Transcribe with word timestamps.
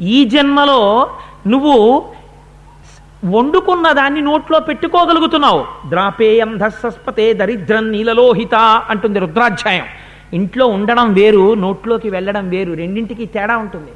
ఈ 0.00 0.24
జన్మలో 0.24 1.10
నువ్వు 1.46 2.04
వండుకున్న 3.24 3.92
దాన్ని 3.92 4.20
నోట్లో 4.20 4.60
పెట్టుకోగలుగుతున్నావు. 4.60 5.64
ద్రాపేయం 5.88 6.58
ధస్సస్పతే 6.58 7.32
దరిద్రం 7.32 7.92
నీలలోహిత 7.92 8.54
అంటుంది 8.54 9.18
రుద్రాధ్యాయం. 9.18 9.84
ఇంట్లో 10.32 10.66
ఉండడం 10.66 11.12
వేరు 11.12 11.54
నోట్లోకి 11.54 12.10
వెళ్ళడం 12.10 12.48
వేరు 12.48 12.72
రెండింటికి 12.72 13.26
తేడా 13.26 13.56
ఉంటుంది. 13.56 13.90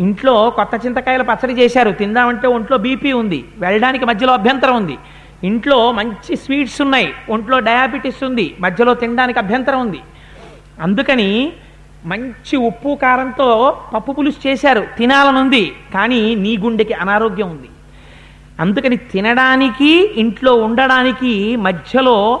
ఇంట్లో 0.00 0.50
కొత్త 0.50 0.86
చింతకాయల 0.86 1.22
పచ్చడి 1.22 1.52
చేశారు 1.52 1.90
తిందామంటే 1.90 2.46
ఒంట్లో 2.48 2.78
బీపీ 2.78 3.12
ఉంది 3.12 3.44
వెళ్ళడానికి 3.58 4.04
మధ్యలో 4.04 4.32
అభ్యంతరం 4.32 4.76
ఉంది. 4.76 4.98
ఇంట్లో 5.44 5.92
మంచి 5.92 6.36
స్వీట్స్ 6.36 6.82
ఉన్నాయి 6.82 7.12
ఒంట్లో 7.30 7.58
డయాబెటీస్ 7.60 8.24
ఉంది 8.24 8.56
మధ్యలో 8.60 8.94
తినడానికి 8.94 9.38
అభ్యంతరం 9.38 9.80
ఉంది. 9.80 10.00
అందుకని 10.80 11.52
మంచి 12.04 12.56
ఉప్పు 12.56 12.98
కారంతో 13.02 13.76
పప్పు 13.94 14.12
పులుసు 14.12 14.48
చేశారు. 14.48 14.86
తినాలనుంది. 14.98 15.72
కానీ 15.94 16.34
నీ 16.34 16.56
గుండెకి 16.56 16.94
అనారోగ్యం 16.94 17.50
ఉంది. 17.50 17.68
అందుకని 18.60 18.96
తినడానికి 18.96 20.14
ఇంట్లో 20.16 20.54
ఉండడానికి 20.54 21.56
మధ్యలో 21.56 22.40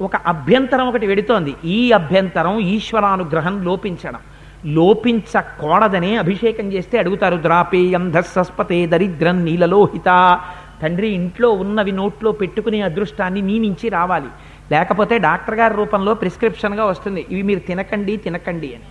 ఒక 0.00 0.16
అభ్యంతరం 0.16 0.88
ఒకటి 0.88 1.06
వెడుతోంది. 1.06 1.54
ఈ 1.64 1.92
అభ్యంతరం 1.92 2.58
ఈశ్వరానుగ్రహం 2.58 3.64
లోపించడం. 3.64 4.18
లోపించకూడదని 4.66 6.16
అభిషేకం 6.16 6.72
చేస్తే 6.72 6.98
అడుగుతారు 6.98 7.36
ద్రాపేయం 7.36 8.10
ధస్సస్పతే 8.10 8.86
దరిద్రం 8.86 9.44
నీలలోహిత. 9.44 10.40
తండ్రి 10.82 11.08
ఇంట్లో 11.08 11.50
ఉన్నవి 11.50 11.92
నోట్లో 11.92 12.32
పెట్టుకునే 12.32 12.80
అదృష్టాన్ని 12.80 13.42
నీ 13.42 13.58
నుంచి 13.58 13.88
రావాలి. 13.88 14.26
లేకపోతే 14.72 15.18
డాక్టర్ 15.18 15.54
గారి 15.54 15.74
రూపంలో 15.74 16.14
ప్రిస్క్రిప్షన్గా 16.14 16.84
వస్తుంది. 16.84 17.26
ఇవి 17.30 17.42
మీరు 17.42 17.58
తినకండి 17.58 18.16
తినకండి 18.16 18.66
అని. 18.66 18.84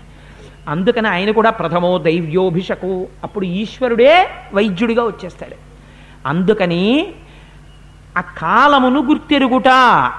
అందుకని 0.67 1.07
ఆయన 1.07 1.31
కూడా 1.31 1.49
ప్రథమో 1.49 1.97
దైవ్యోభిషకు. 1.97 3.07
అప్పుడు 3.23 3.45
ఈశ్వరుడే 3.45 4.27
వైద్యుడిగా 4.53 5.03
వచ్చేస్తాడు. 5.03 5.55
అందుకని 6.27 7.13
ఆ 8.17 8.21
కాలమును 8.21 8.99
గుర్తెరుగుట 9.03 9.67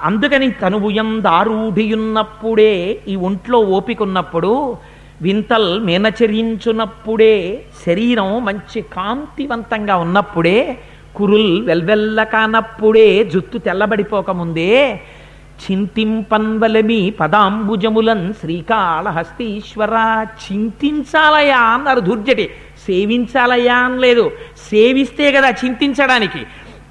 అందుకని 0.04 0.50
తనువుయం 0.50 1.22
దారూఢియున్నప్పుడే 1.22 3.00
ఈ 3.08 3.16
ఒంట్లో 3.16 3.58
ఓపికన్నప్పుడు 3.58 4.76
వింతల్ 5.22 5.80
మేనచరించున్నప్పుడే 5.80 7.64
శరీరం 7.86 8.44
మంచి 8.44 8.80
కాంతివంతంగా 8.82 9.96
ఉన్నప్పుడే 9.96 10.78
కురుల్ 11.16 11.66
వెల్వెల్ల 11.66 12.22
కానప్పుడే 12.24 13.24
జుత్తు 13.24 13.58
తెల్లబడిపోకముందే 13.58 15.00
చింతింపన్వలమి 15.64 17.14
పదాంబుజములన్ 17.20 18.34
శ్రీకాళహస్తీశ్వర. 18.34 20.26
చింతించాలయా 20.52 21.58
అన్నారు 21.58 22.00
దుర్జటి. 22.00 22.50
సేవించాలయా 22.86 23.76
అని 23.76 23.98
లేదు. 23.98 24.30
సేవిస్తే 24.70 25.32
కదా 25.32 25.50
చింతించడానికి. 25.50 26.38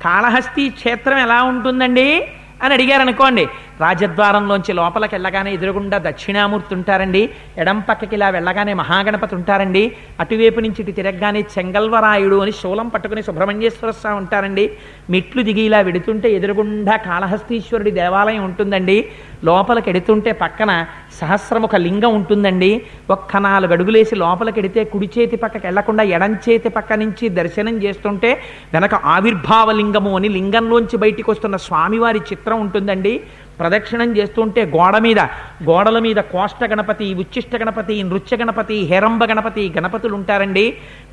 కాళహస్తి 0.03 0.69
క్షేత్రం 0.69 1.17
ఎలా 1.17 1.43
ఉంటుందండి? 1.43 2.27
అని 2.63 2.73
అడిగారు 2.73 3.02
అనుకోండి 3.02 3.47
రాజద్వారంలోంచి 3.81 4.73
లోపలికి 4.73 5.15
వెళ్ళగానే 5.15 5.53
ఎదురుగుండా 5.53 5.97
దక్షిణామూర్తి 5.97 6.75
ఉంటారండి. 6.75 7.29
ఎడం 7.57 7.79
పక్కకి 7.79 8.15
ఇలా 8.15 8.29
వెళ్ళగానే 8.29 8.73
మహాగణపతి 8.73 9.35
ఉంటారండి. 9.35 9.91
అటువైపు 10.19 10.59
నుంచి 10.59 10.79
ఇటు 10.79 10.91
తిరగగానే 10.91 11.41
చెంగల్వరాయుడు 11.55 12.35
అని 12.35 12.51
శూలం 12.51 12.87
పట్టుకుని 12.87 13.23
సుబ్రహ్మణ్యేశ్వర 13.23 13.91
స్వామి 13.91 14.17
ఉంటారండి. 14.17 14.71
మెట్లు 15.09 15.43
దిగి 15.43 15.61
ఇలా 15.61 15.79
వెడుతుంటే 15.79 16.31
ఎదురుగుండా 16.31 16.95
కాళహస్తీశ్వరుడి 16.95 17.91
దేవాలయం 17.91 18.43
ఉంటుందండి. 18.43 19.07
లోపలికి 19.43 19.89
ఎడుతుంటే 19.89 20.31
పక్కన 20.31 20.85
సహస్రముఖ 21.21 21.75
లింగం 21.75 22.15
ఉంటుందండి. 22.15 22.81
ఒక్క 23.09 23.37
నాలుగు 23.37 23.71
అడుగులేసి 23.71 24.15
లోపలికి 24.15 24.59
ఎడితే 24.59 24.83
కుడి 24.83 25.09
చేతి 25.17 25.35
పక్కకి 25.35 25.67
వెళ్ళకుండా 25.67 26.03
ఎడం 26.03 26.33
చేతి 26.33 26.69
పక్క 26.69 26.93
నుంచి 26.93 27.29
దర్శనం 27.29 27.83
చేస్తుంటే 27.83 28.41
వెనక 28.73 28.95
ఆవిర్భావ 28.95 29.71
లింగము 29.71 30.15
అని 30.15 30.29
లింగంలోంచి 30.29 30.97
బయటికి 30.97 31.31
వస్తున్న 31.31 31.55
స్వామివారి 31.55 32.19
చిత్రం 32.19 32.59
ఉంటుందండి. 32.59 33.21
ప్రదక్షిణం 33.60 34.10
చేస్తుంటే 34.17 34.61
గోడ 34.76 34.95
మీద 35.05 35.21
గోడల 35.70 35.99
మీద 36.08 36.20
కోష్ట 36.33 36.64
గణపతి 36.71 37.08
ఉచ్చిష్ట 37.23 37.55
గణపతి 37.61 37.95
నృత్య 38.10 38.38
గణపతి 38.42 38.77
హేరంబ 38.92 39.23
గణపతి 39.32 39.66
గణపతులు 39.77 40.16
ఉంటారండి 40.20 40.66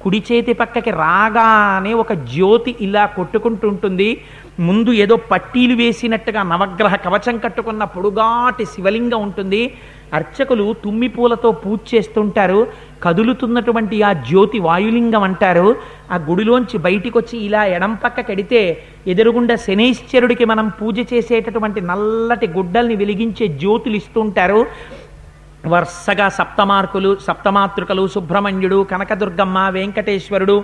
కుడి 0.05 0.21
చేతి 0.29 0.55
పక్కకి 0.61 0.93
రాగానే 1.03 1.93
ఒక 2.05 2.13
జ్యోతి 2.35 2.75
ఇలా 2.89 3.05
కొట్టుకుంటూ 3.19 3.67
ఉంటుంది 3.69 4.11
ముందు 4.69 4.91
ఏదో 5.05 5.17
పట్టీలు 5.33 5.75
వేసినట్టుగా 5.75 6.41
నవగ్రహ 6.53 6.95
కవచం 7.07 7.37
కట్టుకున్న 7.45 7.85
పొడుగాటి 7.97 8.65
శివలింగం 8.75 9.21
ఉంటుంది. 9.29 9.63
అర్చకులు 10.19 10.67
తుమ్మి 10.85 11.09
పూలతో 11.09 11.51
పూజ 11.53 11.79
చేస్తుంటారు. 11.95 12.61
కదులుతున్నటువంటి 13.03 13.97
ఆ 14.03 14.13
జ్యోతి 14.13 14.59
వాయులింగం 14.59 15.23
అంటారు. 15.23 15.69
ఆ 16.13 16.17
గుడిలోంచి 16.29 16.79
బయటికి 16.79 17.17
వచ్చి 17.19 17.37
ఇలా 17.39 17.65
ఎడం 17.77 17.95
పక్క 18.05 18.21
కడితే 18.31 18.63
ఎదురుగుండా 19.07 19.55
శనైశ్చరుడికి 19.67 20.45
మనం 20.45 20.69
పూజ 20.81 20.99
చేసేటటువంటి 21.13 21.81
నల్లటి 21.81 22.47
గుడ్డల్ని 22.47 22.97
వెలిగించే 22.97 23.49
జ్యోతులు 23.63 23.97
ఇస్తుంటారు. 23.97 24.61
వరుసగా 25.73 26.29
సప్తమార్కులు 26.29 27.11
సప్తమాతృకలు 27.27 28.05
సుబ్రహ్మణ్యుడు 28.15 28.79
కనకదుర్గమ్మ 28.91 29.59
వెంకటేశ్వరుడు 29.69 30.57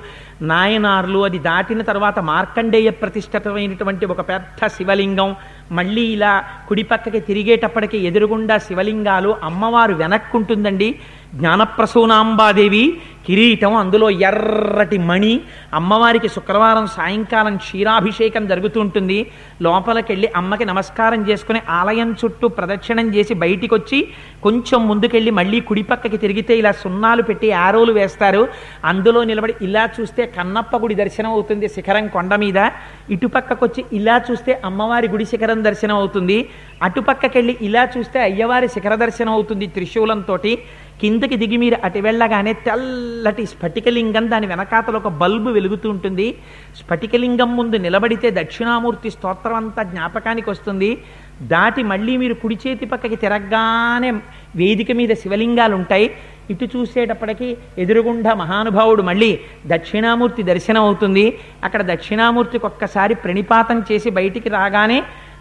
నాయనార్లు 0.43 1.19
అది 1.19 1.39
దాటిన 1.39 1.83
తర్వాత 1.83 2.19
మార్కండేయ 2.31 2.91
ప్రతిష్ఠితమైనటువంటి 2.91 4.07
ఒక 4.07 4.21
పెద్ద 4.31 4.67
శివలింగం. 4.67 5.31
మళ్ళీ 5.73 6.03
ఇలా 6.03 6.33
కుడిపక్కకి 6.69 7.21
తిరిగేటప్పటికి 7.21 7.99
ఎదురుగుండా 7.99 8.59
శివలింగాలు 8.59 9.37
అమ్మవారు 9.43 9.95
వెనక్కుంటుందండి. 9.95 11.01
జ్ఞానప్రసూనాంబాదేవి 11.35 13.01
కిరీటం 13.27 13.77
అందులో 13.77 14.11
ఎర్రటి 14.11 14.99
మణి 14.99 15.41
అమ్మవారికి 15.75 16.29
శుక్రవారం 16.29 16.87
సాయంకాలం 16.87 17.57
క్షీరాభిషేకం 17.57 18.47
జరుగుతుంటుంది. 18.47 19.19
లోపలికెళ్ళి 19.63 20.29
అమ్మకి 20.37 20.65
నమస్కారం 20.65 21.29
చేసుకుని 21.29 21.61
ఆలయం 21.69 22.17
చుట్టూ 22.21 22.49
ప్రదక్షిణం 22.49 23.15
చేసి 23.15 23.35
బయటికి 23.35 23.75
వచ్చి 23.75 24.09
కొంచెం 24.43 24.89
ముందుకెళ్ళి 24.89 25.31
మళ్ళీ 25.31 25.61
కుడిపక్కకి 25.61 26.17
తిరిగితే 26.17 26.59
ఇలా 26.59 26.73
సున్నాలు 26.73 27.23
పెట్టి 27.23 27.53
ఆరోలు 27.53 27.93
వేస్తారు. 27.93 28.49
అందులో 28.85 29.25
నిలబడి 29.25 29.55
ఇలా 29.63 29.85
చూస్తే 30.01 30.27
కన్నప్ప 30.27 30.77
గుడి 30.77 30.95
దర్శనం 30.95 31.31
అవుతుంది 31.31 31.69
శిఖరం 31.69 32.09
కొండ 32.09 32.35
మీద. 32.35 32.71
ఇటుపక్కకొచ్చి 33.11 33.85
ఇలా 33.93 34.23
చూస్తే 34.31 34.61
అమ్మవారి 34.65 35.09
గుడి 35.09 35.25
శిఖరం 35.25 35.65
దర్శనం 35.65 35.97
అవుతుంది. 35.97 36.49
అటుపక్కకెళ్ళి 36.83 37.57
ఇలా 37.63 37.89
చూస్తే 37.97 38.21
అయ్యవారి 38.21 38.69
శిఖర 38.69 38.95
దర్శనం 38.95 39.33
అవుతుంది 39.33 39.67
త్రిశూలంతో 39.67 40.39
కిందకి 41.01 41.37
దిగి 41.43 41.59
మీరు 41.63 41.77
అటు 41.87 42.01
వెళ్ళగానే 42.07 42.53
తెల్లటి 42.67 43.45
స్ఫటికలింగం 43.53 44.25
దాని 44.33 44.47
వెనకాతల 44.53 44.97
ఒక 45.01 45.11
బల్బు 45.21 45.51
వెలుగుతూ 45.57 45.87
ఉంటుంది. 45.95 46.27
స్ఫటికలింగం 46.79 47.51
ముందు 47.59 47.77
నిలబడితే 47.87 48.31
దక్షిణామూర్తి 48.41 49.11
స్తోత్రం 49.17 49.57
అంతా 49.61 49.83
జ్ఞాపకానికి 49.93 50.49
వస్తుంది. 50.55 50.91
దాటి 51.53 51.83
మళ్ళీ 51.93 52.15
మీరు 52.23 52.35
కుడి 52.43 52.57
చేతి 52.63 52.87
పక్కకి 52.93 53.17
తిరగగానే 53.25 54.11
వేదిక 54.61 54.91
మీద 55.01 55.13
శివలింగాలు 55.23 55.75
ఉంటాయి 55.81 56.07
ఇటు 56.53 56.67
చూసేటప్పటికి 56.75 57.49
ఎదురుగుండా 57.83 58.33
మహానుభావుడు 58.43 59.03
మళ్ళీ 59.09 59.31
దక్షిణామూర్తి 59.73 60.43
దర్శనం 60.51 60.83
అవుతుంది 60.89 61.25
అక్కడ 61.67 61.83
దక్షిణామూర్తికి 61.93 62.67
ఒక్కసారి 62.71 63.17
ప్రణిపాతం 63.25 63.81
చేసి 63.91 64.11
బయటికి 64.19 64.49
రాగానే 64.59 64.99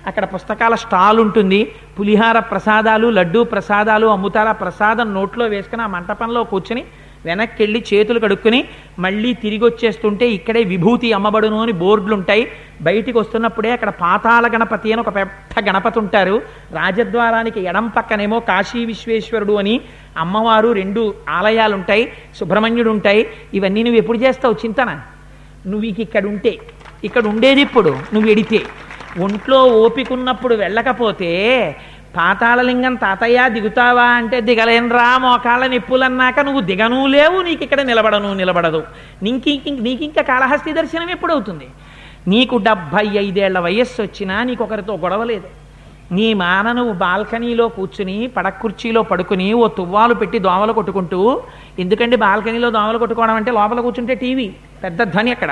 అక్కడ 0.10 0.26
పుస్తకాల 0.36 0.74
స్టాల్ 0.84 1.18
ఉంటుంది. 1.26 1.60
పులిహార 1.98 2.38
ప్రసాదాలు 2.52 3.08
లడ్డూ 3.18 3.42
ప్రసాదాలు 3.54 4.08
అమ్ముతారా 4.16 4.54
ప్రసాదం 4.64 5.08
నోట్లో 5.18 5.46
వేసుకుని 5.54 5.84
ఆ 5.86 5.90
మంటపంలో 5.96 6.42
కూర్చుని 6.52 6.84
వెనక్కి 7.28 7.58
వెళ్ళి 7.62 7.80
చేతులు 7.90 8.20
కడుక్కుని 8.24 8.60
మళ్ళీ 9.04 9.30
తిరిగి 9.44 9.64
వచ్చేస్తుంటే 9.66 10.26
ఇక్కడే 10.36 10.62
విభూతి 10.72 11.10
అమ్మబడును 11.18 11.58
అని 11.64 11.74
బోర్డులు 11.82 12.16
ఉంటాయి 12.20 12.44
బయటికి 12.88 13.18
వస్తున్నప్పుడే 13.20 13.70
అక్కడ 13.76 13.92
పాతాళ 14.04 14.46
గణపతి 14.54 14.90
అని 14.94 15.02
ఒక 15.06 15.12
పెద్ద 15.18 15.64
గణపతి 15.68 16.00
ఉంటారు. 16.04 16.36
రాజద్వారానికి 16.80 17.60
ఎడం 17.70 17.88
పక్కనేమో 17.98 18.40
కాశీ 18.52 18.82
విశ్వేశ్వరుడు 18.92 19.56
అని 19.64 19.76
అమ్మవారు 20.24 20.72
రెండు 20.82 21.04
ఆలయాలు 21.40 21.76
ఉంటాయి 21.80 22.06
సుబ్రహ్మణ్యుడు 22.40 22.92
ఉంటాయి 22.98 23.24
ఇవన్నీ 23.60 23.84
నువ్వు 23.88 24.02
ఎప్పుడు 24.04 24.20
చేస్తావు 24.26 24.58
చింతన? 24.64 24.92
నువ్వు 25.72 25.88
ఇక్కడ 26.08 26.26
ఉంటే 26.34 26.54
ఇక్కడ 27.08 27.24
ఉండేది 27.34 27.62
ఇప్పుడు 27.68 27.94
నువ్వు 28.14 28.30
ఎడితే. 28.36 28.62
ఒంట్లో 29.20 29.60
ఓపికన్నప్పుడు 29.84 30.56
వెళ్ళకపోతే 30.56 31.32
పాతాళలింగం 32.16 32.96
తాతయ్య 32.96 33.50
దిగుతావా 33.56 34.06
అంటే 34.20 34.42
దిగలేనరా 34.42 35.18
మోకాళ్ళ 35.18 35.66
నిప్పులన్నాక 35.66 36.40
నువ్వు 36.40 36.62
దిగను 36.62 37.00
లేవు 37.06 37.42
నీకు 37.42 37.64
ఇక్కడ 37.64 37.82
నిలబడను 37.82 38.34
నిలబడదు. 38.34 38.82
నీకు 39.24 39.54
నీకింకా 39.88 40.22
కాళహస్తి 40.22 40.74
దర్శనం 40.74 41.10
ఎప్పుడవుతుంది? 41.10 41.68
నీకు 42.28 42.58
డెబ్భై 42.58 43.06
ఐదేళ్ళ 43.26 43.60
వయస్సు 43.60 44.02
వచ్చినా 44.02 44.44
నీకు 44.44 44.64
ఒకరితో 44.64 44.94
గొడవ 45.04 45.24
లేదు. 45.24 45.48
నీ 46.12 46.34
మాన 46.34 46.68
నువ్వు 46.72 46.94
బాల్కనీలో 46.94 47.68
కూర్చుని 47.68 48.28
పడకుర్చీలో 48.28 49.02
పడుకుని 49.04 49.54
ఓ 49.54 49.68
తువ్వాలు 49.68 50.14
పెట్టి 50.14 50.40
దోమలు 50.40 50.74
కొట్టుకుంటూ 50.74 51.42
ఎందుకంటే 51.80 52.16
బాల్కనీలో 52.16 52.70
దోమలు 52.70 52.98
కొట్టుకోవడం 52.98 53.36
అంటే 53.36 53.52
లోపల 53.52 53.80
కూర్చుంటే 53.82 54.16
టీవీ? 54.16 54.48
పెద్ద 54.84 55.04
ధ్వని 55.04 55.32
అక్కడ. 55.32 55.52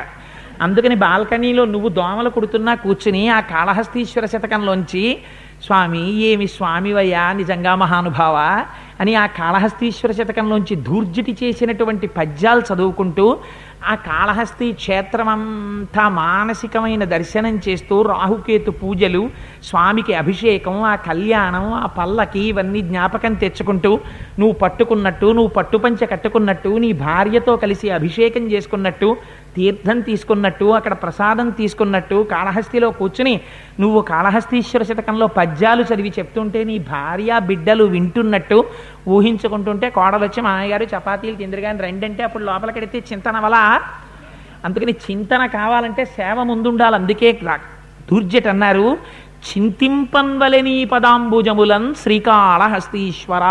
అందుకని 0.62 0.96
బాల్కనీలో 0.96 1.66
నువ్వు 1.66 1.90
దోమలు 1.90 2.30
కుడుతున్నా 2.30 2.76
కూర్చుని 2.76 3.30
ఆ 3.30 3.40
కాళహస్తీశ్వర 3.40 4.26
శతకంలోంచి 4.26 5.04
స్వామి 5.62 6.14
ఏమి 6.22 6.48
స్వామివయ్యా 6.48 7.34
నిజంగా 7.34 7.76
మహానుభావ? 7.76 8.38
అని 9.00 9.16
ఆ 9.16 9.26
కాళహస్తీశ్వర 9.28 10.12
శతకంలోంచి 10.12 10.76
ధూర్జటి 10.76 11.38
చేసినటువంటి 11.44 12.08
పద్యాలు 12.08 12.62
చదువుకుంటూ 12.62 13.26
ఆ 13.86 13.96
కాళహస్తి 13.96 14.74
క్షేత్రం 14.74 15.30
అంతా 15.30 16.10
మానసికమైన 16.10 17.04
దర్శనం 17.04 17.62
చేస్తూ 17.68 18.02
రాహుకేతు 18.02 18.72
పూజలు 18.72 19.22
స్వామికి 19.64 20.14
అభిషేకం 20.14 20.84
ఆ 20.84 20.96
కళ్యాణం 20.96 21.74
ఆ 21.74 21.86
పల్లకి 21.98 22.40
ఇవన్నీ 22.40 22.82
జ్ఞాపకం 22.82 23.34
తెచ్చుకుంటూ 23.34 23.92
నువ్వు 24.40 24.52
పట్టుకున్నట్టు 24.54 25.26
నువ్వు 25.26 25.48
పట్టుపంచ 25.48 26.06
కట్టుకున్నట్టు 26.06 26.70
నీ 26.78 26.92
భార్యతో 27.02 27.56
కలిసి 27.56 27.90
అభిషేకం 27.90 28.46
చేసుకున్నట్టు 28.52 29.10
తీర్థం 29.56 30.02
తీసుకున్నట్టు 30.02 30.66
అక్కడ 30.66 30.94
ప్రసాదం 30.94 31.50
తీసుకున్నట్టు 31.50 32.28
కాళహస్తిలో 32.32 32.92
కూర్చుని 32.92 33.42
నువ్వు 33.80 34.02
కాళహస్తీశ్వర 34.02 34.84
శతకంలో 34.84 35.28
పద్యాలు 35.28 35.84
చదివి 35.84 36.14
చెప్తుంటే 36.20 36.64
నీ 36.64 36.78
భార్య 36.80 37.40
బిడ్డలు 37.40 37.84
వింటున్నట్టు 37.84 38.66
ఊహించుకుంటుంటే 39.08 39.90
కోడలు 39.90 40.24
వచ్చి 40.24 40.42
మా 40.42 40.64
చపాతీలు 40.66 41.36
తిందరు 41.36 41.78
రెండంటే 41.78 42.24
అప్పుడు 42.24 42.44
లోపలికెడితే 42.44 43.04
చింతన 43.12 43.40
వల? 43.40 43.82
అందుకని 44.66 44.92
చింతన 44.92 45.46
కావాలంటే 45.46 46.06
సేవ 46.06 46.44
ముందుండాలి. 46.44 46.96
అందుకే 46.96 47.40
దూర్జట్ 48.12 48.48
అన్నారు 48.48 48.98
చింతింపన్వలని 49.50 50.86
పదాంబుజములన్ 50.86 51.96
శ్రీకాళహస్తీశ్వర. 51.96 53.44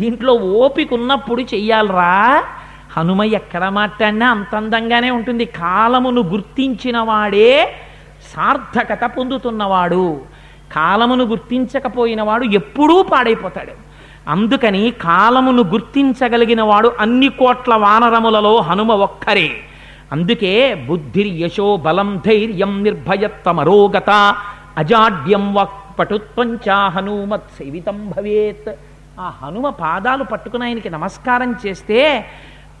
దీంట్లో 0.00 0.32
ఓపిక 0.32 0.92
ఉన్నప్పుడు 0.92 1.42
చెయ్యాలరా. 1.42 2.44
హనుమయ్య 2.96 3.36
ఎక్కడ 3.36 3.68
మాట్లాడినా 3.68 4.30
అంత 4.30 4.54
అందంగానే 4.54 5.10
ఉంటుంది. 5.10 5.44
కాలమును 5.44 6.20
గుర్తించిన 6.20 6.98
వాడే 6.98 7.72
సార్థకత 8.36 9.04
పొందుతున్నవాడు. 9.04 10.20
కాలమును 10.72 11.24
గుర్తించకపోయిన 11.24 12.22
వాడు 12.22 12.44
ఎప్పుడూ 12.44 13.02
పాడైపోతాడు. 13.02 13.70
అందుకని 14.30 14.90
కాలమును 14.90 15.62
గుర్తించగలిగిన 15.62 16.62
వాడు 16.62 16.92
అన్ని 17.00 17.28
కోట్ల 17.28 17.74
వానరములలో 17.74 18.60
హనుమ 18.60 18.92
ఒక్కరే. 18.92 19.50
అందుకే 20.12 20.74
బుద్ధిర్ 20.74 21.28
యశో 21.28 21.76
బలం 21.76 22.22
ధైర్యం 22.26 22.84
నిర్భయత్వమరోగత 22.84 24.10
అజాడ్యం 24.76 25.54
వక్ 25.54 26.52
హనుమత్ 26.68 27.50
సేవితం 27.58 28.12
భవేత్. 28.16 28.74
ఆ 29.20 29.32
హనుమ 29.42 29.68
పాదాలు 29.68 30.24
పట్టుకుని 30.24 30.64
ఆయనకి 30.64 30.90
నమస్కారం 30.90 31.54
చేస్తే 31.66 32.26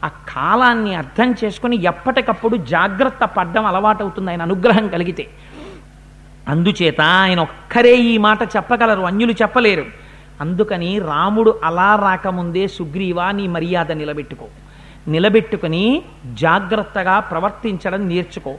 ఆ 0.04 0.08
కాలాన్ని 0.08 0.94
అర్థం 0.94 1.34
చేసుకుని 1.44 1.84
ఎప్పటికప్పుడు 1.84 2.56
జాగ్రత్త 2.56 3.24
పడ్డం 3.24 3.66
అలవాటవుతుంది 3.66 4.30
ఆయన 4.30 4.42
అనుగ్రహం 4.42 4.88
కలిగితే. 4.88 5.26
అందుచేత 6.48 7.00
ఆయన 7.00 7.40
ఒక్కరే 7.40 7.96
ఈ 7.96 8.18
మాట 8.18 8.42
చెప్పగలరు 8.42 9.02
అన్యులు 9.02 9.32
చెప్పలేరు. 9.32 9.84
అందుకని 10.40 10.98
రాముడు 10.98 11.60
అలా 11.64 11.96
రాకముందే 11.96 12.68
సుగ్రీవా 12.68 13.30
నీ 13.30 13.46
మర్యాద 13.46 13.92
నిలబెట్టుకో. 13.92 14.46
నిలబెట్టుకుని 15.08 16.02
జాగ్రత్తగా 16.32 17.20
ప్రవర్తించడం 17.20 18.08
నేర్చుకో. 18.08 18.54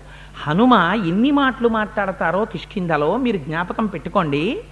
హనుమ 0.48 0.74
ఎన్ని 1.08 1.32
మాటలు 1.32 1.68
మాట్లాడతారో 1.68 2.46
కిష్కిందలో 2.46 3.18
మీరు 3.18 3.38
జ్ఞాపకం 3.38 3.86
పెట్టుకోండి. 3.86 4.64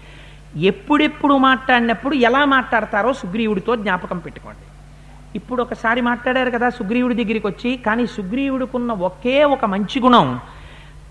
ఎప్పుడెప్పుడు 0.58 1.38
మాట్లాడినప్పుడు 1.38 2.16
ఎలా 2.16 2.46
మాట్లాడతారో 2.46 3.14
సుగ్రీవుడితో 3.14 3.76
జ్ఞాపకం 3.76 4.18
పెట్టుకోండి. 4.18 4.73
ఇప్పుడు 5.35 5.62
ఒకసారి 5.62 6.01
మాట్లాడారు 6.01 6.51
కదా 6.51 6.69
సుగ్రీవుడి 6.69 7.24
దగ్గరికి 7.24 7.47
వచ్చి 7.47 7.77
కానీ 7.77 8.06
సుగ్రీవుడికున్న 8.06 8.91
ఒకే 8.91 9.44
ఒక 9.44 9.65
మంచి 9.65 10.00
గుణం 10.00 10.39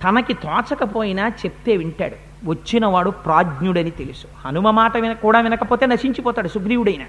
తనకి 0.05 0.33
తోచకపోయినా 0.33 1.29
చెప్తే 1.29 1.77
వింటాడు. 1.77 2.15
వచ్చినవాడు 2.51 3.11
ప్రాజ్ఞుడని 3.11 3.91
తెలుసు. 3.91 4.27
హనుమ 4.47 4.71
మాట 4.71 4.97
విన 4.97 5.13
కూడా 5.13 5.41
వినకపోతే 5.41 5.87
నశించిపోతాడు 5.87 6.49
సుగ్రీవుడైన. 6.49 7.03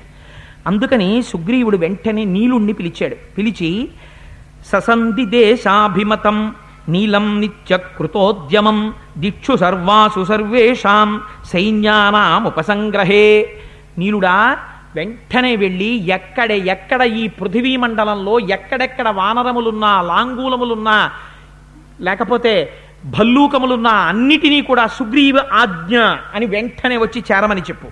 అందుకని 0.67 1.21
సుగ్రీవుడు 1.21 1.77
వెంటనే 1.77 2.25
నీలుణ్ణి 2.25 2.73
పిలిచాడు. 2.73 3.15
పిలిచి 3.37 3.89
ససంధి 4.65 5.25
దేశాభిమతం 5.25 6.55
నీలం 6.89 7.41
నిత్య 7.41 7.77
కృతోద్యమం 7.77 8.93
దిక్షు 9.17 9.57
సర్వాసు 9.57 10.25
సర్వేషాం 10.25 11.21
సైన్యానాం 11.45 12.45
ఉపసంగ్రహే 12.45 13.49
నీలుడా 13.97 14.57
వెంటనే 14.95 15.55
వెళ్ళి 15.55 16.07
ఎక్కడ 16.07 16.51
ఎక్కడ 16.51 17.01
ఈ 17.01 17.27
పృథివీ 17.27 17.77
మండలంలో 17.77 18.39
ఎక్కడెక్కడ 18.39 19.09
వానరములున్నా 19.09 20.01
లాంగూలములున్నా 20.01 21.11
లేకపోతే 22.01 22.73
భల్లూకములున్నా 23.05 23.91
అన్నిటినీ 23.91 24.61
కూడా 24.61 24.87
సుగ్రీవ 24.87 25.37
ఆజ్ఞ 25.53 25.97
అని 26.33 26.45
వెంటనే 26.45 26.97
వచ్చి 26.97 27.23
చేరమని 27.31 27.61
చెప్పు. 27.61 27.87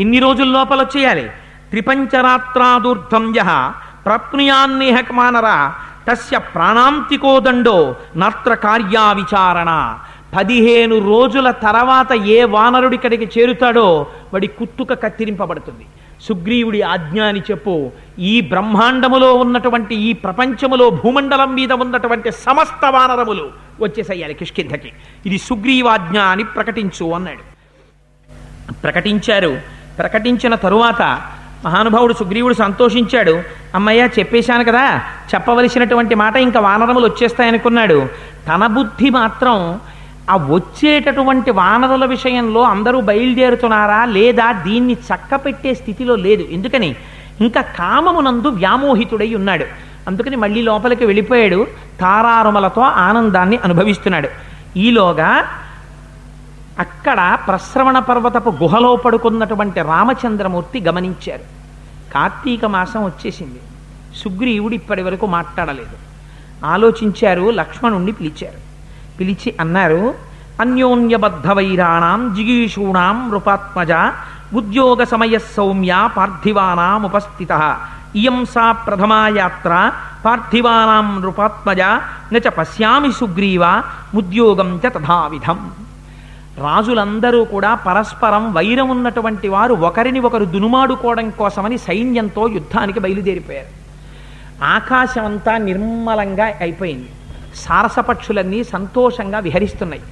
ఇన్ని 0.00 0.18
రోజుల 0.18 0.46
లోపల 0.46 0.82
వచ్చేయాలి. 0.82 1.30
త్రిపంచరాత్రాదూర్ధం 1.70 3.34
యహ 3.36 3.72
ప్రాప్నుయాన్నేహ 4.04 5.00
మానర 5.12 5.72
తస్య 6.10 6.38
ప్రాణాంతికో 6.38 7.40
దండో 7.40 7.96
నత్ర 8.16 8.54
కార్యా 8.54 9.12
విచారణ. 9.12 9.98
పదిహేను 10.36 10.98
రోజుల 10.98 11.50
తర్వాత 11.50 12.12
ఏ 12.12 12.44
వానరుడి 12.44 12.94
ఇక్కడికి 12.94 13.40
చేరుతాడో 13.40 14.06
వాడి 14.32 14.46
కుత్తుక 14.46 14.92
కత్తిరింపబడుతుంది. 14.92 15.86
సుగ్రీవుడి 16.22 16.82
ఆజ్ఞ 16.82 17.22
అని 17.22 17.40
చెప్పు. 17.40 17.90
ఈ 18.18 18.40
బ్రహ్మాండములో 18.40 19.34
ఉన్నటువంటి 19.34 19.94
ఈ 19.94 20.12
ప్రపంచములో 20.12 20.90
భూమండలం 20.90 21.54
మీద 21.54 21.72
ఉన్నటువంటి 21.72 22.30
సమస్త 22.30 22.86
వానరములు 22.90 23.50
వచ్చేసయ్యాలి 23.80 24.34
కిష్కింధకి. 24.34 24.92
ఇది 25.26 25.38
సుగ్రీవాజ్ఞ 25.38 26.18
అని 26.18 26.44
ప్రకటించు 26.44 27.12
అన్నాడు. 27.12 27.52
ప్రకటించారు. 28.72 29.60
ప్రకటించిన 29.98 30.54
తరువాత 30.54 31.22
మహానుభావుడు 31.64 32.12
సుగ్రీవుడు 32.12 32.54
సంతోషించాడు. 32.54 33.42
అమ్మయ్య 33.74 34.08
చెప్పేశాను 34.18 34.64
కదా 34.64 34.98
చెప్పవలసినటువంటి 35.34 36.14
మాట 36.14 36.36
ఇంకా 36.36 36.60
వానరములు 36.60 37.06
వచ్చేస్తాయనుకున్నాడు. 37.06 38.08
తన 38.48 38.66
బుద్ధి 38.66 39.10
మాత్రం 39.10 39.80
ఆ 40.30 40.36
వచ్చేటటువంటి 40.36 41.50
వానరుల 41.50 42.04
విషయంలో 42.04 42.62
అందరూ 42.62 43.00
బయలుదేరుతున్నారా 43.00 44.04
లేదా 44.04 44.52
దీన్ని 44.52 44.92
చక్కపెట్టే 44.92 45.74
స్థితిలో 45.74 46.16
లేదు. 46.16 46.42
ఎందుకని? 46.42 46.96
ఇంకా 47.40 47.60
కామమునందు 47.60 48.48
వ్యామోహితుడై 48.48 49.34
ఉన్నాడు. 49.34 49.64
అందుకని 50.08 50.36
మళ్ళీ 50.36 50.62
లోపలికి 50.62 51.04
వెళ్ళిపోయాడు. 51.04 51.66
తారారుమలతో 52.00 52.80
ఆనందాన్ని 52.80 53.56
అనుభవిస్తున్నాడు. 53.56 54.28
ఈలోగా 54.76 55.44
అక్కడ 56.78 57.38
ప్రశ్రవణ 57.46 57.98
పర్వతపు 57.98 58.50
గుహలో 58.50 58.96
పడుకున్నటువంటి 58.96 59.80
రామచంద్రమూర్తి 59.80 60.80
గమనించారు. 60.80 61.42
కార్తీక 62.14 62.64
మాసం 62.64 63.04
వచ్చేసింది. 63.04 63.60
సుగ్రీవుడు 64.16 64.74
ఇప్పటి 64.74 65.02
వరకు 65.02 65.26
మాట్లాడలేదు. 65.26 65.96
ఆలోచించారు 66.66 67.50
లక్ష్మణుణ్ణి 67.50 68.12
పిలిచారు. 68.12 68.71
పిలిచి 69.22 69.50
అన్నారు 69.60 70.02
అన్యోన్యబద్ధ 70.60 71.48
వైరాణం 71.58 72.20
జిగీషూణాం 72.36 73.16
నృపాత్మజ 73.30 73.92
ఉద్యోగ 74.60 75.02
సమయ 75.10 75.34
సౌమ్య 75.56 75.92
పార్థివానాం 76.16 77.02
ఉపస్థిత. 77.08 77.52
ఇయం 78.16 78.38
సా 78.54 78.64
ప్రథమా 78.86 79.20
యాత్ర 79.36 79.72
పార్థివానాం 80.24 81.06
నృపాత్మజ 81.20 81.82
నచ 82.34 82.48
పశ్యామి 82.58 83.12
సుగ్రీవ 83.12 83.64
ఉద్యోగం 84.14 84.70
చ 84.82 84.90
తథావిధం. 84.96 85.60
రాజులందరూ 86.64 87.40
కూడా 87.54 87.70
పరస్పరం 87.86 88.44
వైరం 88.56 88.88
ఉన్నటువంటి 88.88 89.48
వారు 89.54 89.74
ఒకరిని 89.88 90.20
ఒకరు 90.20 90.44
దునుమాడుకోవడం 90.54 91.30
కోసమని 91.40 91.78
సైన్యంతో 91.78 92.48
యుద్ధానికి 92.48 93.00
బయలుదేరిపోయారు. 93.00 93.72
ఆకాశం 94.76 95.24
అంతా 95.24 95.56
నిర్మలంగా 95.68 96.48
అయిపోయింది. 96.60 97.10
సారసపక్షులన్నీ 97.54 98.64
సంతోషంగా 98.64 99.38
విహరిస్తున్నాయి. 99.38 100.02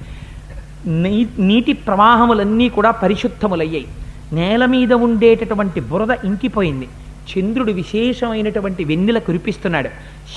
నీ 0.85 1.29
నీటి 1.39 1.73
ప్రవాహములన్నీ 1.73 2.69
కూడా 2.69 2.91
పరిశుద్ధములయ్యాయి. 2.91 3.87
నేల 4.33 4.65
మీద 4.65 4.93
ఉండేటటువంటి 4.93 5.79
బురద 5.79 6.11
ఇంకిపోయింది. 6.23 6.89
చంద్రుడు 7.31 7.71
విశేషమైనటువంటి 7.71 8.83
వెన్నెల 8.83 9.19
కురిపిస్తున్నాడు. 9.19 9.89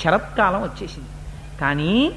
శరత్కాలం 0.03 0.63
వచ్చేసింది. 0.63 1.09
కానీ 1.61 2.13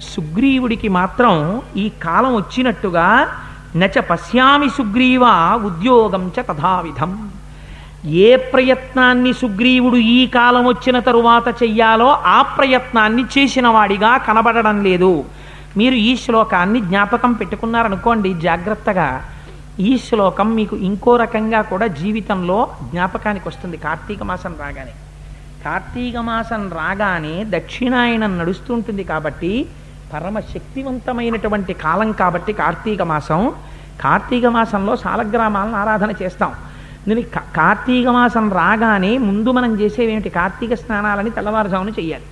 సుగ్రీవుడికి 0.00 0.88
మాత్రం 0.88 1.62
ఈ 1.76 1.88
కాలం 1.88 2.34
వచ్చినట్టుగా 2.34 3.28
నచ 3.76 4.00
పశ్యామి 4.00 4.68
సుగ్రీవ 4.68 5.24
ఉద్యోగం 5.64 6.28
చ 6.28 6.42
తథావిధం. 6.42 7.30
ఏ 8.06 8.36
ప్రయత్నాన్ని 8.36 9.32
సుగ్రీవుడు 9.32 9.96
ఈ 9.96 10.26
కాలం 10.26 10.66
వచ్చిన 10.66 10.98
తరువాత 10.98 11.62
చెయ్యాలో 11.62 12.08
ఆ 12.10 12.42
ప్రయత్నాన్ని 12.42 13.24
చేసిన 13.38 13.68
వాడిగా 13.68 14.16
కనబడడం 14.16 14.84
లేదు. 14.84 15.24
మీరు 15.76 15.94
ఈ 15.94 16.16
శ్లోకాన్ని 16.16 16.80
జ్ఞాపకం 16.80 17.32
పెట్టుకున్నారనుకోండి 17.32 18.34
జాగ్రత్తగా. 18.34 19.24
ఈ 19.80 19.98
శ్లోకం 19.98 20.54
మీకు 20.54 20.76
ఇంకో 20.76 21.16
రకంగా 21.16 21.62
కూడా 21.62 21.86
జీవితంలో 21.86 22.68
జ్ఞాపకానికి 22.90 23.48
వస్తుంది 23.48 23.76
కార్తీక 23.76 24.22
మాసం 24.22 24.54
రాగానే. 24.60 24.92
కార్తీక 25.64 26.16
మాసం 26.16 26.70
రాగానే 26.72 27.44
దక్షిణాయనం 27.48 28.38
నడుస్తుంటుంది 28.38 29.04
కాబట్టి 29.04 29.66
పరమ 30.12 30.40
శక్తివంతమైనటువంటి 30.40 31.72
కాలం 31.72 32.12
కాబట్టి 32.12 32.52
కార్తీక 32.52 33.02
మాసం. 33.02 33.52
కార్తీక 34.00 34.46
మాసంలో 34.46 34.96
సాలగ్రామాలను 34.96 35.76
ఆరాధన 35.76 36.12
చేస్తాం. 36.22 36.52
నేను 37.08 37.22
కార్తీక 37.56 38.08
మాసం 38.08 38.52
రాగానే 38.52 39.18
ముందు 39.18 39.50
మనం 39.56 39.72
చేసేవేమిటి? 39.80 40.28
కార్తీక 40.28 40.74
స్నానాలని 40.74 41.30
తెల్లవారుజామున 41.30 41.90
చేయాలి 41.98 42.26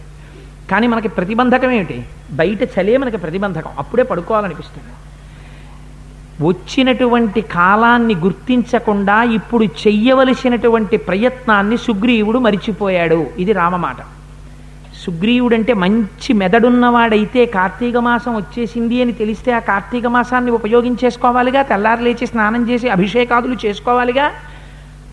కానీ 0.70 0.86
మనకి 0.86 1.08
ప్రతిబంధకం 1.08 1.70
ఏమిటి? 1.70 1.98
బయట 2.32 2.62
చలే 2.74 2.96
మనకి 2.96 3.16
ప్రతిబంధకం. 3.16 3.72
అప్పుడే 3.78 4.02
పడుకోవాలనిపిస్తుంది. 4.02 4.92
వచ్చినటువంటి 6.46 7.40
కాలాన్ని 7.40 8.14
గుర్తించకుండా 8.14 9.22
ఇప్పుడు 9.38 9.64
చెయ్యవలసినటువంటి 9.64 10.96
ప్రయత్నాన్ని 11.08 11.76
సుగ్రీవుడు 11.76 12.38
మరిచిపోయాడు. 12.38 13.26
ఇది 13.38 13.52
రామమాట 13.52 14.00
సుగ్రీవుడంటే 15.04 15.72
మంచి 15.74 16.32
మెదడున్నవాడైతే 16.40 17.46
కార్తీక 17.56 17.96
మాసం 18.06 18.34
వచ్చేసింది 18.36 19.02
అని 19.02 19.12
తెలిస్తే 19.12 19.52
ఆ 19.52 19.58
కార్తీక 19.58 20.06
మాసాన్ని 20.06 20.50
ఉపయోగించేసుకోవాలిగా? 20.50 21.62
తెల్లారి 21.62 22.02
లేచి 22.04 22.26
స్నానం 22.26 22.62
చేసి 22.70 22.88
అభిషేకాదులు 22.88 23.56
చేసుకోవాలిగా? 23.64 24.26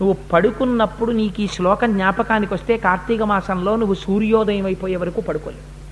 నువ్వు 0.00 0.16
పడుకున్నప్పుడు 0.32 1.12
నీకు 1.12 1.40
ఈ 1.40 1.46
శ్లోకం 1.46 1.92
జ్ఞాపకానికి 1.92 2.54
వస్తే 2.54 2.76
కార్తీక 2.76 3.22
మాసంలో 3.22 3.76
నువ్వు 3.76 3.94
సూర్యోదయం 3.94 4.66
అయిపోయే 4.66 4.96
వరకు 4.96 5.20
పడుకోలేవు. 5.20 5.82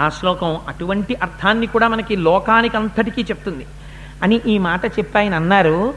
ఆ 0.00 0.08
శ్లోకం 0.08 0.58
అటువంటి 0.68 1.14
అర్థాన్ని 1.14 1.66
కూడా 1.66 1.88
మనకి 1.88 2.16
లోకానికి 2.16 2.76
అంతటికీ 2.76 3.22
చెప్తుంది. 3.22 3.66
అని 4.22 4.40
ఈ 4.46 4.58
మాట 4.58 4.84
చెప్పి 4.84 5.18
ఆయన 5.18 5.34
అన్నారు 5.34 5.94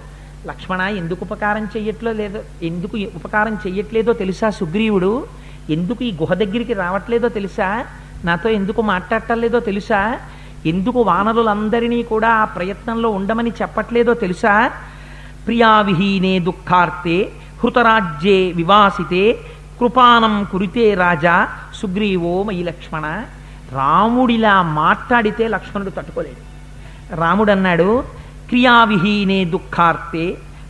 లక్ష్మణ 0.48 0.82
ఎందుకు 0.82 1.26
ఉపకారం 1.26 1.66
చెయ్యట్లో 1.66 2.12
లేదో? 2.12 2.40
ఎందుకు 2.64 2.98
ఉపకారం 2.98 3.56
చెయ్యట్లేదో 3.56 4.14
తెలుసా 4.14 4.50
సుగ్రీవుడు? 4.50 5.28
ఎందుకు 5.70 6.04
ఈ 6.04 6.12
గుహ 6.12 6.34
దగ్గరికి 6.34 6.74
రావట్లేదో 6.74 7.30
తెలుసా? 7.30 7.86
నాతో 8.26 8.50
ఎందుకు 8.50 8.82
మాట్లాడటలేదో 8.82 9.60
తెలుసా? 9.60 10.20
ఎందుకు 10.66 11.02
వానరులందరినీ 11.02 12.04
కూడా 12.04 12.30
ఆ 12.30 12.46
ప్రయత్నంలో 12.46 13.10
ఉండమని 13.10 13.52
చెప్పట్లేదో 13.62 14.14
తెలుసా? 14.14 14.72
ప్రియావిహీనే 15.46 16.40
దుఃఖార్తే 16.40 17.18
హృతరాజ్యే 17.64 18.54
వివాసితే 18.56 19.24
కృపానం 19.80 20.44
కురితే 20.52 20.94
రాజా 20.94 21.36
సుగ్రీవో 21.76 22.44
మయి 22.44 22.64
లక్ష్మణ. 22.64 23.06
రాముడిలా 23.74 24.62
మాట్లాడితే 24.62 25.48
లక్ష్మణుడు 25.48 25.90
తట్టుకోలేడు. 25.90 26.42
రాముడు 27.22 27.52
అన్నాడు 27.52 27.90
క్రియావిహీనే 28.50 29.46
దుఃఖార్తే 29.46 30.26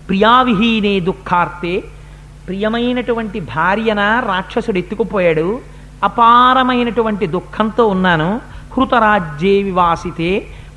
ప్రియావిహీనే 0.08 1.00
దుఃఖార్తే 1.00 1.74
ప్రియమైనటువంటి 2.48 3.40
భార్యన 3.54 4.02
రాక్షసుడు 4.26 4.78
ఎత్తుకుపోయాడు 4.78 5.48
అపారమైనటువంటి 6.04 7.28
దుఃఖంతో 7.28 7.88
ఉన్నాను 7.88 8.30
హృతరాజ్యే 8.74 9.64
వివాసితే 9.64 10.32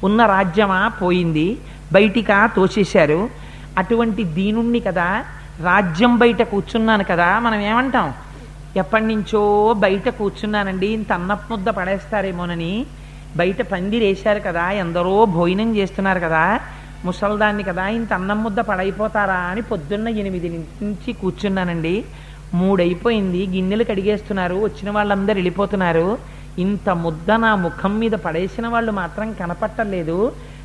ఉన్న 0.05 0.27
రాజ్యమా 0.27 0.89
పోయింది 1.03 1.49
బయటికా 1.93 2.47
తోచేశారు 2.57 3.21
అటువంటి 3.79 4.25
దీనుణ్ణి 4.39 4.81
కదా 4.81 5.09
రాజ్యం 5.61 6.19
బయట 6.19 6.43
కూర్చున్నాను 6.43 7.05
కదా 7.05 7.41
మనం 7.41 7.61
ఏమంటాం? 7.61 8.07
ఎప్పటి 8.77 9.05
నుంచో 9.05 9.41
బయట 9.85 10.09
కూర్చున్నానండి 10.09 10.87
ఇంత 10.87 11.13
అన్నపు 11.13 11.47
ముద్ద 11.53 11.69
పడేస్తారేమోనని. 11.69 12.75
బయట 13.37 13.63
పందిరేశారు 13.73 14.41
కదా 14.41 14.71
ఎందరో 14.83 15.25
భోజనం 15.37 15.77
చేస్తున్నారు 15.77 16.21
కదా 16.21 16.45
ముసల్దాన్ని 17.05 17.63
కదా 17.63 17.85
ఇంత 17.89 18.13
అన్నం 18.13 18.39
ముద్ద 18.43 18.61
పడైపోతారా 18.61 19.41
అని 19.51 19.63
పొద్దున్న 19.63 20.09
ఎనిమిది 20.23 20.49
నుంచి 20.83 21.13
కూర్చున్నానండి. 21.13 21.97
మూడైపోయింది 22.55 23.47
గిన్నెలు 23.47 23.85
కడిగేస్తున్నారు 23.85 24.57
వచ్చిన 24.67 24.91
వాళ్ళందరూ 24.91 25.35
వెళ్ళిపోతున్నారు. 25.35 26.07
ఇంత 26.59 26.89
ముద్ద 27.05 27.31
నా 27.45 27.55
ముఖం 27.57 27.93
మీద 27.99 28.13
పడేసిన 28.13 28.69
వాళ్ళు 28.69 28.93
మాత్రం 28.93 29.33
కనపట్టలేదు. 29.33 30.19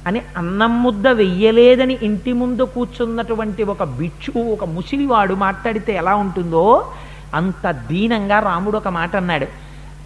అని 0.08 0.22
అన్నం 0.38 0.84
ముద్ద 0.84 1.08
వెయ్యలేదని 1.08 1.98
ఇంటి 2.04 2.34
ముందు 2.34 2.62
కూర్చున్నటువంటి 2.62 3.64
ఒక 3.64 3.84
బిచ్చు 3.84 4.40
ఒక 4.42 4.64
ముసిలివాడు 4.64 5.34
మాట్లాడితే 5.34 5.94
ఎలా 5.94 6.16
ఉంటుందో 6.16 6.92
అంత 7.36 7.72
దీనంగా 7.72 8.40
రాముడు 8.40 8.78
ఒక 8.78 8.88
మాట 8.88 9.16
అన్నాడు. 9.16 9.46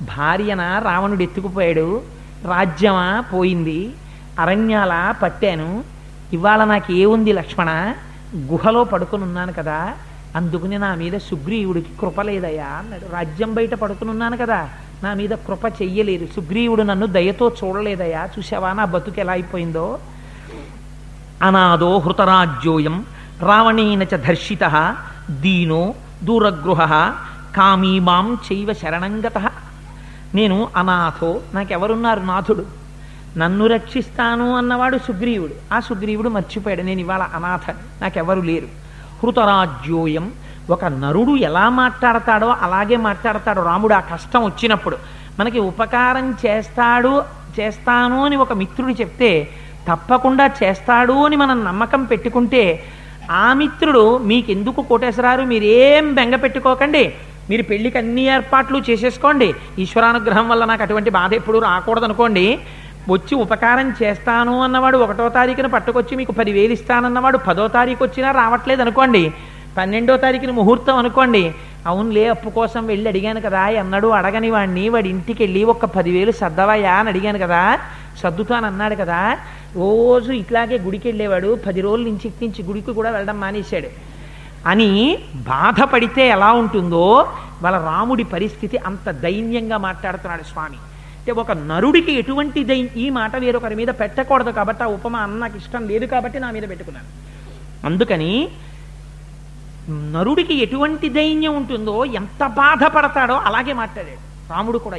భార్యన 0.03 0.81
రావణుడు 0.85 1.23
ఎత్తుకుపోయాడు. 1.23 2.01
రాజ్యమా? 2.45 3.23
పోయింది. 3.33 3.93
అరణ్యాల? 4.39 5.13
పట్టాను. 5.21 5.83
ఇవాళ 6.33 6.63
నాకు 6.63 6.93
ఏముంది 6.93 7.33
లక్ష్మణ? 7.33 7.93
గుహలో 8.35 8.83
పడుకుని 8.83 9.23
ఉన్నాను 9.23 9.53
కదా. 9.53 9.93
అందుకుని 10.35 10.77
నా 10.77 10.95
మీద 10.95 11.13
సుగ్రీవుడికి 11.17 11.89
కృప 12.01 12.21
లేదయ్యా 12.21 12.65
అన్నాడు. 12.65 13.13
రాజ్యం 13.13 13.53
బయట 13.53 13.73
పడుకుని 13.75 14.09
ఉన్నాను 14.09 14.37
కదా. 14.37 14.69
నా 15.03 15.13
మీద 15.13 15.29
కృప 15.29 15.65
చెయ్యలేదు. 15.81 16.27
సుగ్రీవుడు 16.35 16.81
నన్ను 16.81 17.05
దయతో 17.05 17.51
చూడలేదయా? 17.63 18.29
చూసావా 18.39 18.73
నా 18.73 18.85
బతుకు 18.85 19.19
ఎలా 19.19 19.33
అయిపోయిందో? 19.33 19.99
అనాదో 21.41 21.99
హృతరాజ్యోయం 21.99 23.05
రావణేన 23.39 24.03
చ 24.03 24.15
ధర్షిత 24.15 24.95
దీనో 25.29 25.93
దూరగృహ 26.23 26.81
కామీమాం 27.57 28.37
చైవ 28.51 28.73
శరణంగత. 28.73 29.37
నేను 30.35 30.67
అనాథో 30.77 31.41
నాకెవరున్నారు 31.53 32.19
నాథుడు? 32.19 32.65
నన్ను 33.37 33.65
రక్షిస్తాను 33.65 34.55
అన్నవాడు 34.55 34.97
సుగ్రీవుడు. 34.97 35.53
ఆ 35.73 35.79
సుగ్రీవుడు 35.79 36.29
మర్చిపోయాడు. 36.29 36.81
నేను 36.81 36.99
ఇవాళ 36.99 37.21
అనాథ 37.21 37.75
నాకెవరు 38.01 38.41
లేరు. 38.41 38.67
హృతరాజ్యోయం 39.23 40.31
ఒక 40.69 40.85
నరుడు 40.85 41.35
ఎలా 41.35 41.69
మాట్లాడతాడో 41.69 42.49
అలాగే 42.61 42.95
మాట్లాడతాడు. 42.95 43.61
రాముడు 43.61 43.93
ఆ 43.93 43.99
కష్టం 43.99 44.45
వచ్చినప్పుడు 44.45 44.97
మనకి 45.39 45.59
ఉపకారం 45.59 46.37
చేస్తాడు 46.45 47.21
చేస్తాను 47.59 48.25
అని 48.25 48.35
ఒక 48.35 48.53
మిత్రుడు 48.53 48.91
చెప్తే 48.91 49.49
తప్పకుండా 49.87 50.49
చేస్తాడు 50.63 51.13
అని 51.25 51.35
మనం 51.35 51.63
నమ్మకం 51.63 52.03
పెట్టుకుంటే 52.03 52.83
ఆ 53.31 53.53
మిత్రుడు 53.53 54.17
మీకెందుకు 54.17 54.81
కోటేశ్వరారు 54.81 55.41
మీరేం 55.41 56.13
బెంగ 56.13 56.35
పెట్టుకోకండి. 56.35 57.13
మీరు 57.49 57.63
పెళ్ళికి 57.63 57.97
అన్ని 57.97 58.23
ఏర్పాట్లు 58.25 58.83
చేసేసుకోండి. 58.89 59.53
ఈశ్వరానుగ్రహం 59.79 60.49
వల్ల 60.49 60.65
నాకు 60.65 60.83
అటువంటి 60.83 61.09
బాధ 61.09 61.33
ఎప్పుడు 61.33 61.59
రాకూడదు 61.59 62.05
అనుకోండి 62.05 62.59
వచ్చి 63.09 63.35
ఉపకారం 63.35 63.93
చేస్తాను 64.03 64.63
అన్నవాడు 64.63 64.97
ఒకటో 64.97 65.29
తారీఖున 65.29 65.67
పట్టుకొచ్చి 65.67 66.15
మీకు 66.15 66.31
పదివేలు 66.31 66.73
ఇస్తానన్నవాడు 66.73 67.37
పదో 67.37 67.67
తారీఖు 67.67 68.03
వచ్చినా 68.03 68.31
రావట్లేదు 68.31 68.81
అనుకోండి 68.81 69.33
పన్నెండో 69.77 70.17
తారీఖున 70.17 70.51
ముహూర్తం 70.51 70.95
అనుకోండి. 70.95 71.55
అవునులే 71.87 72.27
అప్పు 72.27 72.49
కోసం 72.49 72.85
వెళ్ళి 72.85 73.09
అడిగాను 73.09 73.41
కదా 73.41 73.61
అన్నాడు 73.79 74.07
అడగని 74.07 74.49
వాడిని 74.49 74.89
వాడి 74.89 75.09
ఇంటికి 75.09 75.43
వెళ్ళి 75.43 75.63
ఒక 75.63 75.85
పదివేలు 75.85 76.31
సర్దవయ్యా 76.31 76.93
అని 76.93 77.09
అడిగాను 77.09 77.39
కదా 77.39 77.79
సర్దుతాను 78.21 78.65
అన్నాడు 78.65 78.95
కదా 78.95 79.37
రోజు 79.75 80.31
ఇట్లాగే 80.31 80.77
గుడికి 80.77 81.07
వెళ్ళేవాడు 81.07 81.59
పది 81.67 81.81
రోజుల 81.81 82.05
నుంచి 82.05 82.33
నుంచి 82.41 82.63
గుడికి 82.63 82.93
కూడా 82.93 83.09
వెళ్ళడం 83.09 83.39
మానేశాడు. 83.39 83.87
అని 84.67 85.17
బాధపడితే 85.35 86.27
ఎలా 86.27 86.51
ఉంటుందో 86.51 87.27
వాళ్ళ 87.61 87.77
రాముడి 87.77 88.23
పరిస్థితి 88.23 88.77
అంత 88.77 89.11
దైన్యంగా 89.11 89.77
మాట్లాడుతున్నాడు 89.77 90.43
స్వామి. 90.43 90.77
అంటే 91.17 91.31
ఒక 91.31 91.51
నరుడికి 91.51 92.11
ఎటువంటి 92.11 92.63
దై 92.63 92.89
ఈ 92.97 93.09
మాట 93.09 93.35
వేరొకరి 93.35 93.75
మీద 93.75 93.87
పెట్టకూడదు 93.87 94.49
కాబట్టి 94.49 94.83
ఆ 94.83 94.87
ఉపమా 94.87 95.19
అన్న 95.19 95.37
నాకు 95.37 95.57
ఇష్టం 95.57 95.87
లేదు 95.87 96.05
కాబట్టి 96.05 96.39
నా 96.39 96.51
మీద 96.51 96.69
పెట్టుకున్నాను. 96.69 97.07
అందుకని 97.87 98.47
నరుడికి 99.89 100.53
ఎటువంటి 100.53 101.09
దైన్యం 101.09 101.55
ఉంటుందో 101.55 102.05
ఎంత 102.05 102.47
బాధపడతాడో 102.47 103.33
అలాగే 103.33 103.73
మాట్లాడాడు. 103.73 104.53
రాముడు 104.53 104.77
కూడా 104.77 104.97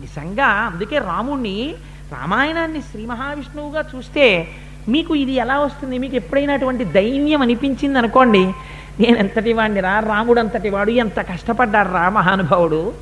నిజంగా 0.00 0.46
అందుకే 0.46 0.98
రాముణ్ణి 0.98 1.74
రామాయణాన్ని 2.12 2.80
శ్రీ 2.80 3.06
మహావిష్ణువుగా 3.06 3.84
చూస్తే 3.96 4.48
మీకు 4.88 5.14
ఇది 5.14 5.32
ఎలా 5.32 5.58
వస్తుంది? 5.58 5.98
మీకు 5.98 6.16
ఎప్పుడైనా 6.16 6.54
అటువంటి 6.54 6.84
దైన్యం 6.84 7.42
అనిపించింది 7.42 7.98
అనుకోండి 7.98 8.52
నేను 9.00 9.16
ఎంతటి 9.16 9.52
వాడిని 9.52 9.80
రా 9.80 9.98
రాముడు 10.00 10.40
అంతటి 10.40 10.70
వాడు 10.70 10.90
ఎంత 10.90 11.20
కష్టపడ్డాడు 11.20 11.88
రా 11.88 12.08
మహానుభావుడు. 12.08 12.92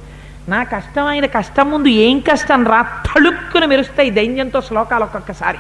నా 0.49 0.63
కష్టం 0.63 1.05
ఆయన 1.05 1.27
కష్టం 1.27 1.71
ముందు 1.71 1.89
ఏం 1.89 2.19
కష్టం 2.19 2.67
రా 2.67 2.83
తళుక్కున 2.83 3.65
మెరుస్తాయి 3.65 4.11
దైన్యంతో 4.11 4.61
శ్లోకాలు 4.61 5.05
ఒక్కొక్కసారి. 5.05 5.59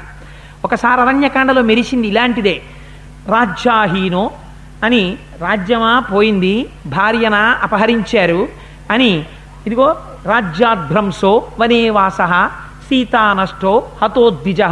ఒకసారి 0.64 1.00
అరణ్యకాండలో 1.00 1.62
మెరిసింది 1.62 2.08
ఇలాంటిదే. 2.08 2.62
రాజ్యాహీనో 3.28 4.30
అని 4.84 5.02
రాజ్యమా 5.40 5.92
పోయింది 6.12 6.54
భార్యనా 6.86 7.42
అపహరించారు 7.62 8.48
అని 8.90 9.10
ఇదిగో 9.66 9.88
రాజ్యాధ్రంసో 10.26 11.32
వనేవాస 11.58 12.20
సీతానష్టో 12.88 13.72
హతోద్విజ 14.02 14.62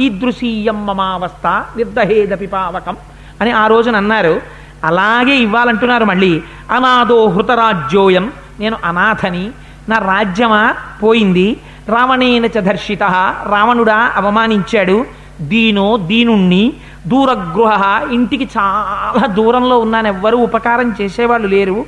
ఈదృశీయం 0.00 0.86
మమావస్థ 0.86 1.46
నిర్దహేదపి 1.76 2.46
పావకం 2.46 2.96
అని 3.40 3.50
ఆ 3.50 3.66
రోజున 3.66 3.96
అన్నారు. 3.96 4.34
అలాగే 4.84 5.34
ఇవ్వాలంటున్నారు 5.36 6.04
మళ్ళీ. 6.04 6.32
అనాథో 6.70 7.26
హృతరాజ్యోయం 7.28 8.32
నేను 8.60 8.76
అనాథని 8.84 9.44
నా 9.88 9.98
రాజ్యమా 9.98 10.62
పోయింది 11.02 11.48
రావణేన 11.88 12.46
చ 12.46 12.60
దర్శిత 12.60 13.02
రావణుడా 13.52 13.98
అవమానించాడు 14.16 14.96
దీనో 15.40 15.96
దీనుణ్ణి 16.10 16.64
దూరగృహ 17.08 18.00
ఇంటికి 18.12 18.48
చాలా 18.58 19.26
దూరంలో 19.26 19.78
ఉన్నాను 19.78 20.08
ఎవ్వరూ 20.08 20.38
ఉపకారం 20.38 20.94
చేసేవాళ్ళు 21.00 21.48
లేరు. 21.48 21.86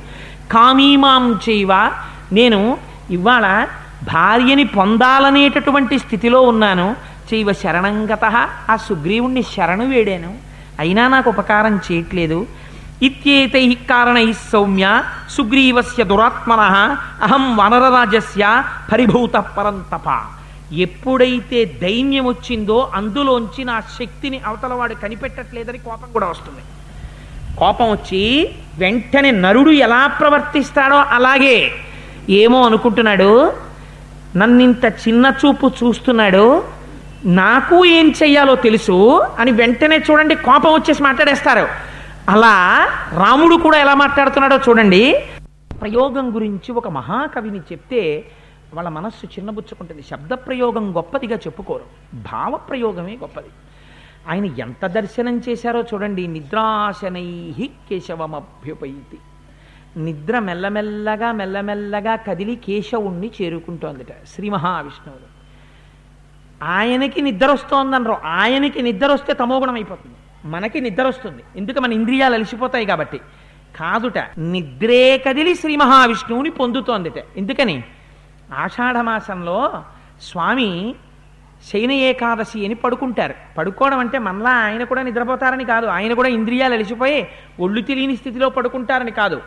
కామీమాం 0.51 1.39
చేయవ 1.49 1.91
నేను 2.31 2.77
ఇవాళ 3.09 3.67
భార్యని 4.03 4.63
పొందాలనేటటువంటి 4.63 5.99
స్థితిలో 5.99 6.41
ఉన్నాను. 6.41 6.95
చేయవ 7.33 7.53
శరణంగత 7.53 8.25
ఆ 8.69 8.75
సుగ్రీవుణ్ణి 8.75 9.43
శరణు 9.43 9.85
వేడాను. 9.85 10.33
అయినా 10.79 11.07
నాకు 11.07 11.29
ఉపకారం 11.29 11.79
చేయట్లేదు. 11.91 12.45
ఇత్యేతై 13.01 13.77
కారణై 13.89 14.33
సౌమ్య 14.33 15.03
సుగ్రీవస్య 15.29 16.03
దురాత్మన 16.03 16.59
అహం 17.23 17.57
వనరరాజస్య 17.57 18.63
పరిభూత 18.93 19.33
పరంతప. 19.33 20.09
ఎప్పుడైతే 20.71 21.65
దైన్యం 21.65 22.25
వచ్చిందో 22.27 22.91
అందులోంచి 22.95 23.63
నా 23.63 23.79
శక్తిని 23.79 24.41
అవతలవాడు 24.47 24.93
కనిపెట్టట్లేదని 24.93 25.77
కోపం 25.77 26.11
కూడా 26.13 26.27
వస్తుంది. 26.27 26.61
కోపం 27.57 27.91
వచ్చి 27.91 28.49
వెంటనే 28.77 29.31
నరుడు 29.31 29.69
ఎలా 29.69 30.07
ప్రవర్తిస్తాడో 30.07 30.95
అలాగే 30.95 31.71
ఏమో 32.29 32.61
అనుకుంటున్నాడు 32.61 33.53
నన్నింత 34.35 34.85
చిన్న 34.85 35.33
చూపు 35.45 35.71
చూస్తున్నాడు 35.83 36.63
నాకు 37.25 37.85
ఏం 37.85 38.13
చెయ్యాలో 38.23 38.55
తెలుసు 38.55 39.21
అని 39.39 39.51
వెంటనే 39.51 39.97
చూడండి 39.97 40.35
కోపం 40.35 40.73
వచ్చేసి 40.73 41.03
మాట్లాడేస్తారు. 41.03 41.67
అలా 42.29 42.87
రాముడు 43.13 43.55
కూడా 43.55 43.77
ఎలా 43.77 43.93
మాట్లాడుతున్నాడో 43.93 44.59
చూడండి. 44.69 45.23
ప్రయోగం 45.81 46.35
గురించి 46.35 46.71
ఒక 46.71 46.87
మహాకవిని 46.87 47.59
చెప్తే 47.59 48.25
వాళ్ళ 48.73 48.89
మనస్సు 48.89 49.25
చిన్నబుచ్చుకుంటుంది. 49.25 50.03
శబ్ద 50.03 50.33
ప్రయోగం 50.33 50.95
గొప్పదిగా 50.95 51.35
చెప్పుకోరు. 51.35 51.85
భావ 52.13 52.57
ప్రయోగమే 52.57 53.15
గొప్పది. 53.15 53.47
ఆయన 54.29 54.45
ఎంత 54.45 54.85
దర్శనం 54.85 55.41
చేశారో 55.49 55.81
చూడండి. 55.81 56.27
నిద్రాశనై 56.27 57.53
కేశవమభ్యుపైతి. 57.89 59.17
నిద్ర 59.97 60.39
మెల్లమెల్లగా 60.39 61.31
మెల్లమెల్లగా 61.31 62.15
కదిలి 62.15 62.55
కేశవుణ్ణి 62.55 63.31
చేరుకుంటోందిట 63.41 64.07
శ్రీ 64.27 64.49
మహావిష్ణువుడు 64.49 65.31
ఆయనకి 66.63 67.21
నిద్ర 67.21 67.45
వస్తోందనరు 67.45 68.15
ఆయనకి 68.25 68.81
నిద్ర 68.81 69.07
వస్తే 69.07 69.33
తమోగుణం 69.33 69.75
అయిపోతుంది 69.75 70.15
మనకి 70.45 70.81
నిద్ర 70.81 71.03
వస్తుంది 71.03 71.43
ఎందుకు? 71.55 71.79
మన 71.79 71.93
ఇంద్రియాలు 71.93 72.33
అలసిపోతాయి 72.33 72.85
కాబట్టి. 72.85 73.17
కాదుట 73.75 74.17
నిద్రే 74.37 75.17
కదిలి 75.17 75.55
శ్రీ 75.55 75.75
మహావిష్ణువుని 75.75 76.49
పొందుతోందిట. 76.49 77.23
ఎందుకని? 77.37 77.83
ఆషాఢమాసంలో 78.53 79.83
స్వామి 80.21 80.95
శయన 81.73 81.91
ఏకాదశి 81.91 82.65
అని 82.65 82.73
పడుకుంటారు. 82.73 83.33
పడుకోవడం 83.57 83.99
అంటే 83.99 84.17
మనలా 84.17 84.49
ఆయన 84.49 84.83
కూడా 84.83 85.01
నిద్రపోతారని 85.01 85.65
కాదు. 85.65 85.85
ఆయన 85.85 86.13
కూడా 86.13 86.29
ఇంద్రియాలు 86.29 86.73
అలిసిపోయి 86.73 87.27
ఒళ్ళు 87.59 87.81
తెలియని 87.81 88.15
స్థితిలో 88.15 88.49
పడుకుంటారని 88.49 89.11
కాదు. 89.11 89.41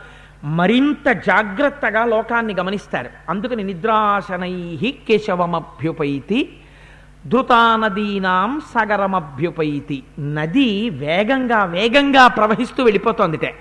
మరింత 0.45 1.09
జాగ్రత్తగా 1.09 2.05
లోకాన్ని 2.05 2.55
గమనిస్తారు. 2.55 3.11
అందుకని 3.29 3.63
నిద్రాశనై 3.63 4.95
కేశవమభ్యుపైతి 5.09 6.57
ధృతానదీనాం 7.27 8.61
సగరమభ్యుపైతి. 8.61 10.03
నది 10.21 10.91
వేగంగా 10.91 11.65
వేగంగా 11.65 12.29
ప్రవహిస్తూ 12.29 12.85
వెళ్ళిపోతోందిటే. 12.85 13.55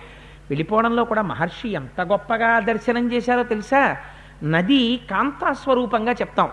వెళ్ళిపోవడంలో 0.50 1.04
కూడా 1.04 1.22
మహర్షి 1.22 1.70
ఎంత 1.70 2.02
గొప్పగా 2.02 2.60
దర్శనం 2.60 3.12
చేశారో 3.12 3.44
తెలుసా? 3.44 3.98
నది 4.44 5.02
కాంతాస్వరూపంగా 5.12 6.12
చెప్తాం. 6.12 6.50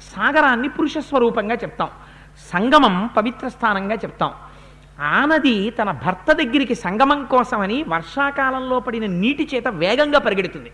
సాగరాన్ని 0.00 0.68
పురుష 0.68 0.98
స్వరూపంగా 0.98 1.54
చెప్తాం. 1.54 1.88
సంగమం 2.52 3.10
పవిత్ర 3.16 3.48
స్థానంగా 3.48 3.94
చెప్తాం. 3.94 4.30
ఆ 5.00 5.24
నది 5.24 5.70
తన 5.70 5.90
భర్త 5.90 6.32
దగ్గరికి 6.32 6.74
సంగమం 6.74 7.24
కోసమని 7.24 7.84
వర్షాకాలంలో 7.88 8.80
పడిన 8.80 9.06
నీటి 9.06 9.48
చేత 9.54 9.68
వేగంగా 9.68 10.18
పరిగెడుతుంది. 10.18 10.70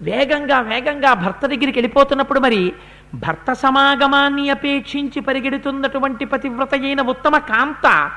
వేగంగా 0.00 0.60
వేగంగా 0.60 1.14
భర్త 1.14 1.46
దగ్గరికి 1.46 1.78
వెళ్ళిపోతున్నప్పుడు 1.78 2.40
మరి 2.40 2.72
భర్త 3.14 3.52
సమాగమాన్ని 3.52 4.50
అపేక్షించి 4.50 5.20
పరిగెడుతున్నటువంటి 5.20 6.24
పతివ్రత 6.24 6.74
అయిన 6.74 7.00
ఉత్తమ 7.00 7.38
కాంత 7.38 8.10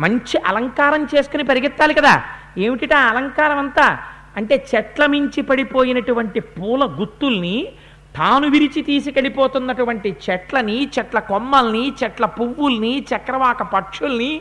మంచి 0.00 0.38
అలంకారం 0.46 1.08
చేసుకుని 1.14 1.42
పరిగెత్తాలి 1.42 1.94
కదా. 1.94 2.22
ఏమిటిట 2.58 2.94
అలంకారం 2.94 3.58
అంతా 3.58 3.98
అంటే 4.36 4.66
చెట్ల 4.74 5.06
మించి 5.06 5.42
పడిపోయినటువంటి 5.42 6.40
పూల 6.40 6.84
గుత్తుల్ని 6.84 7.68
తాను 8.16 8.48
విరిచి 8.48 8.82
తీసుకెళ్ళిపోతున్నటువంటి 8.82 10.16
చెట్లని 10.30 10.88
చెట్ల 10.98 11.18
కొమ్మల్ని 11.18 11.92
చెట్ల 12.04 12.26
పువ్వుల్ని 12.26 13.06
చక్రవాక 13.16 13.62
పక్షుల్ని 13.62 14.40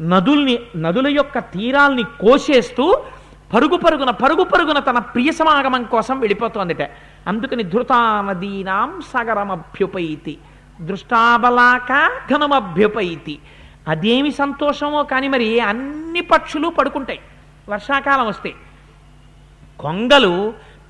నదుల్ని 0.00 0.58
నదుల 0.76 1.08
యొక్క 1.08 1.38
తీరాల్ని 1.38 2.02
కోసేస్తూ 2.02 2.98
పరుగు 3.54 3.76
పరుగున 3.76 4.10
పరుగు 4.10 4.44
పరుగున 4.44 4.78
తన 4.78 4.98
ప్రియ 4.98 5.32
సమాగమం 5.32 5.84
కోసం 5.84 6.20
వెళ్ళిపోతోందిట. 6.20 6.82
అందుకని 7.26 7.62
ధృతానదీనాం 7.62 9.00
సగరమభ్యుపైతి. 9.00 10.38
దృష్టాబలాక 10.80 12.10
ఘనమభ్యుపైతి. 12.34 13.38
అదేమి 13.88 14.30
సంతోషమో 14.30 15.02
కానీ 15.02 15.28
మరి 15.28 15.60
అన్ని 15.60 16.20
పక్షులు 16.20 16.68
పడుకుంటాయి. 16.68 17.20
వర్షాకాలం 17.68 18.26
వస్తే. 18.26 18.54
కొంగలు 19.80 20.34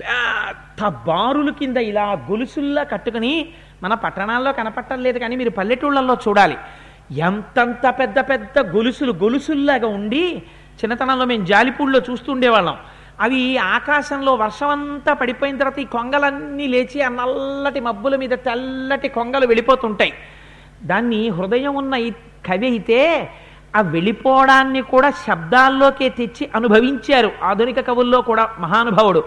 పెద్ద 0.01 0.87
బారుల 1.07 1.49
కింద 1.59 1.77
ఇలా 1.91 2.05
గొలుసుల్లా 2.29 2.83
కట్టుకుని 2.83 3.33
మన 3.83 3.93
పట్టణాల్లో 3.93 4.51
కనపట్టలేదు 4.53 5.17
కానీ 5.19 5.35
మీరు 5.35 5.49
పల్లెటూళ్ళల్లో 5.49 6.15
చూడాలి. 6.27 6.57
ఎంతంత 7.27 7.85
పెద్ద 7.99 8.19
పెద్ద 8.29 8.59
గొలుసులు 8.75 9.11
గొలుసుల్లాగా 9.23 9.87
ఉండి 9.87 10.23
చిన్నతనంలో 10.79 11.25
మేము 11.25 11.45
జాలిపూడిలో 11.45 11.99
చూస్తుండేవాళ్ళం. 12.09 12.77
అవి 13.21 13.57
ఆకాశంలో 13.57 14.33
వర్షం 14.35 14.69
అంతా 14.69 15.13
పడిపోయిన 15.13 15.57
తర్వాత 15.57 15.79
ఈ 15.79 15.87
కొంగలన్నీ 15.95 16.67
లేచి 16.67 16.99
ఆ 17.01 17.09
నల్లటి 17.09 17.79
మబ్బుల 17.79 18.15
మీద 18.15 18.33
తెల్లటి 18.47 19.07
కొంగలు 19.07 19.47
వెళ్ళిపోతుంటాయి. 19.47 20.13
దాన్ని 20.83 21.21
హృదయం 21.29 21.75
ఉన్న 21.75 21.93
ఈ 22.07 22.09
కవి 22.47 22.67
అయితే 22.67 22.99
ఆ 23.75 23.81
వెళ్ళిపోవడాన్ని 23.81 24.81
కూడా 24.81 25.09
శబ్దాల్లోకే 25.09 26.09
తెచ్చి 26.09 26.49
అనుభవించారు. 26.55 27.31
ఆధునిక 27.43 27.79
కవుల్లో 27.79 28.21
కూడా 28.21 28.49
మహానుభావుడు. 28.59 29.23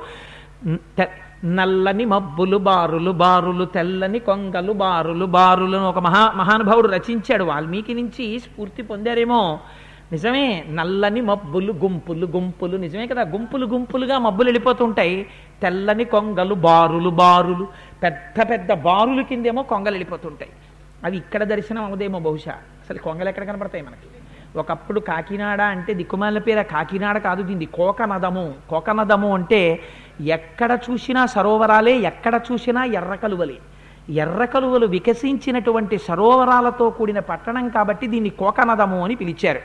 నల్లని 1.45 2.05
మబ్బులు 2.05 2.57
బారులు 2.57 3.11
బారులు 3.11 3.65
తెల్లని 3.65 4.19
కొంగలు 4.19 4.73
బారులు 4.73 5.25
బారులు 5.27 5.79
ఒక 5.79 5.99
మహా 5.99 6.33
మహానుభావుడు 6.37 6.89
రచించాడు. 6.89 7.45
వాల్మీకి 7.45 7.95
నుంచి 7.95 8.39
స్ఫూర్తి 8.39 8.83
పొందారేమో. 8.83 9.61
నిజమే 10.13 10.65
నల్లని 10.71 11.21
మబ్బులు 11.21 11.73
గుంపులు 11.73 12.27
గుంపులు. 12.27 12.77
నిజమే 12.77 13.07
కదా 13.07 13.23
గుంపులు 13.23 13.67
గుంపులుగా 13.67 14.19
మబ్బులు 14.19 14.49
వెళ్ళిపోతుంటాయి 14.49 15.27
తెల్లని 15.63 16.05
కొంగలు 16.05 16.55
బారులు 16.55 17.11
బారులు. 17.11 17.69
పెద్ద 18.03 18.51
పెద్ద 18.51 18.73
బారులు 18.73 19.23
కిందేమో 19.23 19.63
కొంగలు 19.63 19.91
వెళ్ళిపోతుంటాయి 19.91 20.51
అవి 21.05 21.17
ఇక్కడ 21.17 21.45
దర్శనం 21.45 21.85
అవదేమో 21.85 22.19
బహుశా. 22.19 22.51
అసలు 22.51 22.99
కొంగలు 22.99 23.29
ఎక్కడ 23.29 23.45
కనపడతాయి 23.45 23.85
మనకి? 23.85 24.22
ఒకప్పుడు 24.57 25.01
కాకినాడ 25.01 25.61
అంటే 25.61 25.95
దిక్కుమాల 25.95 26.39
పేర 26.39 26.63
కాకినాడ 26.63 27.19
కాదు 27.19 27.43
దీన్ని 27.43 27.67
కోకనదము. 27.67 28.55
కోకనదము 28.71 29.35
అంటే 29.35 29.61
ఎక్కడ 30.21 30.79
చూసినా 30.91 31.27
సరోవరాలే 31.27 31.95
ఎక్కడ 32.11 32.41
చూసినా 32.53 32.85
ఎర్ర 32.85 33.15
కలువలే. 33.15 33.59
ఎర్ర 34.23 34.45
కలువలు 34.45 34.87
వికసించినటువంటి 34.87 35.99
సరోవరాలతో 35.99 36.91
కూడిన 36.91 37.19
పట్టణం 37.19 37.69
కాబట్టి 37.69 38.07
దీన్ని 38.07 38.31
కోకనదము 38.31 39.05
అని 39.05 39.15
పిలిచారు. 39.15 39.63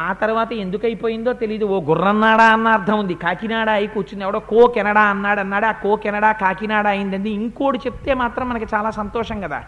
ఆ 0.00 0.12
తర్వాత 0.12 0.52
ఎందుకు 0.52 0.86
అయిపోయిందో 0.86 1.32
తెలియదు 1.32 1.64
ఓ 1.64 1.80
గుర్రన్నాడా 1.80 2.44
అన్న 2.44 2.68
అర్థం 2.68 2.98
ఉంది. 2.98 3.14
కాకినాడ 3.14 3.70
అయి 3.70 3.86
కూర్చుంది. 3.86 4.24
ఎవడో 4.24 4.40
కో 4.40 4.66
కెనడా 4.66 5.00
అన్నాడు 5.00 5.40
అన్నాడు. 5.40 5.66
ఆ 5.66 5.72
కో 5.72 5.96
కెనడా 5.96 6.32
కాకినాడ 6.32 6.86
అయిందండి 6.86 7.30
ఇంకోటి 7.30 7.78
చెప్తే 7.86 8.14
మాత్రం 8.14 8.48
మనకి 8.48 8.66
చాలా 8.74 8.90
సంతోషం 8.90 9.40
కదా. 9.40 9.60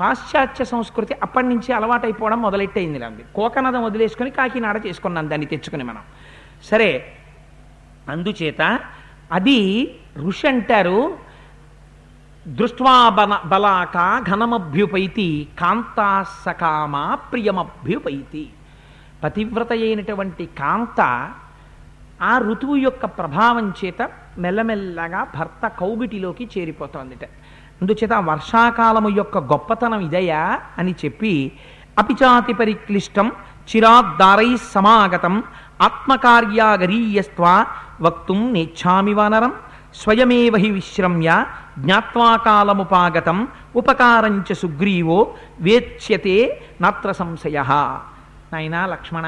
పాశ్చాత్య 0.00 0.64
సంస్కృతి 0.64 1.14
అప్పటి 1.22 1.46
నుంచి 1.46 1.72
అలవాటైపోవడం 1.72 2.42
మొదలెట్టయింది 2.42 3.04
అంది 3.04 3.24
కోకనదం 3.34 3.84
వదిలేసుకొని 3.84 4.30
కాకినాడ 4.30 4.86
చేసుకున్నాం 4.86 5.30
దాన్ని 5.30 5.46
తెచ్చుకుని 5.46 5.84
మనం. 5.84 6.02
సరే 6.64 7.12
అందుచేత 8.08 8.80
అది 9.32 9.58
ఋషి 10.16 10.48
అంటారు 10.48 11.18
దృష్ట్వా 12.48 13.08
బల 13.08 13.40
బలాక 13.46 14.24
ఘనమభ్యుపైతి 14.30 15.48
కాంతా 15.58 16.22
సకామ 16.22 17.14
ప్రియమభ్యుపైతి. 17.14 18.50
పతివ్రత 19.24 19.72
అయినటువంటి 19.72 20.46
కాంత 20.46 21.00
ఆ 22.22 22.38
ఋతువు 22.38 22.76
యొక్క 22.76 23.04
ప్రభావం 23.04 23.72
చేత 23.84 24.10
మెల్లమెల్లగా 24.38 25.26
భర్త 25.38 25.68
కౌగిటిలోకి 25.68 26.48
చేరిపోతోందిట. 26.58 27.24
అందుచేత 27.82 28.12
వర్షాకాలము 28.12 29.08
యొక్క 29.08 29.38
గొప్పతనం 29.38 30.00
ఇదయా 30.00 30.60
అని 30.78 30.94
చెప్పి 31.04 31.52
అపిచాతి 31.98 32.52
పరిక్లిష్టం 32.52 33.32
చిరాద్దారై 33.70 34.56
సమాగతం 34.56 35.42
ఆత్మకార్యాగరీయస్త్వా 35.82 37.66
వక్తుం 38.00 38.52
నేచ్ఛామి 38.52 39.14
వానరం 39.14 39.52
స్వయమేవ 39.94 40.56
హి 40.56 40.70
విశ్రమ్య 40.70 41.44
జ్ఞాత్వాకాలముపాగతం 41.78 43.48
ఉపకారంచ 43.76 44.54
సుగ్రీవో 44.54 45.34
వేత్స్యతే 45.60 46.60
నాత్ర 46.80 47.12
సంశయ. 47.12 47.58
నాయనా 48.52 48.86
లక్ష్మణ 48.86 49.26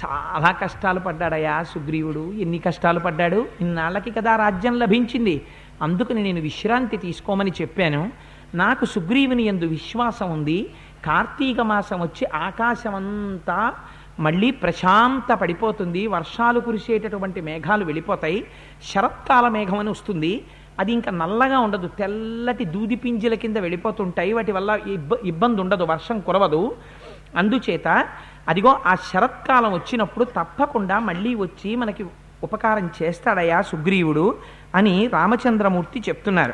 చాలా 0.00 0.50
కష్టాలు 0.50 1.00
పడ్డాడయా 1.00 1.62
సుగ్రీవుడు 1.62 2.32
ఎన్ని 2.32 2.58
కష్టాలు 2.58 3.00
పడ్డాడు? 3.00 3.46
ఇన్నాళ్ళకి 3.60 4.10
కదా 4.10 4.36
రాజ్యం 4.36 4.78
లభించింది. 4.78 5.46
అందుకని 5.82 6.22
నేను 6.22 6.40
విశ్రాంతి 6.40 6.96
తీసుకోమని 6.96 7.52
చెప్పాను. 7.60 8.12
నాకు 8.54 8.84
సుగ్రీవుని 8.84 9.42
ఎందు 9.42 9.64
విశ్వాసం 9.64 10.32
ఉంది. 10.32 10.70
కార్తీక 11.04 11.60
మాసం 11.60 12.00
వచ్చి 12.00 12.26
ఆకాశమంతా 12.34 13.72
మళ్ళీ 14.20 14.50
ప్రశాంత 14.50 15.32
పడిపోతుంది. 15.32 16.06
వర్షాలు 16.06 16.60
కురిసేటటువంటి 16.60 17.40
మేఘాలు 17.40 17.84
వెళ్ళిపోతాయి. 17.84 18.46
శరత్కాల 18.94 19.48
మేఘం 19.48 19.78
అని 19.78 19.90
వస్తుంది. 19.90 20.44
అది 20.80 20.92
ఇంకా 20.92 21.10
నల్లగా 21.10 21.58
ఉండదు. 21.58 21.88
తెల్లటి 21.88 22.64
దూది 22.64 22.96
పింజల 22.96 23.34
కింద 23.34 23.56
వెళ్ళిపోతుంటాయి. 23.56 24.32
వాటి 24.32 24.52
వల్ల 24.52 24.78
ఇబ్బ 24.86 25.12
ఇబ్బంది 25.12 25.60
ఉండదు. 25.60 25.84
వర్షం 25.84 26.20
కురవదు. 26.20 26.76
అందుచేత 27.36 28.06
అదిగో 28.48 28.80
ఆ 28.86 28.94
శరత్కాలం 28.94 29.72
వచ్చినప్పుడు 29.72 30.24
తప్పకుండా 30.24 30.98
మళ్ళీ 30.98 31.34
వచ్చి 31.34 31.76
మనకి 31.76 32.04
ఉపకారం 32.42 32.90
చేస్తాడయ్యా 33.02 33.62
సుగ్రీవుడు? 33.62 34.38
అని 34.74 35.06
రామచంద్రమూర్తి 35.06 36.00
చెప్తున్నారు. 36.00 36.52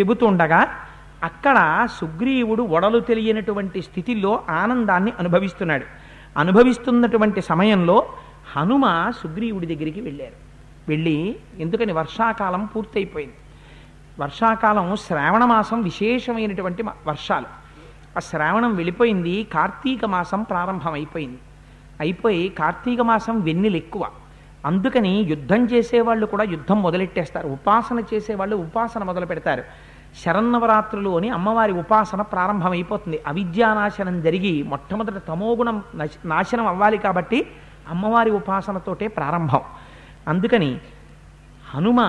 చెబుతుండగా 0.00 0.66
అక్కడ 1.24 1.86
సుగ్రీవుడు 2.00 2.62
ఒడలు 2.62 3.00
తెలియనటువంటి 3.00 3.82
స్థితిలో 3.82 4.44
ఆనందాన్ని 4.48 5.12
అనుభవిస్తున్నాడు. 5.18 5.84
అనుభవిస్తున్నటువంటి 6.38 7.40
సమయంలో 7.42 8.06
హనుమ 8.56 9.12
సుగ్రీవుడి 9.22 9.66
దగ్గరికి 9.74 10.00
వెళ్ళారు. 10.00 10.32
వెళ్ళి 10.88 11.36
ఎందుకని 11.58 11.92
వర్షాకాలం 11.92 12.66
పూర్తయిపోయింది. 12.66 13.34
వర్షాకాలం 14.20 14.96
శ్రావణ 14.96 15.44
మాసం 15.44 15.82
విశేషమైనటువంటి 15.82 16.82
వర్షాలు. 16.82 17.46
ఆ 18.16 18.20
శ్రావణం 18.20 18.74
వెళ్ళిపోయింది 18.74 19.44
కార్తీక 19.44 20.04
మాసం 20.04 20.42
ప్రారంభం 20.42 20.92
అయిపోయింది 20.92 21.38
అయిపోయి 22.00 22.48
కార్తీక 22.48 23.00
మాసం 23.00 23.40
వెన్నెలు 23.40 23.76
ఎక్కువ. 23.76 24.06
అందుకని 24.66 25.20
యుద్ధం 25.22 25.64
చేసేవాళ్ళు 25.64 26.26
కూడా 26.26 26.44
యుద్ధం 26.44 26.82
మొదలెట్టేస్తారు. 26.82 27.48
ఉపాసన 27.48 28.02
చేసేవాళ్ళు 28.14 28.56
ఉపాసన 28.56 29.02
మొదలు 29.02 29.26
పెడతారు. 29.26 29.64
శరన్నవరాత్రులు 30.24 31.16
అని 31.16 31.28
అమ్మవారి 31.28 31.72
ఉపాసన 31.72 32.22
ప్రారంభమైపోతుంది. 32.22 33.20
అవిద్యానాశనం 33.26 34.22
జరిగి 34.22 34.62
మొట్టమొదట 34.62 35.26
తమోగుణం 35.28 35.82
నాశనం 36.24 36.66
అవ్వాలి 36.66 36.98
కాబట్టి 36.98 37.46
అమ్మవారి 37.88 38.30
ఉపాసనతోటే 38.30 39.08
ప్రారంభం. 39.08 39.60
అందుకని 40.28 40.78
హనుమ 41.74 42.00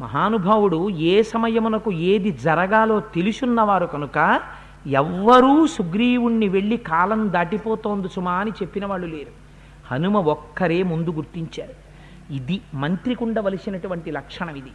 మహానుభావుడు 0.00 0.90
ఏ 0.90 1.22
సమయమునకు 1.22 1.92
ఏది 1.92 2.30
జరగాలో 2.30 3.00
తెలుసున్నవారు 3.00 3.86
కనుక 3.86 4.40
ఎవ్వరూ 4.86 5.66
సుగ్రీవుణ్ణి 5.66 6.48
వెళ్ళి 6.48 6.76
కాలం 6.76 7.32
దాటిపోతోంది 7.32 8.08
సుమా 8.08 8.32
అని 8.32 8.50
చెప్పిన 8.50 8.86
వాళ్ళు 8.86 9.06
లేరు. 9.06 9.45
హనుమ 9.90 10.16
ఒక్కరే 10.16 10.82
ముందు 10.82 11.10
గుర్తించారు. 11.10 11.86
ఇది 12.32 12.60
మంత్రికి 12.74 13.24
ఉండవలసినటువంటి 13.24 14.10
లక్షణం 14.10 14.56
ఇది. 14.56 14.70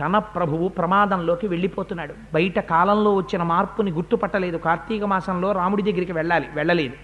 తన 0.00 0.18
ప్రభువు 0.18 0.68
ప్రమాదంలోకి 0.68 1.46
వెళ్ళిపోతున్నాడు. 1.46 2.14
బయట 2.34 2.58
కాలంలో 2.58 3.14
వచ్చిన 3.14 3.42
మార్పుని 3.42 3.90
గుర్తుపట్టలేదు. 3.90 4.56
కార్తీక 4.56 5.04
మాసంలో 5.04 5.52
రాముడి 5.52 5.82
దగ్గరికి 5.82 6.12
వెళ్ళాలి 6.12 6.48
వెళ్ళలేదు. 6.54 6.94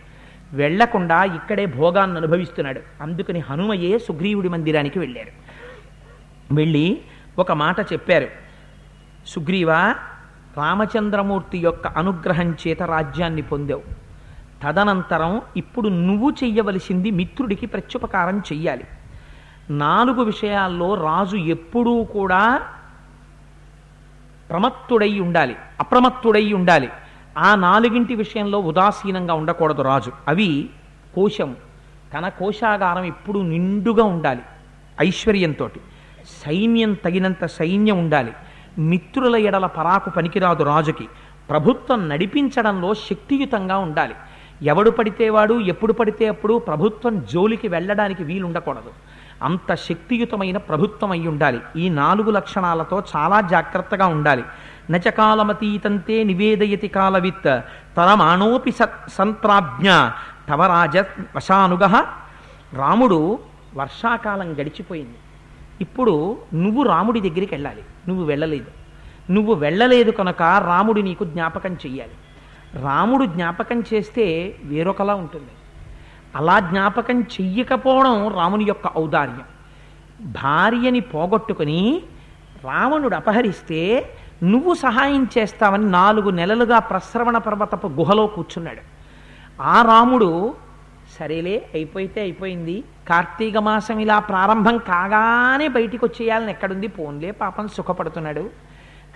వెళ్ళకుండా 0.53 1.25
ఇక్కడే 1.25 1.67
భోగాన్ని 1.67 2.17
అనుభవిస్తున్నాడు. 2.17 2.81
అందుకని 3.01 3.39
హనుమయే 3.39 3.99
సుగ్రీవుడి 3.99 4.49
మందిరానికి 4.49 4.99
వెళ్ళారు. 4.99 5.33
వెళ్ళి 6.55 7.01
ఒక 7.39 7.53
మాట 7.53 7.93
చెప్పారు. 7.93 8.29
సుగ్రీవ 9.27 9.73
రామచంద్రమూర్తి 10.57 11.59
యొక్క 11.59 11.87
అనుగ్రహం 11.87 12.57
చేత 12.69 12.83
రాజ్యాన్ని 12.83 13.43
పొందావు. 13.43 14.02
తదనంతరం 14.63 15.43
ఇప్పుడు 15.57 15.89
నువ్వు 15.89 16.31
చెయ్యవలసింది 16.31 17.11
మిత్రుడికి 17.11 17.67
ప్రత్యుపకారం 17.67 18.39
చెయ్యాలి. 18.39 18.85
నాలుగు 19.71 20.23
విషయాల్లో 20.23 20.95
రాజు 20.95 21.37
ఎప్పుడూ 21.37 22.05
కూడా 22.05 22.63
ప్రమత్తుడై 24.51 25.21
ఉండాలి 25.21 25.57
అప్రమత్తుడై 25.81 26.53
ఉండాలి. 26.53 26.89
ఆ 27.39 27.55
నాలుగింటి 27.55 28.15
విషయంలో 28.15 28.59
ఉదాసీనంగా 28.59 29.35
ఉండకూడదు 29.35 29.83
రాజు. 29.83 30.13
అవి 30.29 30.71
కోశం. 31.15 31.57
తన 32.15 32.29
కోశాగారం 32.29 33.05
ఎప్పుడూ 33.05 33.43
నిండుగా 33.43 34.05
ఉండాలి 34.05 34.41
ఐశ్వర్యంతో 35.01 35.71
సైన్యం 36.47 36.95
తగినంత 36.95 37.47
సైన్యం 37.47 37.99
ఉండాలి. 37.99 38.33
మిత్రుల 38.79 39.37
ఎడల 39.37 39.67
పరాకు 39.67 40.11
పనికిరాదు 40.11 40.63
రాజుకి. 40.63 41.09
ప్రభుత్వం 41.51 42.09
నడిపించడంలో 42.09 42.95
శక్తియుతంగా 42.95 43.79
ఉండాలి. 43.79 44.15
ఎవడు 44.63 44.91
పడితే 44.91 45.31
వాడు 45.31 45.61
ఎప్పుడు 45.61 45.93
పడితే 45.93 46.27
అప్పుడు 46.27 46.59
ప్రభుత్వం 46.59 47.27
జోలికి 47.33 47.69
వెళ్ళడానికి 47.69 48.25
వీలుండకూడదు. 48.25 48.91
అంత 49.43 49.75
శక్తియుతమైన 49.75 50.57
ప్రభుత్వం 50.57 51.11
అయి 51.11 51.29
ఉండాలి. 51.29 51.61
ఈ 51.77 51.89
నాలుగు 51.89 52.31
లక్షణాలతో 52.31 53.03
చాలా 53.17 53.41
జాగ్రత్తగా 53.41 54.07
ఉండాలి. 54.07 54.45
నచకాలమతీతంతే 54.91 56.25
నివేదయతి 56.25 56.89
కాలవిత్ 56.89 57.45
తరమాణోపి 57.97 58.73
సంత్రాజ్ఞ 59.09 59.91
తవరాజ 60.49 60.99
వశానుగ. 61.37 62.05
రాముడు 62.73 63.39
వర్షాకాలం 63.77 64.53
గడిచిపోయింది. 64.53 65.15
ఇప్పుడు 65.81 66.37
నువ్వు 66.55 66.83
రాముడి 66.83 67.21
దగ్గరికి 67.21 67.55
వెళ్ళాలి. 67.55 67.83
నువ్వు 68.09 68.25
వెళ్ళలేదు. 68.25 68.67
నువ్వు 69.33 69.55
వెళ్ళలేదు 69.55 70.11
కనుక 70.11 70.43
రాముడి 70.43 71.03
నీకు 71.03 71.25
జ్ఞాపకం 71.25 71.75
చెయ్యాలి. 71.75 72.13
రాముడు 72.75 73.25
జ్ఞాపకం 73.25 73.85
చేస్తే 73.95 74.57
వేరొకలా 74.65 75.15
ఉంటుంది. 75.15 75.51
అలా 76.37 76.61
జ్ఞాపకం 76.61 77.21
చెయ్యకపోవడం 77.21 78.29
రాముని 78.29 78.65
యొక్క 78.65 78.97
ఔదార్యం. 78.97 79.41
భార్యని 80.23 81.01
పోగొట్టుకుని 81.01 82.03
రావణుడు 82.65 83.17
అపహరిస్తే 83.17 84.11
నువ్వు 84.43 84.75
సహాయం 84.75 85.29
చేస్తావని 85.39 85.91
నాలుగు 85.91 86.31
నెలలుగా 86.31 86.79
ప్రస్రవణ 86.79 87.39
పర్వతపు 87.39 87.87
గుహలో 87.87 88.27
కూర్చున్నాడు. 88.27 88.81
ఆ 89.63 89.83
రాముడు 89.83 90.55
సరేలే 91.21 91.67
అయిపోతే 91.75 92.21
అయిపోయింది. 92.21 92.85
కార్తీక 93.09 93.57
మాసం 93.57 93.99
ఇలా 93.99 94.19
ప్రారంభం 94.19 94.79
కాగానే 94.79 95.69
బయటికి 95.69 96.05
వచ్చేయాలని 96.05 96.51
ఎక్కడుంది? 96.51 96.87
పోన్లే 96.87 97.31
పాపం 97.31 97.69
సుఖపడుతున్నాడు 97.69 98.51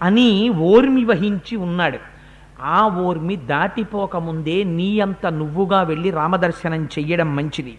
అని 0.02 0.48
ఓర్మి 0.48 1.04
వహించి 1.04 1.56
ఉన్నాడు. 1.56 2.15
ఆ 2.60 2.88
ఓర్మి 2.88 3.36
దాటిపోకముందే 3.36 4.64
నీ 4.64 5.00
అంత 5.00 5.26
నువ్వుగా 5.26 5.82
వెళ్ళి 5.82 6.10
రామదర్శనం 6.10 6.84
చెయ్యడం 6.84 7.36
మంచిది. 7.36 7.78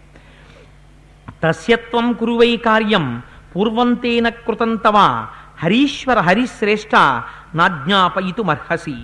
తస్యత్వం 1.42 2.12
కురువై 2.12 2.56
కార్యం 2.56 3.22
పూర్వంతేన 3.56 4.28
కృతం 4.28 4.76
తవ 4.76 5.26
హరీశ్వర 5.58 6.18
హరిశ్రేష్ఠ 6.18 6.96
నాజ్ఞాపయితుమర్హసి 7.54 8.96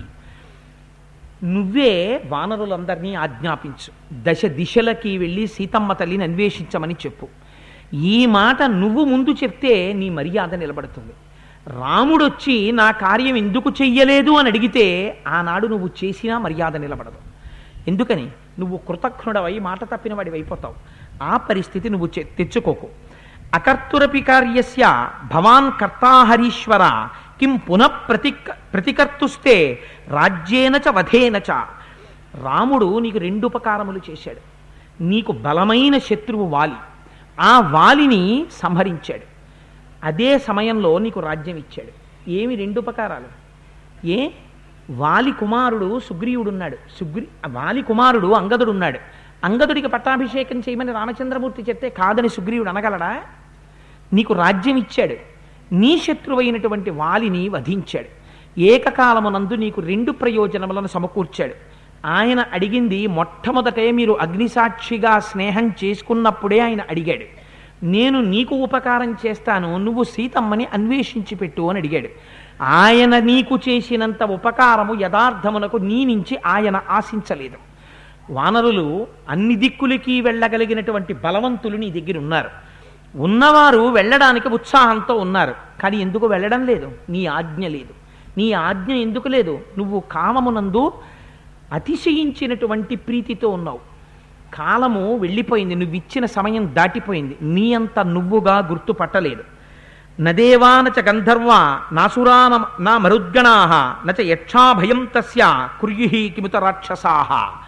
నువ్వే 1.43 2.23
వానరులందరినీ 2.25 3.15
ఆజ్ఞాపించు. 3.15 3.91
దశ 4.13 4.45
దిశలకి 4.45 5.17
వెళ్ళి 5.17 5.47
సీతమ్మ 5.47 5.93
తల్లిని 5.93 6.23
అన్వేషించమని 6.23 6.93
చెప్పు. 6.93 7.27
ఈ 7.95 8.25
మాట 8.25 8.63
నువ్వు 8.63 9.05
ముందు 9.05 9.29
చెప్తే 9.29 9.93
నీ 9.93 10.09
మర్యాద 10.09 10.55
నిలబడుతుంది. 10.55 11.13
రాముడొచ్చి 11.67 12.71
నా 12.71 12.91
కార్యం 12.91 13.37
ఎందుకు 13.37 13.69
చెయ్యలేదు 13.69 14.31
అని 14.31 14.49
అడిగితే 14.49 15.17
ఆనాడు 15.27 15.67
నువ్వు 15.67 15.89
చేసినా 16.03 16.39
మర్యాద 16.39 16.77
నిలబడదు. 16.77 17.17
ఎందుకని? 17.87 18.29
నువ్వు 18.59 18.77
కృతజ్ఞుడవై 18.77 19.59
మాట 19.59 19.83
తప్పిన 19.83 20.13
వాడివి 20.13 20.35
అయిపోతావు 20.35 20.73
ఆ 21.23 21.37
పరిస్థితి 21.37 21.89
నువ్వు 21.89 22.07
చె- 22.19 22.37
తెచ్చుకోకు. 22.37 22.87
అకర్తురపి 23.53 24.21
కార్యస్య 24.21 25.09
భవాన్ 25.33 25.81
కర్తాహరీశ్వర 25.81 27.07
కిం 27.39 27.55
పునః 27.55 27.87
ప్రతి 27.87 28.31
ప్రతికర్తుస్తే 28.73 29.79
రాజ్యేన 30.07 30.75
చ 30.75 30.89
వధేన 30.89 31.35
చ. 31.37 31.51
రాముడు 32.43 32.99
నీకు 32.99 33.17
రెండు 33.17 33.45
ఉపకారములు 33.45 34.01
చేశాడు. 34.09 34.55
నీకు 35.03 35.31
బలమైన 35.31 35.97
శత్రువు 35.97 36.43
వాలి. 36.43 36.75
ఆ 37.39 37.59
వాలిని 37.59 38.45
సంహరించాడు. 38.51 39.34
అదే 40.05 40.37
సమయంలో 40.37 40.97
నీకు 40.97 41.19
రాజ్యం 41.19 41.57
ఇచ్చాడు. 41.57 42.05
ఏమి 42.29 42.55
రెండు 42.55 42.79
ఉపకారాలు? 42.79 43.45
ఏ? 44.07 44.29
వాలి 44.89 45.31
కుమారుడు 45.31 45.99
సుగ్రీవుడున్నాడు. 45.99 46.77
సుగ్రీ 46.99 47.27
వాలి 47.47 47.81
కుమారుడు 47.81 48.27
అంగదుడున్నాడు. 48.27 48.99
అంగదుడికి 49.43 49.87
పట్టాభిషేకం 49.87 50.59
చేయమని 50.59 50.91
రామచంద్రమూర్తి 50.91 51.61
చెప్తే 51.61 51.89
కాదని 51.89 52.29
సుగ్రీవుడు 52.29 52.69
అనగలడా? 52.69 53.21
నీకు 54.13 54.33
రాజ్యం 54.33 54.77
ఇచ్చాడు. 54.77 55.15
నీ 55.71 55.99
శత్రువైనటువంటి 55.99 56.89
వాలిని 56.89 57.49
వధించాడు. 57.49 58.25
ఏకకాలమునందు 58.59 59.53
నీకు 59.53 59.81
రెండు 59.81 60.11
ప్రయోజనములను 60.11 60.87
సమకూర్చాడు. 60.87 61.53
ఆయన 62.05 62.45
అడిగింది 62.53 63.07
మొట్టమొదటే 63.07 63.91
మీరు 63.91 64.13
అగ్నిసాక్షిగా 64.13 65.19
స్నేహం 65.19 65.73
చేసుకున్నప్పుడే 65.83 66.59
ఆయన 66.59 66.81
అడిగాడు. 66.89 67.44
నేను 67.83 68.21
నీకు 68.21 68.55
ఉపకారం 68.55 69.17
చేస్తాను 69.25 69.77
నువ్వు 69.77 70.03
సీతమ్మని 70.03 70.65
అన్వేషించి 70.65 71.35
పెట్టు 71.35 71.61
అని 71.61 71.79
అడిగాడు. 71.79 72.07
ఆయన 72.61 73.19
నీకు 73.19 73.59
చేసినంత 73.69 74.23
ఉపకారము 74.23 75.01
యథార్థమునకు 75.01 75.77
నీ 75.77 76.05
నుంచి 76.05 76.37
ఆయన 76.45 76.81
ఆశించలేదు. 76.89 77.57
వానరులు 78.29 79.07
అన్ని 79.29 79.55
దిక్కులకి 79.55 80.21
వెళ్ళగలిగినటువంటి 80.21 81.13
బలవంతులు 81.13 81.77
నీ 81.77 81.91
దగ్గర 81.91 82.17
ఉన్నారు. 82.17 82.49
ఉన్నవారు 83.15 83.87
వెళ్ళడానికి 83.89 84.47
ఉత్సాహంతో 84.47 85.15
ఉన్నారు. 85.15 85.55
కానీ 85.81 85.97
ఎందుకు 85.97 86.27
వెళ్ళడం 86.27 86.65
లేదు? 86.65 86.91
నీ 87.09 87.25
ఆజ్ఞ 87.25 87.67
లేదు. 87.67 87.93
నీ 88.37 88.51
ఆజ్ఞ 88.51 88.93
ఎందుకు 88.93 89.27
లేదు? 89.27 89.59
నువ్వు 89.77 90.03
కామమునందు 90.11 90.91
అతిశయించినటువంటి 91.73 92.95
ప్రీతితో 92.95 93.49
ఉన్నావు. 93.49 93.94
కాలము 94.55 95.17
వెళ్ళిపోయింది 95.17 95.75
నువ్వు 95.75 95.95
ఇచ్చిన 95.95 96.25
సమయం 96.25 96.75
దాటిపోయింది. 96.75 97.37
నీ 97.41 97.73
అంత 97.73 97.99
నువ్వుగా 97.99 98.57
గుర్తుపట్టలేదు. 98.57 99.43
నదేవానచ 100.19 101.07
గంధర్వ 101.09 101.79
నాసురాన 101.91 102.65
నా 102.79 102.97
మరుద్గణాహ 102.97 103.71
నచ 104.07 104.21
యక్షాభయం 104.21 105.07
తస్య 105.15 105.67
కుర్యుహి 105.81 106.33
కిముత 106.35 106.55
రాక్షసాహ 106.55 107.59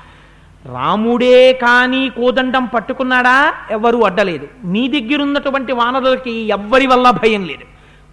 రాముడే 0.73 1.53
కానీ 1.53 2.09
కోదండం 2.09 2.65
పట్టుకున్నాడా? 2.65 3.53
ఎవరు 3.71 4.05
అడ్డలేదు. 4.05 4.47
నీ 4.63 4.87
దగ్గరున్నటువంటి 4.87 5.73
వానరులకి 5.73 6.31
ఎవ్వరి 6.31 6.87
వల్ల 6.87 7.09
భయం 7.09 7.45
లేదు. 7.45 7.63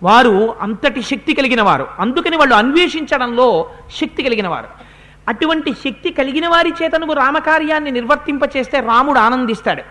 వారు 0.02 0.54
అంతటి 0.60 1.02
శక్తి 1.02 1.34
కలిగిన 1.34 1.62
వారు. 1.62 1.86
అందుకని 1.98 2.36
వాళ్ళు 2.36 2.54
అన్వేషించడంలో 2.54 3.70
శక్తి 4.00 4.22
కలిగిన 4.22 4.48
వారు. 4.48 4.83
అటువంటి 5.28 5.72
శక్తి 5.72 6.10
కలిగిన 6.10 6.48
వారి 6.48 6.72
చేత 6.82 6.94
నువ్వు 6.96 7.16
రామకార్యాన్ని 7.16 7.90
నిర్వర్తింపచేస్తే 7.90 8.80
రాముడు 8.80 9.18
ఆనందిస్తాడు. 9.18 9.82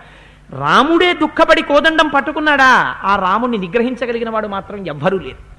రాముడే 0.56 1.14
దుఃఖపడి 1.14 1.62
కోదండం 1.62 2.08
పట్టుకున్నాడా? 2.08 2.96
ఆ 3.04 3.16
రాముణ్ణి 3.16 3.58
నిగ్రహించగలిగిన 3.58 4.30
వాడు 4.30 4.48
మాత్రం 4.48 4.88
ఎవ్వరూ 4.88 5.18
లేరు. 5.18 5.54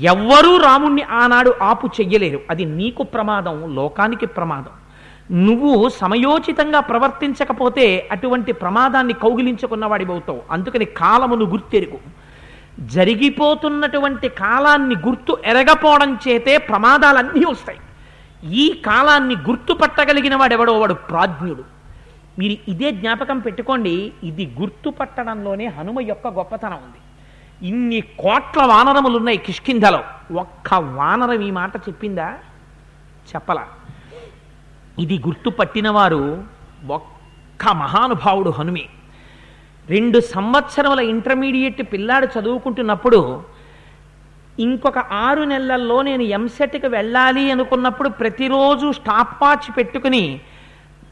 ఎవ్వరూ 0.00 0.56
రాముణ్ణి 0.56 1.02
ఆనాడు 1.02 1.54
ఆపు 1.62 1.86
చెయ్యలేరు. 1.86 2.40
అది 2.50 2.64
నీకు 2.64 3.02
ప్రమాదం 3.02 3.74
లోకానికి 3.74 4.26
ప్రమాదం. 4.26 4.70
నువ్వు 5.46 5.88
సమయోచితంగా 5.88 6.80
ప్రవర్తించకపోతే 6.80 8.08
అటువంటి 8.12 8.52
ప్రమాదాన్ని 8.52 9.12
కౌగిలించుకున్నవాడివవుతావు. 9.12 10.42
అందుకని 10.50 10.84
కాలమును 10.84 11.44
గుర్తెరుగు. 11.44 11.98
జరిగిపోతున్నటువంటి 12.80 14.28
కాలాన్ని 14.28 14.94
గుర్తు 14.94 15.38
ఎరగపోవడం 15.44 16.18
చేతే 16.28 16.58
ప్రమాదాలన్నీ 16.58 17.44
వస్తాయి. 17.50 17.78
ఈ 18.44 18.82
కాలాన్ని 18.86 19.34
గుర్తుపట్టగలిగిన 19.34 20.36
వాడెవడో 20.36 20.78
వాడు 20.78 20.94
ప్రాజ్ఞుడు. 20.94 21.64
మీరు 22.38 22.70
ఇదే 22.70 22.90
జ్ఞాపకం 22.90 23.38
పెట్టుకోండి 23.38 24.12
ఇది 24.22 24.54
గుర్తుపట్టడంలోనే 24.60 25.66
హనుమ 25.66 26.00
యొక్క 26.00 26.26
గొప్పతనం 26.26 26.72
ఉంది. 26.72 26.96
ఇన్ని 27.68 28.00
కోట్ల 28.00 28.62
వానరములు 28.62 29.16
ఉన్నాయి 29.16 29.38
కిష్కింధలో. 29.38 30.04
ఒక్క 30.34 30.74
వానరం 30.74 31.42
ఈ 31.42 31.50
మాట 31.50 31.76
చెప్పిందా? 31.76 32.34
చెప్పలా. 33.34 33.68
ఇది 34.98 35.18
గుర్తుపట్టినవారు 35.18 36.44
ఒక్క 36.90 37.72
మహానుభావుడు 37.72 38.50
హనుమే. 38.50 38.86
రెండు 39.88 40.20
సంవత్సరముల 40.20 41.00
ఇంటర్మీడియట్ 41.00 41.82
పిల్లాడు 41.82 42.28
చదువుకుంటున్నప్పుడు 42.38 43.42
ఇంకొక 44.64 44.98
ఆరు 44.98 45.42
నెలల్లో 45.44 45.96
నేను 46.02 46.24
ఎంసెట్కి 46.36 46.88
వెళ్ళాలి 46.96 47.44
అనుకున్నప్పుడు 47.54 48.08
ప్రతిరోజు 48.20 48.86
స్టాప్ 48.98 49.34
వాచ్ 49.42 49.68
పెట్టుకుని 49.78 50.24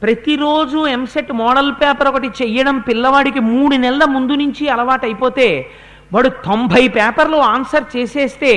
ప్రతిరోజు 0.03 0.79
ఎంసెట్ 0.87 1.33
మోడల్ 1.33 1.71
పేపర్ 1.73 2.09
ఒకటి 2.11 2.29
చెయ్యడం 2.41 2.79
పిల్లవాడికి 2.89 3.41
మూడు 3.53 3.75
నెలల 3.85 4.05
ముందు 4.15 4.35
నుంచి 4.43 4.65
అలవాటైపోతే 4.69 5.49
వాడు 6.15 6.31
తొంభై 6.47 6.83
పేపర్లు 6.97 7.39
ఆన్సర్ 7.53 7.87
చేసేస్తే 7.97 8.53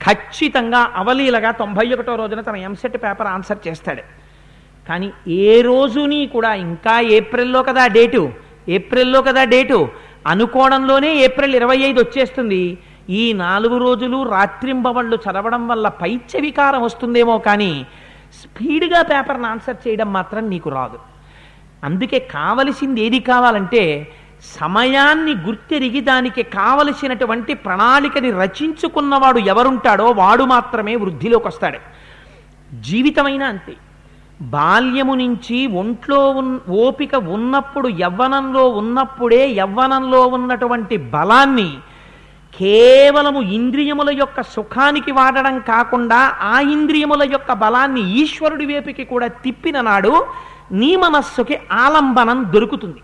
ఖచ్చితంగా 0.00 0.80
అవలీలగా 1.00 1.50
తొంభై 1.60 1.86
ఒకటో 1.94 2.14
రోజున 2.22 2.40
తన 2.40 2.56
ఎంసెట్ 2.68 2.98
పేపర్ 3.04 3.30
ఆన్సర్ 3.34 3.60
చేస్తాడు. 3.66 4.02
కానీ 4.86 5.08
ఏ 5.46 5.54
రోజుని 5.62 6.20
కూడా 6.34 6.50
ఇంకా 6.66 6.96
ఏప్రిల్లో 7.18 7.62
కదా 7.62 7.84
డేటు 7.96 8.22
ఏప్రిల్లో 8.76 9.22
కదా 9.22 9.44
డేటు 9.54 9.78
అనుకోవడంలోనే 10.32 11.10
ఏప్రిల్ 11.26 11.54
ఇరవై 11.54 11.78
ఐదు 11.88 11.98
వచ్చేస్తుంది. 12.04 12.62
ఈ 13.10 13.32
నాలుగు 13.32 13.78
రోజులు 13.78 14.30
రాత్రింబవళ్ళు 14.30 15.16
చదవడం 15.16 15.68
వల్ల 15.68 15.88
పైత్య 15.88 16.40
వికారం 16.40 16.82
వస్తుందేమో 16.82 17.38
కానీ 17.38 17.86
స్పీడ్గా 18.34 19.02
పేపర్ని 19.02 19.46
ఆన్సర్ 19.46 19.88
చేయడం 19.88 20.12
మాత్రం 20.12 20.48
నీకు 20.48 20.70
రాదు. 20.70 20.98
అందుకే 21.84 22.18
కావలసింది 22.18 23.00
ఏది 23.00 23.20
కావాలంటే 23.20 24.12
సమయాన్ని 24.44 25.32
గుర్తెరిగి 25.32 26.00
దానికి 26.00 26.42
కావలసినటువంటి 26.42 27.54
ప్రణాళికని 27.54 28.30
రచించుకున్నవాడు 28.30 29.38
ఎవరుంటాడో 29.38 30.10
వాడు 30.10 30.44
మాత్రమే 30.44 30.96
వృద్ధిలోకి 30.96 31.48
వస్తాడు. 31.48 31.78
జీవితమైనా 32.80 33.46
అంతే. 33.46 33.74
బాల్యము 34.40 35.14
నుంచి 35.14 35.66
ఒంట్లో 35.66 36.30
ఉన్ 36.30 36.58
ఓపిక 36.70 37.14
ఉన్నప్పుడు 37.14 37.88
యవ్వనంలో 37.88 38.68
ఉన్నప్పుడే 38.68 39.50
యవ్వనంలో 39.50 40.26
ఉన్నటువంటి 40.26 40.96
బలాన్ని 40.96 41.74
కేవలము 42.54 43.42
ఇంద్రియముల 43.42 44.10
యొక్క 44.18 44.42
సుఖానికి 44.42 45.12
వాడడం 45.12 45.58
కాకుండా 45.58 46.20
ఆ 46.40 46.60
ఇంద్రియముల 46.60 47.22
యొక్క 47.32 47.52
బలాన్ని 47.52 48.02
ఈశ్వరుడి 48.20 48.66
వైపుకి 48.66 49.04
కూడా 49.04 49.26
తిప్పిన 49.26 49.80
నాడు 49.80 50.26
నీ 50.72 50.96
మనస్సుకి 50.96 51.58
ఆలంబనం 51.72 52.52
దొరుకుతుంది. 52.54 53.00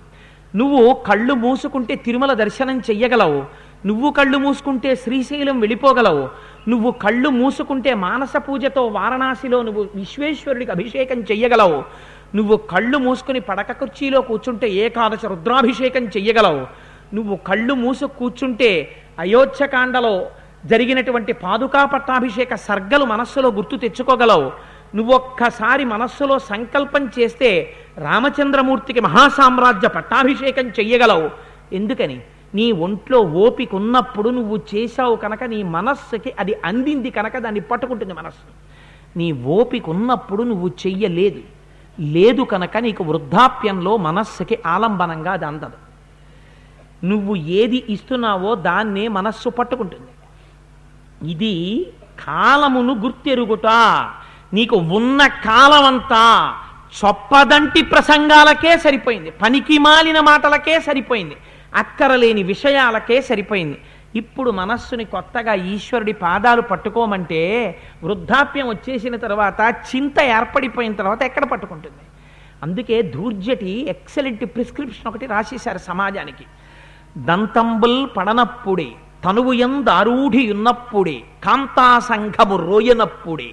నువ్వు 0.56 0.94
కళ్ళు 0.94 1.34
మూసుకుంటే 1.34 1.94
తిరుమల 1.94 2.32
దర్శనం 2.32 2.78
చెయ్యగలవు. 2.78 3.44
నువ్వు 3.86 4.10
కళ్ళు 4.10 4.38
మూసుకుంటే 4.38 4.94
శ్రీశైలం 4.96 5.60
వెళ్ళిపోగలవు. 5.60 6.28
నువ్వు 6.68 6.90
కళ్ళు 6.90 7.28
మూసుకుంటే 7.28 7.94
మానస 7.94 8.36
పూజతో 8.36 8.86
వారణాసిలో 8.86 9.62
నువ్వు 9.62 9.88
విశ్వేశ్వరుడికి 9.94 10.70
అభిషేకం 10.70 11.20
చెయ్యగలవు. 11.20 11.84
నువ్వు 12.36 12.56
కళ్ళు 12.56 12.98
మూసుకుని 12.98 13.40
పడక 13.40 13.72
కుర్చీలో 13.72 14.20
కూర్చుంటే 14.20 14.68
ఏకాదశ 14.68 15.24
రుద్రాభిషేకం 15.26 16.04
చెయ్యగలవు. 16.04 16.66
నువ్వు 17.14 17.36
కళ్ళు 17.36 17.74
మూసు 17.74 18.04
కూర్చుంటే 18.04 18.96
అయోధ్యకాండలో 19.18 20.26
జరిగినటువంటి 20.66 21.32
పాదుకా 21.32 21.84
పట్టాభిషేక 21.84 22.54
సర్గలు 22.54 23.04
మనస్సులో 23.04 23.50
గుర్తు 23.50 23.76
తెచ్చుకోగలవు. 23.76 24.52
నువ్వొక్కసారి 24.94 25.84
మనస్సులో 25.84 26.38
సంకల్పం 26.38 27.10
చేస్తే 27.18 27.76
రామచంద్రమూర్తికి 27.98 29.00
మహాసామ్రాజ్య 29.00 29.88
పట్టాభిషేకం 29.88 30.68
చెయ్యగలవు. 30.68 31.30
ఎందుకని? 31.72 32.20
నీ 32.54 32.72
ఒంట్లో 32.72 33.18
ఓపిక 33.18 33.74
ఉన్నప్పుడు 33.74 34.30
నువ్వు 34.30 34.60
చేశావు 34.74 35.16
కనుక 35.16 35.44
నీ 35.44 35.62
మనస్సుకి 35.62 36.34
అది 36.38 36.54
అందింది 36.64 37.10
కనుక 37.10 37.38
దాన్ని 37.38 37.60
పట్టుకుంటుంది 37.60 38.12
మనస్సు. 38.12 38.52
నీ 39.18 39.32
ఓపిక 39.32 39.88
ఉన్నప్పుడు 39.88 40.42
నువ్వు 40.42 40.68
చెయ్యలేదు. 40.68 41.40
లేదు 42.00 42.42
కనుక 42.42 42.76
నీకు 42.76 43.04
వృద్ధాప్యంలో 43.04 43.96
మనస్సుకి 43.96 44.58
ఆలంబనంగా 44.66 45.32
అది 45.32 45.44
అందదు. 45.44 45.91
నువ్వు 47.10 47.34
ఏది 47.60 47.78
ఇస్తున్నావో 47.94 48.50
దాన్నే 48.66 49.04
మనస్సు 49.18 49.48
పట్టుకుంటుంది. 49.48 50.10
ఇది 51.34 51.54
కాలమును 52.24 52.94
గుర్తెరుగుట 53.04 53.68
నీకు 54.56 54.76
ఉన్న 54.98 55.20
కాలమంతా 55.46 56.24
చొప్పదంటి 56.98 57.80
ప్రసంగాలకే 57.82 58.72
సరిపోయింది 58.84 59.30
పనికి 59.42 59.76
మాలిన 59.78 60.20
మాటలకే 60.20 60.74
సరిపోయింది 60.88 61.36
అక్కరలేని 61.82 62.42
విషయాలకే 62.52 63.18
సరిపోయింది. 63.30 63.78
ఇప్పుడు 64.20 64.50
మనస్సుని 64.50 65.04
కొత్తగా 65.04 65.52
ఈశ్వరుడి 65.74 66.14
పాదాలు 66.24 66.62
పట్టుకోమంటే 66.70 67.40
వృద్ధాప్యం 68.04 68.66
వచ్చేసిన 68.68 69.16
తర్వాత 69.16 69.60
చింత 69.90 70.18
ఏర్పడిపోయిన 70.36 70.92
తర్వాత 70.92 71.22
ఎక్కడ 71.22 71.44
పట్టుకుంటుంది? 71.52 72.04
అందుకే 72.62 72.96
ధూర్జటి 73.14 73.72
ఎక్సలెంట్ 73.94 74.44
ప్రిస్క్రిప్షన్ 74.56 75.08
ఒకటి 75.10 75.26
రాసేశారు 75.26 75.80
సమాజానికి. 75.90 76.44
దంతంబుల్ 77.16 78.08
పడనప్పుడే 78.16 78.88
తనువు 79.24 79.52
ఎందారూఢియున్నప్పుడే 79.52 81.20
కాంతాసంఘము 81.44 82.56
రోయనప్పుడే 82.56 83.50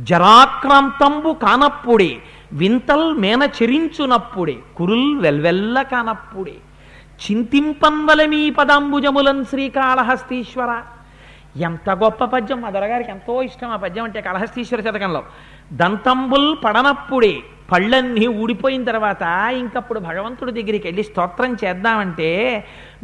జరాక్రాంతంబు 0.00 1.32
కానప్పుడే 1.32 2.16
వింతల్ 2.52 3.14
మేన 3.14 3.42
చెరించునప్పుడే 3.42 4.56
కురుల్ 4.76 5.20
వెల్వెల్ల 5.20 5.82
కానప్పుడే. 5.82 6.54
చింతింపన్వలమీ 7.30 8.50
పదాంబుజములన్ 8.50 9.44
శ్రీకాళహస్తీశ్వర. 9.44 10.82
ఎంత 11.56 11.90
గొప్ప 11.90 12.24
పద్యం 12.24 12.60
మా 12.60 12.70
దొరగారికి 12.70 13.10
ఎంతో 13.10 13.42
ఇష్టం 13.42 13.70
ఆ 13.70 13.76
పద్యం 13.76 14.04
అంటే 14.04 14.20
కాళహస్తీశ్వర 14.20 14.80
శతకంలో. 14.80 15.22
దంతంబుల్ 15.72 16.56
పడనప్పుడే 16.64 17.42
పళ్ళన్నీ 17.70 18.26
ఊడిపోయిన 18.26 18.82
తర్వాత 18.84 19.22
ఇంకప్పుడు 19.62 20.00
భగవంతుడి 20.00 20.52
దగ్గరికి 20.52 20.86
వెళ్ళి 20.88 21.02
స్తోత్రం 21.02 21.52
చేద్దామంటే 21.64 22.30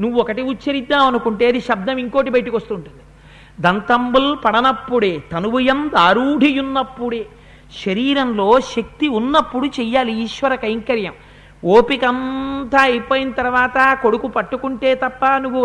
నువ్వు 0.00 0.20
ఒకటి 0.20 0.42
ఉచ్చరిద్దాం 0.42 1.06
అనుకుంటే 1.06 1.46
అది 1.46 1.60
శబ్దం 1.60 1.98
ఇంకోటి 1.98 2.30
బయటకు 2.30 2.56
వస్తుంటుంది. 2.56 3.02
దంతంబుల్ 3.60 4.28
పడనప్పుడే 4.44 5.12
తనువుయం 5.32 5.80
దారూఢియున్నప్పుడే 5.94 7.22
శరీరంలో 7.84 8.60
శక్తి 8.74 9.08
ఉన్నప్పుడు 9.08 9.66
చెయ్యాలి 9.66 10.12
ఈశ్వర 10.22 10.54
కైంకర్యం. 10.54 11.14
ఓపిక 11.64 12.04
అంతా 12.04 12.80
అయిపోయిన 12.82 13.30
తర్వాత 13.30 13.78
కొడుకు 14.02 14.28
పట్టుకుంటే 14.28 14.94
తప్ప 14.94 15.24
నువ్వు 15.44 15.62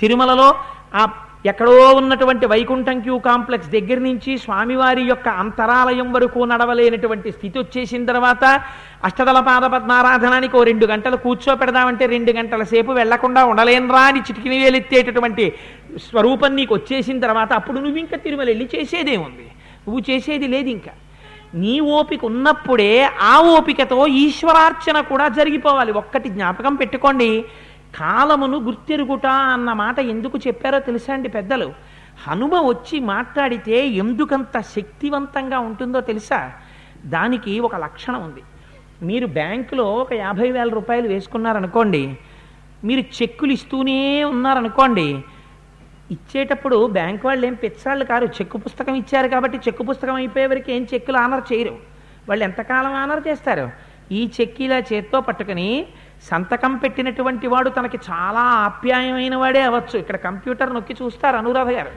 తిరుమలలో 0.00 0.48
ఆ 0.94 1.02
ఎక్కడో 1.44 1.90
ఉన్నటువంటి 1.94 2.46
వైకుంఠం 2.46 3.00
క్యూ 3.00 3.18
కాంప్లెక్స్ 3.18 3.70
దగ్గర 3.70 3.98
నుంచి 3.98 4.38
స్వామివారి 4.38 5.02
యొక్క 5.02 5.28
అంతరాలయం 5.28 6.12
వరకు 6.12 6.44
నడవలేనటువంటి 6.44 7.32
స్థితి 7.32 7.58
వచ్చేసిన 7.58 8.04
తర్వాత 8.04 8.44
అష్టదళ 9.04 9.40
పాద 9.40 9.64
పద్మారాధనానికి 9.64 10.56
ఓ 10.56 10.62
రెండు 10.64 10.86
గంటలు 10.86 11.16
కూర్చోపెడదామంటే 11.16 12.06
రెండు 12.06 12.32
గంటల 12.32 12.62
సేపు 12.62 12.92
వెళ్ళకుండా 12.92 13.44
ఉండలేనరా 13.44 14.00
అని 14.00 14.18
చిటికిని 14.18 14.58
వేలెత్తేటటువంటి 14.62 15.52
స్వరూపం 16.10 16.56
నీకు 16.56 16.74
వచ్చేసిన 16.74 17.20
తర్వాత 17.20 17.52
అప్పుడు 17.52 17.78
నువ్వు 17.78 17.98
ఇంకా 17.98 18.16
తిరుమల 18.16 18.46
వెళ్ళి 18.46 18.68
చేసేదేముంది 18.74 19.46
నువ్వు 19.88 20.02
చేసేది 20.10 20.46
లేదు 20.46 20.68
ఇంకా. 20.68 20.90
నీ 21.54 21.80
ఓపిక 21.80 22.24
ఉన్నప్పుడే 22.24 23.08
ఆ 23.20 23.40
ఓపికతో 23.40 24.06
ఈశ్వరార్చన 24.06 25.00
కూడా 25.00 25.28
జరిగిపోవాలి. 25.28 25.92
ఒక్కటి 25.92 26.28
జ్ఞాపకం 26.28 26.74
పెట్టుకోండి. 26.74 27.44
కాలమును 27.94 28.58
గుర్తెరుగుట 28.58 29.26
అన్న 29.26 29.72
మాట 29.72 29.98
ఎందుకు 29.98 30.38
చెప్పారో 30.46 30.78
తెలుసా 30.78 31.14
అండి 31.14 31.28
పెద్దలు? 31.28 31.72
హనుమ 32.26 32.54
వచ్చి 32.54 33.00
మాట్లాడితే 33.00 33.86
ఎందుకంత 33.86 34.60
శక్తివంతంగా 34.60 35.58
ఉంటుందో 35.58 36.00
తెలుసా? 36.00 36.52
దానికి 37.06 37.60
ఒక 37.60 37.76
లక్షణం 37.76 38.22
ఉంది. 38.22 38.42
మీరు 39.02 39.26
బ్యాంకులో 39.26 39.84
ఒక 39.84 40.12
యాభై 40.12 40.50
వేల 40.50 40.68
రూపాయలు 40.68 41.08
వేసుకున్నారనుకోండి 41.08 42.18
మీరు 42.84 43.00
చెక్కులు 43.00 43.52
ఇస్తూనే 43.52 44.24
ఉన్నారనుకోండి 44.24 45.24
ఇచ్చేటప్పుడు 46.10 46.86
బ్యాంక్ 46.86 47.26
వాళ్ళు 47.26 47.46
ఏం 47.46 47.54
పిచ్చాళ్ళు 47.54 48.04
కారు. 48.04 48.26
చెక్కు 48.26 48.58
పుస్తకం 48.58 48.94
ఇచ్చారు 48.94 49.28
కాబట్టి 49.28 49.58
చెక్కు 49.58 49.82
పుస్తకం 49.82 50.14
అయిపోయే 50.14 50.46
వరకు 50.46 50.70
ఏం 50.70 50.86
చెక్కులు 50.94 51.16
ఆనర్ 51.16 51.52
చేయరు. 51.52 51.76
వాళ్ళు 52.28 52.44
ఎంతకాలం 52.44 52.94
ఆనర్ 52.94 53.28
చేస్తారు? 53.28 53.70
ఈ 54.12 54.30
చెక్కు 54.40 54.62
ఇలా 54.62 54.78
చేత్తో 54.78 55.20
పట్టుకుని 55.20 55.86
సంతకం 56.22 56.76
పెట్టినటువంటి 56.76 57.46
వాడు 57.46 57.68
తనకి 57.68 57.98
చాలా 58.10 58.40
ఆప్యాయమైన 58.40 59.36
వాడే 59.36 59.62
అవ్వచ్చు. 59.62 59.98
ఇక్కడ 59.98 60.16
కంప్యూటర్ 60.16 60.74
నొక్కి 60.74 60.96
చూస్తారు 61.02 61.36
అనురాధ 61.36 61.68
గారు. 61.68 61.90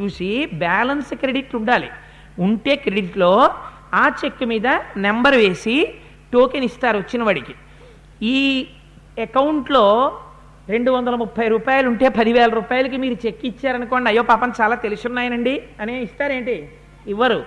చూసి 0.00 0.46
బ్యాలెన్స్ 0.54 1.14
క్రెడిట్ 1.14 1.56
ఉండాలి. 1.56 1.90
ఉంటే 2.38 2.76
క్రెడిట్లో 2.76 3.50
ఆ 3.94 4.10
చెక్ 4.24 4.44
మీద 4.44 4.66
నెంబర్ 4.96 5.34
వేసి 5.34 5.94
టోకెన్ 6.32 6.64
ఇస్తారు 6.64 6.98
వచ్చిన 6.98 7.22
వాడికి 7.22 7.54
ఈ 8.22 8.66
అకౌంట్లో 9.22 10.18
రెండు 10.68 10.90
వందల 10.90 11.14
ముప్పై 11.14 11.48
రూపాయలు 11.48 11.88
ఉంటే 11.88 12.08
పదివేల 12.08 12.50
రూపాయలకి 12.54 12.96
మీరు 12.96 13.26
చెక్ 13.26 13.40
ఇచ్చారనుకోండి 13.44 14.08
అయ్యో 14.08 14.22
పాపం 14.22 14.52
చాలా 14.60 14.74
తెలుసున్నాయనండి 14.74 15.62
అనే 15.80 16.02
ఇస్తారేంటి? 16.02 16.68
ఇవ్వరు. 17.06 17.44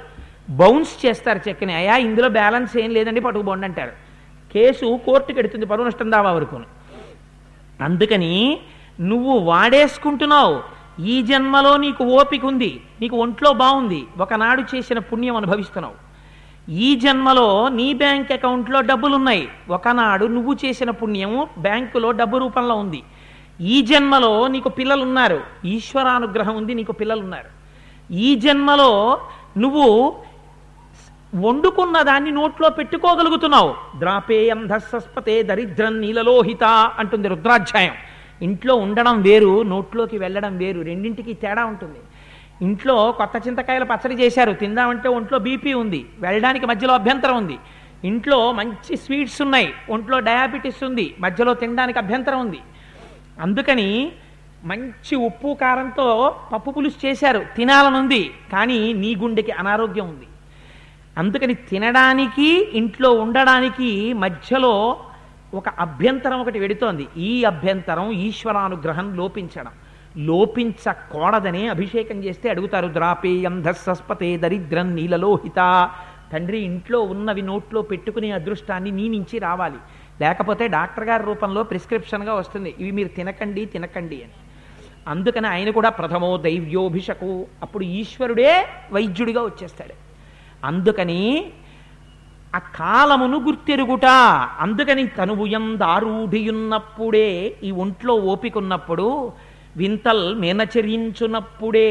బౌన్స్ 0.49 1.05
చేస్తారు 1.05 1.49
చెక్ని. 1.49 1.73
అయ్యా 1.73 1.97
ఇందులో 1.97 2.29
బ్యాలెన్స్ 2.29 2.77
ఏం 2.77 2.91
లేదండి 2.91 3.19
పట్టుకుపోండి 3.19 3.65
అంటారు. 3.65 4.10
కేసు 4.53 4.87
కోర్టుకి 5.05 5.39
ఎడుతుంది 5.39 5.65
పరువు 5.65 5.87
నష్టం 5.87 6.11
దావా 6.11 6.31
వరకు. 6.31 6.59
అందుకని 7.87 8.33
నువ్వు 8.99 9.33
వాడేసుకుంటున్నావు. 9.49 10.55
ఈ 11.13 11.15
జన్మలో 11.29 11.73
నీకు 11.83 12.03
ఓపిక 12.19 12.45
ఉంది 12.45 12.71
నీకు 13.01 13.15
ఒంట్లో 13.17 13.51
బాగుంది 13.63 13.99
ఒకనాడు 14.23 14.63
చేసిన 14.71 14.99
పుణ్యం 14.99 15.35
అనుభవిస్తున్నావు. 15.35 15.97
ఈ 16.69 16.89
జన్మలో 17.03 17.47
నీ 17.77 17.87
బ్యాంక్ 18.01 18.31
అకౌంట్లో 18.31 18.81
డబ్బులున్నాయి 18.81 19.45
ఒకనాడు 19.69 20.25
నువ్వు 20.25 20.53
చేసిన 20.65 20.89
పుణ్యము 20.89 21.39
బ్యాంకులో 21.59 22.11
డబ్బు 22.11 22.37
రూపంలో 22.37 22.75
ఉంది. 22.75 23.01
ఈ 23.73 23.81
జన్మలో 23.81 24.47
నీకు 24.47 24.69
పిల్లలు 24.69 25.01
ఉన్నారు 25.01 25.39
ఈశ్వరానుగ్రహం 25.65 26.55
ఉంది 26.55 26.73
నీకు 26.73 26.91
పిల్లలు 26.91 27.21
ఉన్నారు 27.21 27.49
ఈ 28.13 28.29
జన్మలో 28.35 28.91
నువ్వు 29.57 29.87
వండుకున్న 31.33 32.01
దాన్ని 32.01 32.31
నోట్లో 32.31 32.69
పెట్టుకోగలుగుతున్నావు. 32.69 33.73
ద్రాపేయం 33.99 34.67
ధస్సస్పతే 34.67 35.43
దరిద్రం 35.43 36.01
నీలలోహిత 36.01 36.63
అంటుంది 36.99 37.27
రుద్రాధ్యాయం. 37.27 37.93
ఇంట్లో 38.41 38.75
ఉండడం 38.75 39.21
వేరు 39.21 39.63
నోట్లోకి 39.63 40.17
వెళ్ళడం 40.17 40.57
వేరు 40.57 40.81
రెండింటికి 40.81 41.33
తేడా 41.33 41.65
ఉంటుంది. 41.65 41.99
ఇంట్లో 42.67 43.11
కొత్త 43.11 43.47
చింతకాయలు 43.47 43.85
పచ్చడి 43.85 44.15
చేశారు 44.23 44.53
తిందామంటే 44.53 45.09
ఒంట్లో 45.09 45.39
బీపీ 45.39 45.73
ఉంది 45.73 46.05
వెళ్ళడానికి 46.19 46.65
మధ్యలో 46.65 46.93
అభ్యంతరం 46.93 47.37
ఉంది. 47.37 47.57
ఇంట్లో 48.03 48.51
మంచి 48.51 48.97
స్వీట్స్ 48.97 49.41
ఉన్నాయి 49.41 49.73
ఒంట్లో 49.89 50.19
డయాబెటీస్ 50.19 50.83
ఉంది 50.83 51.15
మధ్యలో 51.19 51.53
తినడానికి 51.53 51.99
అభ్యంతరం 51.99 52.39
ఉంది. 52.39 52.59
అందుకని 53.41 54.11
మంచి 54.65 55.15
ఉప్పు 55.15 55.57
కారంతో 55.61 56.35
పప్పు 56.53 56.71
పులుసు 56.71 57.05
చేశారు 57.05 57.45
తినాలనుంది 57.57 58.31
కానీ 58.51 58.93
నీ 58.93 59.15
గుండెకి 59.15 59.51
అనారోగ్యం 59.51 60.05
ఉంది. 60.09 60.27
అందుకని 61.17 61.53
తినడానికి 61.53 62.71
ఇంట్లో 62.73 63.11
ఉండడానికి 63.11 64.13
మధ్యలో 64.13 64.99
ఒక 65.53 65.69
అభ్యంతరం 65.69 66.39
ఒకటి 66.39 66.59
వెడుతోంది. 66.59 67.07
ఈ 67.17 67.43
అభ్యంతరం 67.43 68.11
ఈశ్వరానుగ్రహం 68.11 69.15
లోపించడం. 69.15 69.71
లోపించకూడదని 70.17 71.67
అభిషేకం 71.67 72.23
చేస్తే 72.23 72.49
అడుగుతారు 72.49 72.87
ద్రాపేయం 72.87 73.61
ధస్సస్పతే 73.61 74.37
దరిద్రం 74.37 74.95
నీలలోహిత. 74.95 75.89
తండ్రి 76.33 76.59
ఇంట్లో 76.59 77.01
ఉన్నవి 77.01 77.41
నోట్లో 77.41 77.81
పెట్టుకునే 77.81 78.31
అదృష్టాన్ని 78.31 78.91
నీ 78.91 79.07
నుంచి 79.07 79.39
రావాలి. 79.39 79.77
లేకపోతే 80.21 80.67
డాక్టర్ 80.67 81.05
గారి 81.05 81.23
రూపంలో 81.23 81.63
ప్రిస్క్రిప్షన్గా 81.63 82.33
వస్తుంది. 82.33 82.75
ఇవి 82.79 82.91
మీరు 82.91 83.07
తినకండి 83.07 83.65
తినకండి 83.65 84.15
అని. 84.15 84.31
అందుకని 85.07 85.47
ఆయన 85.47 85.69
కూడా 85.69 85.89
ప్రథమో 85.89 86.37
దైవ్యోభిషకు 86.37 87.45
అప్పుడు 87.61 87.83
ఈశ్వరుడే 87.83 88.67
వైద్యుడిగా 88.91 89.41
వచ్చేస్తాడు. 89.41 90.10
అందుకని 90.63 91.51
ఆ 92.55 92.59
కాలమును 92.59 93.37
గుర్తెరుగుట. 93.37 94.05
అందుకని 94.59 95.07
తనువుయం 95.07 95.77
దారూఢియున్నప్పుడే 95.77 97.57
ఈ 97.63 97.71
ఒంట్లో 97.71 98.13
ఓపికన్నప్పుడు 98.13 99.31
వింతల్ 99.77 100.35
మేనచరించున్నప్పుడే 100.35 101.89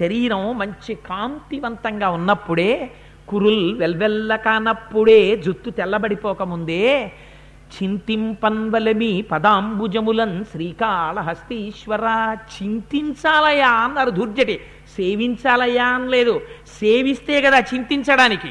శరీరం 0.00 0.58
మంచి 0.58 0.94
కాంతివంతంగా 0.94 2.08
ఉన్నప్పుడే 2.08 2.90
కురుల్ 3.28 3.78
వెల్వెల్ల 3.78 4.36
కానప్పుడే 4.36 5.36
జుత్తు 5.36 5.70
తెల్లబడిపోకముందే 5.70 7.12
చింతింపన్వలమి 7.76 9.24
పదాంబుజములన్ 9.32 10.44
శ్రీకాళహస్తీశ్వర. 10.44 12.36
చింతించాలయా 12.62 13.68
అన్నారు 13.68 14.10
దుర్జటి. 14.10 14.60
సేవించాలయా 14.96 15.86
అని 15.86 16.08
లేదు. 16.08 16.40
సేవిస్తే 16.80 17.42
కదా 17.42 17.58
చింతించడానికి. 17.60 18.48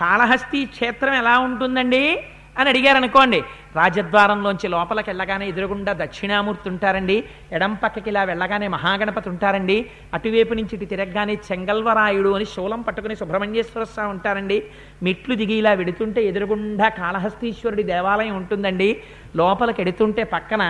కాళహస్తి 0.00 0.64
క్షేత్రం 0.64 1.14
ఎలా 1.14 1.38
ఉంటుందండి? 1.38 2.20
అని 2.58 2.68
అడిగారనుకోండి. 2.68 3.42
రాజద్వారంలోంచి 3.76 4.68
లోపలికి 4.74 5.10
వెళ్ళగానే 5.10 5.46
ఎదురుగుండా 5.52 5.92
దక్షిణామూర్తి 6.02 6.68
ఉంటారండి. 6.72 7.16
ఎడం 7.52 7.72
పక్కకి 7.82 8.08
ఇలా 8.10 8.22
వెళ్ళగానే 8.30 8.68
మహాగణపతి 8.76 9.28
ఉంటారండి. 9.28 9.78
అటువైపు 10.14 10.54
నుంచి 10.54 10.74
ఇటు 10.76 10.86
తిరగగానే 10.92 11.34
చెంగల్వరాయుడు 11.48 12.30
అని 12.38 12.46
శూలం 12.54 12.80
పట్టుకుని 12.80 13.16
సుబ్రహ్మణ్యేశ్వర 13.22 13.84
స్వామి 13.84 14.10
ఉంటారండి. 14.10 14.58
మెట్లు 15.02 15.34
దిగి 15.34 15.56
ఇలా 15.62 15.72
వెడుతుంటే 15.72 16.22
ఎదురుగుండా 16.30 16.88
కాళహస్తీశ్వరుడి 17.00 17.82
దేవాలయం 17.92 18.36
ఉంటుందండి. 18.36 18.90
లోపలికి 19.40 19.80
ఎడుతుంటే 19.82 20.22
పక్కన 20.34 20.62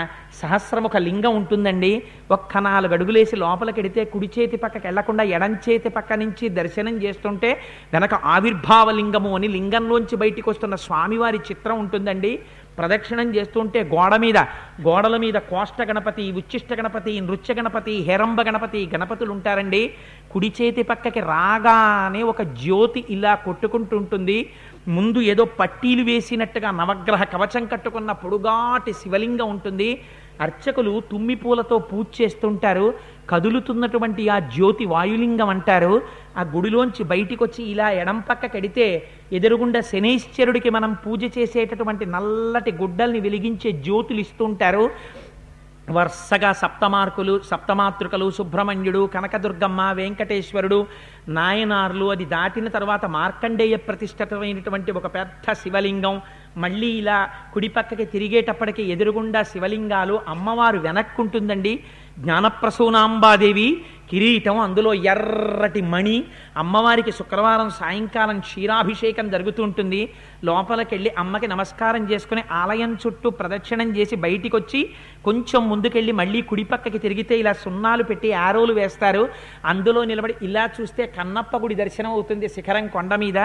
సహస్రముఖ 0.43 0.97
లింగం 1.07 1.35
ఉంటుందండి. 1.37 1.93
ఒక్క 2.31 2.59
నాలుగు 2.69 2.95
అడుగులేసి 2.97 3.35
లోపలికి 3.37 3.81
ఎడితే 3.81 4.03
కుడి 4.13 4.29
చేతి 4.39 4.57
పక్కకి 4.57 4.87
వెళ్ళకుండా 4.87 5.25
ఎడం 5.37 5.53
చేతి 5.67 5.89
పక్క 5.89 6.13
నుంచి 6.23 6.45
దర్శనం 6.59 6.95
చేస్తుంటే 7.03 7.51
వెనక 7.93 8.15
ఆవిర్భావ 8.35 8.91
లింగము 8.91 9.33
అని 9.37 9.49
లింగంలోంచి 9.57 10.17
బయటికి 10.23 10.49
వస్తున్న 10.51 10.75
స్వామివారి 10.87 11.41
చిత్రం 11.51 11.79
ఉంటుందండి. 11.79 12.33
ప్రదక్షిణం 12.79 13.29
చేస్తుంటే 13.37 13.81
గోడ 13.95 14.15
మీద 14.25 14.39
గోడల 14.87 15.17
మీద 15.25 15.37
కోష్ట 15.51 15.81
గణపతి 15.83 16.25
ఉచ్చిష్ట 16.41 16.73
గణపతి 16.81 17.15
నృత్య 17.21 17.55
గణపతి 17.55 17.95
హేరంబ 18.09 18.41
గణపతి 18.49 18.83
గణపతులు 18.95 19.31
ఉంటారండి 19.37 19.83
కుడి 20.33 20.51
చేతి 20.59 20.83
పక్కకి 20.83 21.21
రాగానే 21.33 22.23
ఒక 22.33 22.43
జ్యోతి 22.63 23.03
ఇలా 23.17 23.35
కొట్టుకుంటుంటుంది. 23.47 24.39
ముందు 24.89 25.19
ఏదో 25.33 25.45
పట్టీలు 25.61 26.03
వేసినట్టుగా 26.11 26.71
నవగ్రహ 26.81 27.23
కవచం 27.25 27.65
కట్టుకున్న 27.67 28.13
పొడుగాటి 28.13 28.93
శివలింగం 28.93 29.49
ఉంటుంది. 29.49 29.91
అర్చకులు 30.45 30.93
తుమ్మి 31.11 31.35
పూలతో 31.35 31.77
పూజ 31.91 32.07
చేస్తుంటారు. 32.21 32.87
కదులుతున్నటువంటి 33.31 34.29
ఆ 34.29 34.39
జ్యోతి 34.39 34.85
వాయులింగం 34.85 35.49
అంటారు. 35.49 36.03
ఆ 36.37 36.43
గుడిలోంచి 36.43 37.05
బయటికి 37.05 37.43
వచ్చి 37.45 37.65
ఇలా 37.65 37.91
ఎడం 37.91 38.21
పక్క 38.21 38.47
కడితే 38.47 39.09
ఎదురుగుండా 39.33 39.81
శనైశ్చరుడికి 39.81 40.71
మనం 40.71 40.93
పూజ 40.93 41.25
చేసేటటువంటి 41.39 42.07
నల్లటి 42.07 42.73
గుడ్డల్ని 42.73 43.21
వెలిగించే 43.21 43.73
జ్యోతులు 43.73 44.21
ఇస్తుంటారు. 44.21 44.91
వరుసగా 45.91 46.53
సప్తమార్కులు 46.53 47.41
సప్తమాతృకలు 47.51 48.31
సుబ్రహ్మణ్యుడు 48.31 49.11
కనకదుర్గమ్మ 49.15 49.93
వెంకటేశ్వరుడు 49.93 50.87
నాయనార్లు 51.29 52.07
అది 52.11 52.25
దాటిన 52.25 52.69
తర్వాత 52.69 53.07
మార్కండేయ 53.07 53.77
ప్రతిష్ఠితమైనటువంటి 53.77 54.93
ఒక 54.93 55.07
పెద్ద 55.15 55.53
శివలింగం. 55.53 56.21
మళ్ళీ 56.57 56.87
ఇలా 56.87 57.29
కుడిపక్కకి 57.55 58.05
తిరిగేటప్పటికి 58.05 58.83
ఎదురుగుండా 58.83 59.43
శివలింగాలు. 59.43 60.21
అమ్మవారు 60.29 60.79
వెనక్కుంటుందండి. 60.79 61.85
జ్ఞానప్రసూనాంబాదేవి 62.25 63.69
కిరీటం 64.11 64.57
అందులో 64.65 64.91
ఎర్రటి 65.13 65.81
మణి 65.93 66.17
అమ్మవారికి 66.63 67.13
శుక్రవారం 67.19 67.69
సాయంకాలం 67.79 68.37
క్షీరాభిషేకం 68.47 69.27
జరుగుతుంటుంది. 69.33 70.03
లోపలికెళ్ళి 70.49 71.11
అమ్మకి 71.23 71.47
నమస్కారం 71.55 72.03
చేసుకుని 72.11 72.43
ఆలయం 72.61 72.93
చుట్టూ 73.03 73.31
ప్రదక్షిణం 73.31 73.89
చేసి 73.97 74.17
బయటికి 74.25 74.55
వచ్చి 74.57 74.81
కొంచెం 75.27 75.63
ముందుకెళ్ళి 75.71 76.13
మళ్ళీ 76.21 76.43
కుడిపక్కకి 76.51 77.01
తిరిగితే 77.05 77.37
ఇలా 77.43 77.53
సున్నాలు 77.65 78.07
పెట్టి 78.11 78.31
ఆరోలు 78.47 78.73
వేస్తారు. 78.81 79.25
అందులో 79.73 80.03
నిలబడి 80.11 80.37
ఇలా 80.49 80.65
చూస్తే 80.77 81.07
కన్నప్ప 81.17 81.57
గుడి 81.65 81.79
దర్శనం 81.83 82.11
అవుతుంది 82.11 82.49
శిఖరం 82.57 82.87
కొండ 82.95 83.15
మీద. 83.25 83.39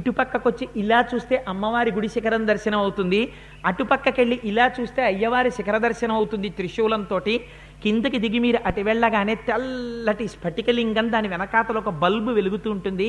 ఇటుపక్కకు 0.00 0.46
వచ్చి 0.48 0.68
ఇలా 0.82 1.00
చూస్తే 1.12 1.38
అమ్మవారి 1.54 1.92
గుడి 1.98 2.08
శిఖరం 2.16 2.42
దర్శనం 2.52 2.78
అవుతుంది. 2.78 3.22
అటుపక్కకెళ్ళి 3.70 4.38
ఇలా 4.52 4.68
చూస్తే 4.80 5.00
అయ్యవారి 5.12 5.50
శిఖర 5.60 5.78
దర్శనం 5.88 6.16
అవుతుంది 6.20 6.50
త్రిశూలంతో 6.58 7.20
కిందకి 7.82 8.18
దిగి 8.24 8.40
మీరు 8.44 8.58
అటు 8.68 8.82
వెళ్ళగానే 8.88 9.34
తెల్లటి 9.48 10.26
స్ఫటికలింగం 10.34 11.06
దాని 11.14 11.28
వెనకాతల 11.34 11.76
ఒక 11.82 11.90
బల్బు 12.02 12.30
వెలుగుతూ 12.38 12.68
ఉంటుంది. 12.76 13.08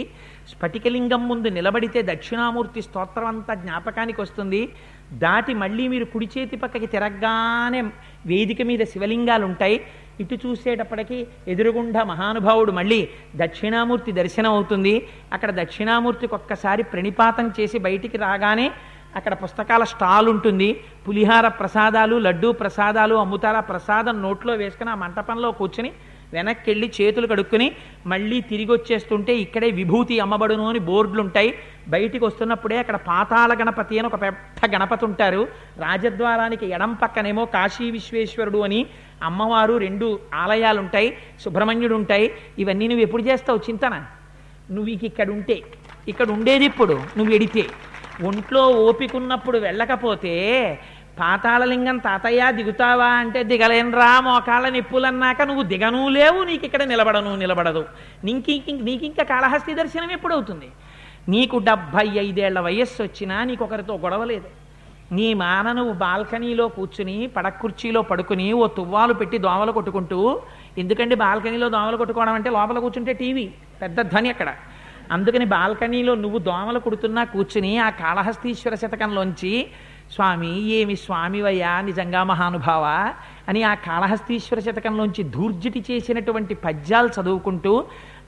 స్ఫటికలింగం 0.52 1.22
ముందు 1.32 1.48
నిలబడితే 1.58 2.02
దక్షిణామూర్తి 2.12 2.82
స్తోత్రం 2.88 3.28
అంతా 3.34 3.54
జ్ఞాపకానికి 3.64 4.20
వస్తుంది. 4.22 4.62
దాటి 5.24 5.54
మళ్ళీ 5.64 5.86
మీరు 5.94 6.06
కుడి 6.14 6.28
చేతి 6.34 6.58
పక్కకి 6.64 6.88
తిరగగానే 6.94 7.82
వేదిక 8.32 8.62
మీద 8.70 8.82
శివలింగాలు 8.94 9.46
ఉంటాయి 9.52 9.78
ఇటు 10.22 10.36
చూసేటప్పటికి 10.44 11.18
ఎదురుగుండ 11.54 11.98
మహానుభావుడు 12.12 12.72
మళ్ళీ 12.80 13.00
దక్షిణామూర్తి 13.44 14.12
దర్శనం 14.20 14.52
అవుతుంది 14.56 14.96
అక్కడ 15.36 15.52
దక్షిణామూర్తికి 15.62 16.36
ఒక్కసారి 16.40 16.84
ప్రణిపాతం 16.94 17.48
చేసి 17.60 17.78
బయటికి 17.88 18.18
రాగానే 18.26 18.68
అక్కడ 19.18 19.34
పుస్తకాల 19.44 19.84
స్టాల్ 19.94 20.28
ఉంటుంది. 20.34 20.70
పులిహార 21.06 21.48
ప్రసాదాలు 21.62 22.16
లడ్డూ 22.28 22.50
ప్రసాదాలు 22.62 23.16
అమ్ముతారు 23.24 23.60
ఆ 23.62 23.66
ప్రసాదం 23.72 24.16
నోట్లో 24.26 24.54
వేసుకుని 24.62 24.92
ఆ 24.94 24.98
మంటపంలో 25.04 25.52
కూర్చుని 25.60 25.92
వెనక్కి 26.36 26.68
వెళ్ళి 26.70 26.88
చేతులు 26.98 27.28
కడుక్కుని 27.32 27.66
మళ్ళీ 28.12 28.38
తిరిగి 28.52 28.72
వచ్చేస్తుంటే 28.74 29.34
ఇక్కడే 29.46 29.70
విభూతి 29.80 30.16
అమ్మబడును 30.26 30.66
అని 30.72 30.82
బోర్డులు 30.90 31.22
ఉంటాయి 31.26 31.50
బయటికి 31.94 32.24
వస్తున్నప్పుడే 32.26 32.78
అక్కడ 32.84 32.98
పాతాళ 33.10 33.52
గణపతి 33.62 34.00
అని 34.00 34.08
ఒక 34.12 34.20
పెద్ద 34.24 34.70
గణపతి 34.76 35.06
ఉంటారు. 35.10 35.42
రాజద్వారానికి 35.86 36.66
ఎడం 36.76 36.94
పక్కనేమో 37.04 37.46
కాశీ 37.56 37.88
విశ్వేశ్వరుడు 37.98 38.62
అని 38.68 38.80
అమ్మవారు 39.30 39.76
రెండు 39.86 40.08
ఆలయాలు 40.44 40.80
ఉంటాయి 40.86 41.10
సుబ్రహ్మణ్యుడు 41.46 41.98
ఉంటాయి 42.02 42.28
ఇవన్నీ 42.64 42.88
నువ్వు 42.92 43.06
ఎప్పుడు 43.08 43.26
చేస్తావు 43.30 43.62
చింతన? 43.68 43.96
నువ్వు 44.76 44.92
ఇక్కడ 45.12 45.30
ఉంటే 45.38 45.58
ఇక్కడ 46.12 46.28
ఉండేది 46.38 46.66
ఇప్పుడు 46.72 46.98
నువ్వు 47.18 47.32
ఎడితే. 47.40 47.66
ఒంట్లో 48.30 48.64
ఓపికున్నప్పుడు 48.88 49.58
వెళ్ళకపోతే 49.68 50.34
పాతాళలింగం 51.20 51.98
తాతయ్య 52.06 52.42
దిగుతావా 52.58 53.10
అంటే 53.22 53.40
దిగలేనరా 53.50 54.12
మోకాళ్ళ 54.28 54.68
నిప్పులన్నాక 54.76 55.42
నువ్వు 55.50 55.64
దిగను 55.72 56.02
లేవు 56.18 56.40
నీకు 56.50 56.66
ఇక్కడ 56.70 56.84
నిలబడను 56.92 57.32
నిలబడదు. 57.44 57.84
నీకి 58.28 58.56
నీకింక 58.88 59.22
కాళహస్తి 59.32 59.74
దర్శనం 59.80 60.12
ఎప్పుడవుతుంది? 60.18 60.70
నీకు 61.34 61.58
డెబ్భై 61.70 62.08
ఐదేళ్ళ 62.26 62.60
వయస్సు 62.68 63.00
వచ్చినా 63.08 63.38
నీకు 63.50 63.64
ఒకరితో 63.68 63.96
గొడవ 64.06 64.24
లేదు. 64.32 64.50
నీ 65.18 65.28
మాన 65.42 65.68
నువ్వు 65.78 65.94
బాల్కనీలో 66.06 66.66
కూర్చుని 66.76 67.16
పడక 67.36 67.58
కుర్చీలో 67.62 68.02
పడుకుని 68.10 68.48
ఓ 68.60 68.66
తువ్వాలు 68.78 69.14
పెట్టి 69.22 69.38
దోమలు 69.46 69.72
కొట్టుకుంటూ 69.78 70.20
ఎందుకండి 70.82 71.16
బాల్కనీలో 71.24 71.68
దోమలు 71.76 71.98
కొట్టుకోవడం 72.02 72.36
అంటే 72.40 72.50
లోపల 72.58 72.80
కూర్చుంటే 72.86 73.14
టీవీ 73.22 73.46
పెద్ద 73.82 74.02
ధ్వని 74.12 74.30
అక్కడ. 74.34 74.50
అందుకని 75.12 75.46
బాల్కనీలో 75.46 76.16
నువ్వు 76.16 76.40
దోమలు 76.40 76.80
కుడుతున్నా 76.80 77.24
కూర్చుని 77.24 77.78
ఆ 77.78 77.90
కాళహస్తీశ్వర 77.90 78.76
శతకంలోంచి 78.76 79.54
స్వామి 80.12 80.62
ఏమి 80.70 80.96
స్వామివయ్యా 80.96 81.82
నిజంగా 81.82 82.24
మహానుభావ? 82.24 82.86
అని 83.50 83.64
ఆ 83.64 83.74
కాళహస్తీశ్వర 83.74 84.60
శతకంలోంచి 84.60 85.24
ధూర్జటి 85.30 85.86
చేసినటువంటి 85.92 86.54
పద్యాలు 86.56 87.08
చదువుకుంటూ 87.08 87.74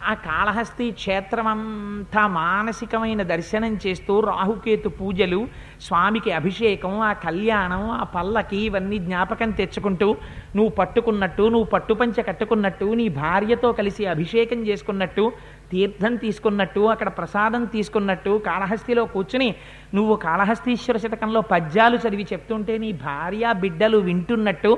ఆ 0.04 0.14
కాళహస్తి 0.24 0.86
క్షేత్రం 0.94 1.48
అంతా 1.48 2.24
మానసికమైన 2.36 3.22
దర్శనం 3.30 3.74
చేస్తూ 3.84 4.14
రాహుకేతు 4.22 4.90
పూజలు 4.98 5.40
స్వామికి 5.82 6.32
అభిషేకం 6.34 6.94
ఆ 7.02 7.12
కళ్యాణం 7.24 7.84
ఆ 7.96 8.04
పల్లకి 8.14 8.60
ఇవన్నీ 8.66 8.98
జ్ఞాపకం 9.00 9.52
తెచ్చుకుంటూ 9.52 10.08
నువ్వు 10.56 10.72
పట్టుకున్నట్టు 10.78 11.46
నువ్వు 11.54 11.68
పట్టుపంచ 11.74 12.24
కట్టుకున్నట్టు 12.24 12.88
నీ 12.94 13.08
భార్యతో 13.18 13.72
కలిసి 13.74 14.06
అభిషేకం 14.08 14.62
చేసుకున్నట్టు 14.68 15.26
తీర్థం 15.72 16.14
తీసుకున్నట్టు 16.18 16.82
అక్కడ 16.90 17.10
ప్రసాదం 17.18 17.64
తీసుకున్నట్టు 17.68 18.34
కాళహస్తిలో 18.46 19.04
కూర్చుని 19.14 19.50
నువ్వు 19.96 20.14
కాళహస్తీశ్వర 20.24 20.98
శతకంలో 20.98 21.42
పద్యాలు 21.52 21.98
చదివి 22.04 22.26
చెప్తుంటే 22.32 22.74
నీ 22.78 22.90
భార్య 23.04 23.54
బిడ్డలు 23.62 24.00
వింటున్నట్టు 24.04 24.72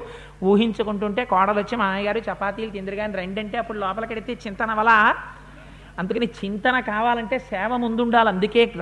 ఊహించుకుంటుంటే 0.44 1.26
కోడలు 1.26 1.60
వచ్చి 1.60 1.76
మా 1.76 1.86
అయ్యగారు 1.86 2.20
చపాతీలు 2.20 2.70
తిందిరిగాని 2.70 3.14
రెండంటే 3.14 3.58
అప్పుడు 3.58 3.78
లోపలికెడితే 3.78 4.34
చింతన 4.34 4.74
వల్ల 4.74 5.16
అందుకని 6.00 6.26
చింతన 6.26 6.80
కావాలంటే 6.80 7.40
సేవ 7.40 7.78
ముందుండాలి 7.78 8.30
అందుకే 8.30 8.74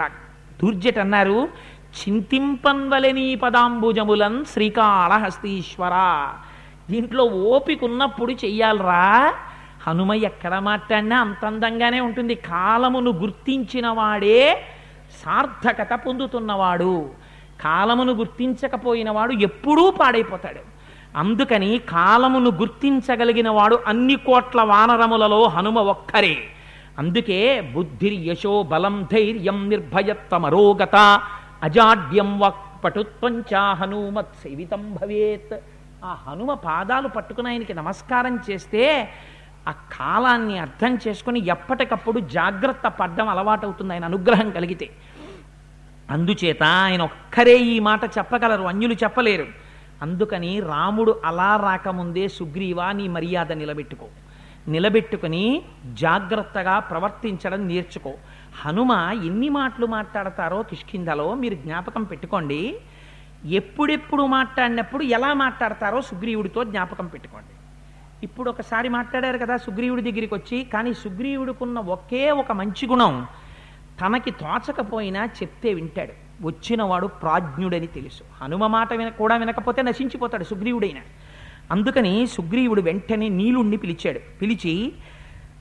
దూర్జట్ 0.63 0.97
అన్నారు 0.97 1.49
చింతింపన్వలెని 1.93 3.35
పదాంబుజములన్ 3.35 4.45
శ్రీకాళహస్తీశ్వర. 4.45 5.91
దీంట్లో 6.89 7.23
ఓపిక 7.23 7.83
ఉన్నప్పుడు 7.83 8.31
చెయ్యాలరా. 8.31 9.33
హనుమ 9.87 10.13
ఎక్కడ 10.13 10.59
మాట్లాడినా 10.59 11.21
అంత 11.21 11.45
అందంగానే 11.45 11.99
ఉంటుంది. 11.99 12.35
కాలమును 12.35 13.11
గుర్తించిన 13.11 13.87
వాడే 13.87 14.65
సార్థకత 15.23 15.93
పొందుతున్నవాడు. 15.93 17.09
కాలమును 17.61 18.13
గుర్తించకపోయినవాడు 18.13 19.31
ఎప్పుడూ 19.31 19.91
పాడైపోతాడు. 19.91 20.72
అందుకని 21.15 21.77
కాలమును 21.77 22.49
గుర్తించగలిగిన 22.49 23.49
వాడు 23.49 23.79
అన్ని 23.87 24.15
కోట్ల 24.15 24.61
వానరములలో 24.61 25.43
హనుమ 25.47 25.79
ఒక్కరే. 25.79 26.37
అందుకే 26.99 27.61
బుద్ధిర్ 27.61 28.13
యశో 28.13 28.63
బలం 28.63 29.07
ధైర్యం 29.11 29.69
నిర్భయత్వమరోగత 29.69 30.95
అజాడ్యం 31.63 32.39
వక్పటుత్వంచ 32.39 33.55
హనుమత్ 33.55 34.35
సేవితం 34.43 34.93
భవేత్. 35.01 35.53
ఆ 36.05 36.17
హనుమ 36.27 36.53
పాదాలు 36.53 37.07
పట్టుకుని 37.07 37.47
ఆయనకి 37.47 37.73
నమస్కారం 37.73 38.39
చేస్తే 38.49 39.09
ఆ 39.67 39.71
కాలాన్ని 39.71 40.59
అర్థం 40.59 40.97
చేసుకుని 41.07 41.47
ఎప్పటికప్పుడు 41.47 42.19
జాగ్రత్త 42.19 42.87
పడ్డం 42.87 43.29
అలవాటవుతుంది 43.29 43.93
ఆయన 43.93 44.05
అనుగ్రహం 44.05 44.51
కలిగితే. 44.51 44.89
అందుచేత 46.09 46.63
ఆయన 46.63 47.01
ఒక్కరే 47.01 47.57
ఈ 47.57 47.79
మాట 47.79 48.03
చెప్పగలరు 48.17 48.63
అన్యులు 48.63 48.93
చెప్పలేరు. 48.93 49.62
అందుకని 50.03 50.59
రాముడు 50.59 51.21
అలా 51.25 51.55
రాకముందే 51.55 52.27
సుగ్రీవా 52.27 52.91
నీ 52.91 53.07
మర్యాద 53.07 53.51
నిలబెట్టుకో. 53.51 54.07
నిలబెట్టుకుని 54.67 55.61
జాగ్రత్తగా 55.93 56.79
ప్రవర్తించడం 56.79 57.67
నేర్చుకో. 57.67 58.13
హనుమ 58.65 58.91
ఎన్ని 59.25 59.49
మాటలు 59.49 59.85
మాట్లాడతారో 59.85 60.63
కిష్కిందలో 60.63 61.33
మీరు 61.33 61.55
జ్ఞాపకం 61.55 62.03
పెట్టుకోండి. 62.03 62.75
ఎప్పుడెప్పుడు 63.45 64.23
మాట్లాడినప్పుడు 64.23 65.03
ఎలా 65.03 65.33
మాట్లాడతారో 65.33 66.01
సుగ్రీవుడితో 66.01 66.63
జ్ఞాపకం 66.63 67.07
పెట్టుకోండి. 67.07 67.53
ఇప్పుడు 68.25 68.49
ఒకసారి 68.49 68.89
మాట్లాడారు 68.89 69.37
కదా 69.37 69.57
సుగ్రీవుడి 69.57 70.11
దగ్గరికి 70.11 70.33
వచ్చి 70.33 70.67
కానీ 70.73 70.93
సుగ్రీవుడికున్న 70.93 71.79
ఒకే 71.79 72.31
ఒక 72.31 72.51
మంచి 72.51 72.87
గుణం 72.87 73.27
తనకి 74.01 74.31
తోచకపోయినా 74.31 75.25
చెప్తే 75.25 75.73
వింటాడు. 75.73 76.22
వచ్చినవాడు 76.41 77.07
ప్రాజ్ఞుడని 77.07 77.87
తెలుసు. 77.87 78.43
హనుమ 78.43 78.67
మాట 78.67 78.93
విన 78.93 79.09
కూడా 79.09 79.37
వినకపోతే 79.37 79.81
నశించిపోతాడు 79.81 80.43
సుగ్రీవుడైన. 80.43 80.97
అందుకని 81.71 82.27
సుగ్రీవుడు 82.27 82.81
వెంటనే 82.81 83.29
నీలుణ్ణి 83.29 83.77
పిలిచాడు. 83.77 84.19
పిలిచి 84.41 84.93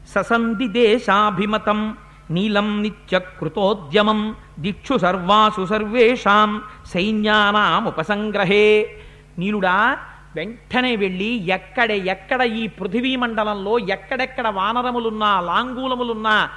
ససంధి 0.08 0.68
దేశాభిమతం 0.68 1.96
నీలం 2.30 2.82
నిత్య 2.82 3.18
కృతోద్యమం 3.18 4.36
దిక్షు 4.58 4.98
సర్వాసు 4.98 5.66
సర్వేషాం 5.66 6.62
సైన్యానాం 6.86 7.84
ఉపసంగ్రహే 7.84 8.96
నీలుడా 9.38 9.98
వెంటనే 10.36 10.96
వెళ్ళి 10.96 11.46
ఎక్కడ 11.46 11.90
ఎక్కడ 11.90 12.42
ఈ 12.42 12.66
పృథివీ 12.66 13.16
మండలంలో 13.16 13.78
ఎక్కడెక్కడ 13.78 14.48
వానరములున్నా 14.48 15.40
లాంగూలములున్నా 15.40 16.50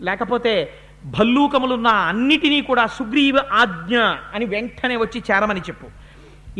లేకపోతే 0.00 0.72
భల్లూకములున్న 1.04 1.88
అన్నిటినీ 1.88 2.60
కూడా 2.60 2.86
సుగ్రీవ 2.86 3.36
ఆజ్ఞ 3.52 3.98
అని 4.34 4.44
వెంటనే 4.44 4.96
వచ్చి 4.96 5.22
చేరమని 5.30 5.60
చెప్పు. 5.60 5.86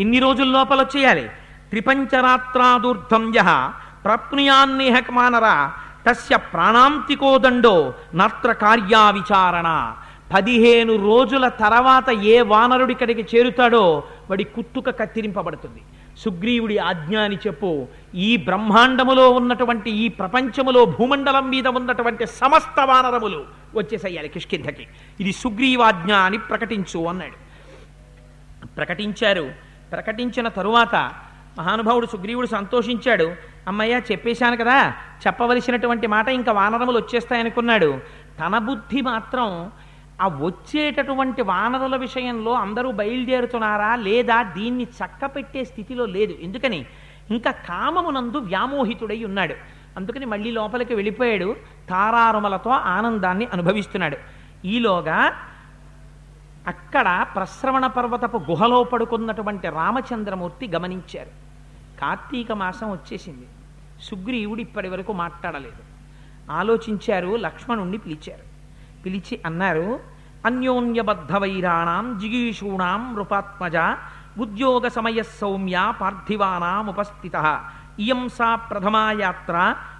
ఇన్ని 0.00 0.18
రోజుల 0.18 0.46
లోపల 0.46 0.86
చేయాలి 0.96 1.28
త్రిపంచరాత్రాదూర్ధం 1.70 3.32
యహ 3.36 3.72
ప్రప్నుయాన్నేహకమానర 4.04 5.70
తస్య 6.06 6.36
ప్రాణాంతికో 6.36 7.38
దండో 7.38 7.94
నత్ర 8.14 8.52
కార్యా 8.52 9.10
విచారణ. 9.10 9.94
పదిహేను 10.34 10.94
రోజుల 10.96 11.48
తర్వాత 11.48 12.10
ఏ 12.10 12.40
వానరుడి 12.40 12.92
ఇక్కడికి 12.92 13.36
చేరుతాడో 13.36 14.04
వాడి 14.30 14.44
కుత్తుక 14.44 14.90
కత్తిరింపబడుతుంది. 14.90 15.82
సుగ్రీవుడి 16.18 16.78
ఆజ్ఞ 16.78 17.18
అని 17.18 17.36
చెప్పు. 17.36 17.86
ఈ 18.14 18.36
బ్రహ్మాండములో 18.36 19.30
ఉన్నటువంటి 19.30 19.90
ఈ 19.90 20.08
ప్రపంచములో 20.08 20.84
భూమండలం 20.84 21.50
మీద 21.50 21.68
ఉన్నటువంటి 21.68 22.26
సమస్త 22.26 22.80
వానరములు 22.80 23.44
వచ్చేసయ్యాలి 23.74 24.28
కిష్కింధకి. 24.28 24.86
ఇది 25.20 25.32
సుగ్రీవాజ్ఞ 25.32 26.14
అని 26.14 26.38
ప్రకటించు 26.38 27.04
అన్నాడు. 27.04 27.44
ప్రకటించారు. 28.66 29.52
ప్రకటించిన 29.92 30.48
తరువాత 30.48 31.12
మహానుభావుడు 31.58 32.06
సుగ్రీవుడు 32.06 32.46
సంతోషించాడు. 32.46 33.34
అమ్మయ్య 33.68 34.00
చెప్పేశాను 34.12 34.56
కదా 34.56 34.90
చెప్పవలసినటువంటి 35.26 36.06
మాట 36.06 36.28
ఇంకా 36.28 36.52
వానరములు 36.52 36.98
వచ్చేస్తాయనుకున్నాడు. 36.98 38.00
తన 38.40 38.58
బుద్ధి 38.58 39.00
మాత్రం 39.00 39.70
ఆ 40.20 40.28
వచ్చేటటువంటి 40.28 41.42
వానరుల 41.42 41.96
విషయంలో 41.96 42.52
అందరూ 42.52 42.92
బయలుదేరుతున్నారా 42.92 43.96
లేదా 43.96 44.42
దీన్ని 44.42 44.84
చక్కపెట్టే 44.84 45.64
స్థితిలో 45.64 46.06
లేదు. 46.06 46.34
ఎందుకని? 46.42 46.86
ఇంకా 47.30 47.50
కామమునందు 47.50 48.36
వ్యామోహితుడై 48.36 49.24
ఉన్నాడు. 49.24 49.54
అందుకని 49.96 50.24
మళ్ళీ 50.24 50.50
లోపలికి 50.50 50.94
వెళ్ళిపోయాడు. 50.94 51.56
తారారుమలతో 51.88 52.70
ఆనందాన్ని 52.70 53.46
అనుభవిస్తున్నాడు. 53.46 54.16
ఈలోగా 54.64 55.32
అక్కడ 56.66 57.26
ప్రశ్రవణ 57.34 57.86
పర్వతపు 57.86 58.36
గుహలో 58.36 58.84
పడుకున్నటువంటి 58.84 59.68
రామచంద్రమూర్తి 59.68 60.68
గమనించారు. 60.68 61.30
కార్తీక 62.00 62.52
మాసం 62.52 62.90
వచ్చేసింది. 62.90 63.46
సుగ్రీవుడు 64.02 64.60
ఇప్పటి 64.60 64.88
వరకు 64.88 65.12
మాట్లాడలేదు. 65.12 65.82
ఆలోచించారు 66.52 67.36
లక్ష్మణుణ్ణి 67.36 67.98
పిలిచారు. 67.98 68.53
పిలిచి 69.04 69.36
అన్నారు 69.46 69.88
అన్యోన్యబద్ధ 70.46 71.32
వైరాణం 71.36 72.06
జిగీషూణాం 72.20 73.02
నృపాత్మజ 73.14 73.76
ఉద్యోగ 74.38 74.88
సమయ 74.88 75.22
సౌమ్య 75.40 75.76
పార్థివానాం 76.00 76.86
ఉపస్థిత. 76.92 77.36
ఇయం 77.98 78.22
సా 78.28 78.48
ప్రథమా 78.54 79.04
యాత్ర 79.20 79.56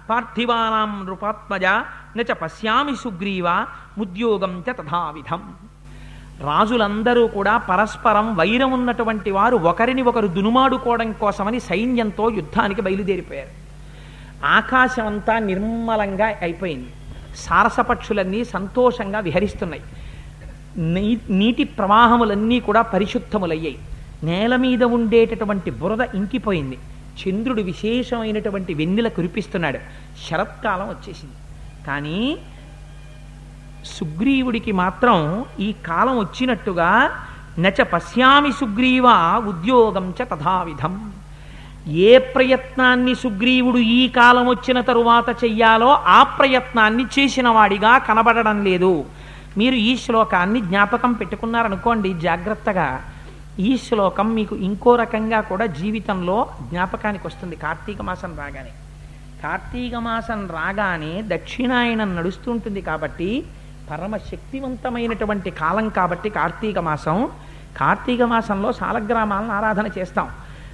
పార్థివానాం 0.09 0.91
నృపాత్మజ 1.05 1.65
నచ 2.17 2.31
పశ్యామి 2.41 2.95
సుగ్రీవ 2.95 3.47
ఉద్యోగం 3.97 4.63
చ 4.65 4.73
తథావిధం. 4.79 5.41
రాజులందరూ 6.47 7.23
కూడా 7.27 7.57
పరస్పరం 7.57 8.27
వైరం 8.35 8.71
ఉన్నటువంటి 8.71 9.31
వారు 9.31 9.57
ఒకరిని 9.71 10.01
ఒకరు 10.01 10.27
దునుమాడుకోవడం 10.37 11.11
కోసమని 11.21 11.59
సైన్యంతో 11.59 12.29
యుద్ధానికి 12.29 12.81
బయలుదేరిపోయారు. 12.81 13.53
ఆకాశం 14.45 15.05
అంతా 15.07 15.39
నిర్మలంగా 15.49 16.27
అయిపోయింది. 16.41 16.91
సారసపక్షులన్నీ 17.35 18.45
సంతోషంగా 18.45 19.19
విహరిస్తున్నాయి. 19.19 19.83
నీ 20.77 21.17
నీటి 21.29 21.63
ప్రవాహములన్నీ 21.63 22.59
కూడా 22.59 22.81
పరిశుద్ధములయ్యాయి. 22.81 23.79
నేల 24.23 24.55
మీద 24.55 24.83
ఉండేటటువంటి 24.83 25.71
బురద 25.71 26.01
ఇంకిపోయింది. 26.15 26.77
చంద్రుడు 27.21 27.61
విశేషమైనటువంటి 27.61 28.73
వెన్నెల 28.73 29.07
కురిపిస్తున్నాడు. 29.07 29.79
శరత్కాలం 30.29 30.89
వచ్చేసింది. 30.89 31.33
కానీ 31.87 32.37
సుగ్రీవుడికి 33.85 34.71
మాత్రం 34.71 35.45
ఈ 35.59 35.71
కాలం 35.71 36.19
వచ్చినట్టుగా 36.19 37.11
నచ 37.59 37.83
పశ్యామి 37.83 38.51
సుగ్రీవ 38.51 39.05
ఉద్యోగం 39.47 40.13
చ 40.21 40.23
తథావిధం. 40.23 41.14
ఏ 41.87 42.17
ప్రయత్నాన్ని 42.17 43.15
సుగ్రీవుడు 43.15 43.77
ఈ 43.77 44.07
కాలం 44.07 44.47
వచ్చిన 44.47 44.81
తరువాత 44.81 45.43
చెయ్యాలో 45.43 45.91
ఆ 45.91 46.23
ప్రయత్నాన్ని 46.23 47.05
చేసిన 47.19 47.49
వాడిగా 47.49 47.97
కనబడడం 47.97 48.63
లేదు. 48.63 49.05
మీరు 49.57 49.75
ఈ 49.75 49.97
శ్లోకాన్ని 49.97 50.61
జ్ఞాపకం 50.61 51.13
పెట్టుకున్నారనుకోండి 51.13 52.13
జాగ్రత్తగా. 52.13 53.01
ఈ 53.59 53.77
శ్లోకం 53.77 54.35
మీకు 54.35 54.55
ఇంకో 54.55 54.95
రకంగా 54.95 55.41
కూడా 55.41 55.65
జీవితంలో 55.65 56.47
జ్ఞాపకానికి 56.69 57.27
వస్తుంది 57.27 57.55
కార్తీక 57.55 58.01
మాసం 58.01 58.35
రాగానే. 58.37 58.71
కార్తీక 59.43 59.95
మాసం 59.95 60.47
రాగానే 60.47 61.21
దక్షిణాయనం 61.27 62.15
నడుస్తుంటుంది 62.15 62.81
కాబట్టి 62.81 63.43
పరమ 63.91 64.17
శక్తివంతమైనటువంటి 64.17 65.49
కాలం 65.49 65.89
కాబట్టి 65.89 66.29
కార్తీక 66.29 66.79
మాసం. 66.79 67.29
కార్తీక 67.77 68.21
మాసంలో 68.21 68.73
సాలగ్రామాలను 68.73 69.51
ఆరాధన 69.51 69.89
చేస్తాం. 69.97 70.27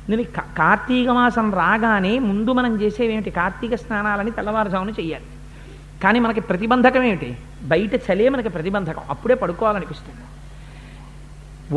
నేను 0.10 0.24
కార్తీక 0.58 1.10
మాసం 1.10 1.54
రాగానే 1.54 2.20
ముందు 2.20 2.52
మనం 2.52 2.82
చేసేవేమిటి? 2.82 3.30
కార్తీక 3.30 3.76
స్నానాలని 3.76 4.32
తెల్లవారుజామున 4.32 4.90
చేయాలి 5.00 5.28
కానీ 6.04 6.20
మనకి 6.20 6.42
ప్రతిబంధకం 6.42 7.04
ఏమిటి? 7.04 7.38
బయట 7.64 7.94
చలే 8.08 8.30
మనకి 8.30 8.50
ప్రతిబంధకం. 8.50 9.04
అప్పుడే 9.10 9.36
పడుకోవాలనిపిస్తుంది. 9.36 10.24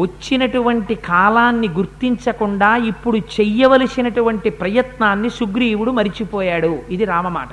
వచ్చినటువంటి 0.03 0.95
కాలాన్ని 0.95 1.69
గుర్తించకుండా 1.69 2.77
ఇప్పుడు 2.77 3.17
చెయ్యవలసినటువంటి 3.17 4.51
ప్రయత్నాన్ని 4.51 5.31
సుగ్రీవుడు 5.31 5.91
మరిచిపోయాడు. 5.91 6.73
ఇది 6.91 7.05
రామమాట 7.05 7.49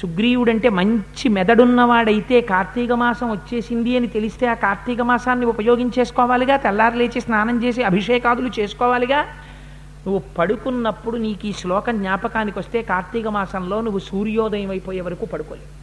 సుగ్రీవుడంటే 0.00 0.68
మంచి 0.68 1.28
మెదడున్నవాడైతే 1.28 2.40
కార్తీక 2.40 2.92
మాసం 2.92 3.30
వచ్చేసింది 3.30 3.96
అని 3.96 4.06
తెలిస్తే 4.06 4.46
ఆ 4.46 4.54
కార్తీక 4.54 5.00
మాసాన్ని 5.00 5.46
ఉపయోగించేసుకోవాలిగా? 5.46 6.56
తెల్లారి 6.56 6.98
లేచి 6.98 7.20
స్నానం 7.20 7.64
చేసి 7.64 7.82
అభిషేకాదులు 7.82 8.50
చేసుకోవాలిగా? 8.58 9.20
నువ్వు 10.08 10.22
పడుకున్నప్పుడు 10.38 11.16
నీకు 11.16 11.46
ఈ 11.46 11.52
శ్లోకం 11.52 11.98
జ్ఞాపకానికి 11.98 12.58
వస్తే 12.58 12.82
కార్తీక 12.82 13.26
మాసంలో 13.28 13.80
నువ్వు 13.80 13.98
సూర్యోదయం 13.98 14.70
అయిపోయే 14.70 15.00
వరకు 15.00 15.26
పడుకోలేవు. 15.26 15.78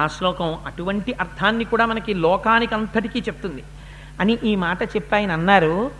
ఆ 0.00 0.06
శ్లోకం 0.06 0.58
అటువంటి 0.66 1.12
అర్థాన్ని 1.12 1.64
కూడా 1.64 1.86
మనకి 1.86 2.14
లోకానికి 2.14 2.74
అంతటికీ 2.74 3.18
చెప్తుంది. 3.20 3.62
అని 4.20 4.38
ఈ 4.44 4.56
మాట 4.56 4.82
చెప్పి 4.82 5.14
ఆయన 5.14 5.32
అన్నారు 5.32 5.90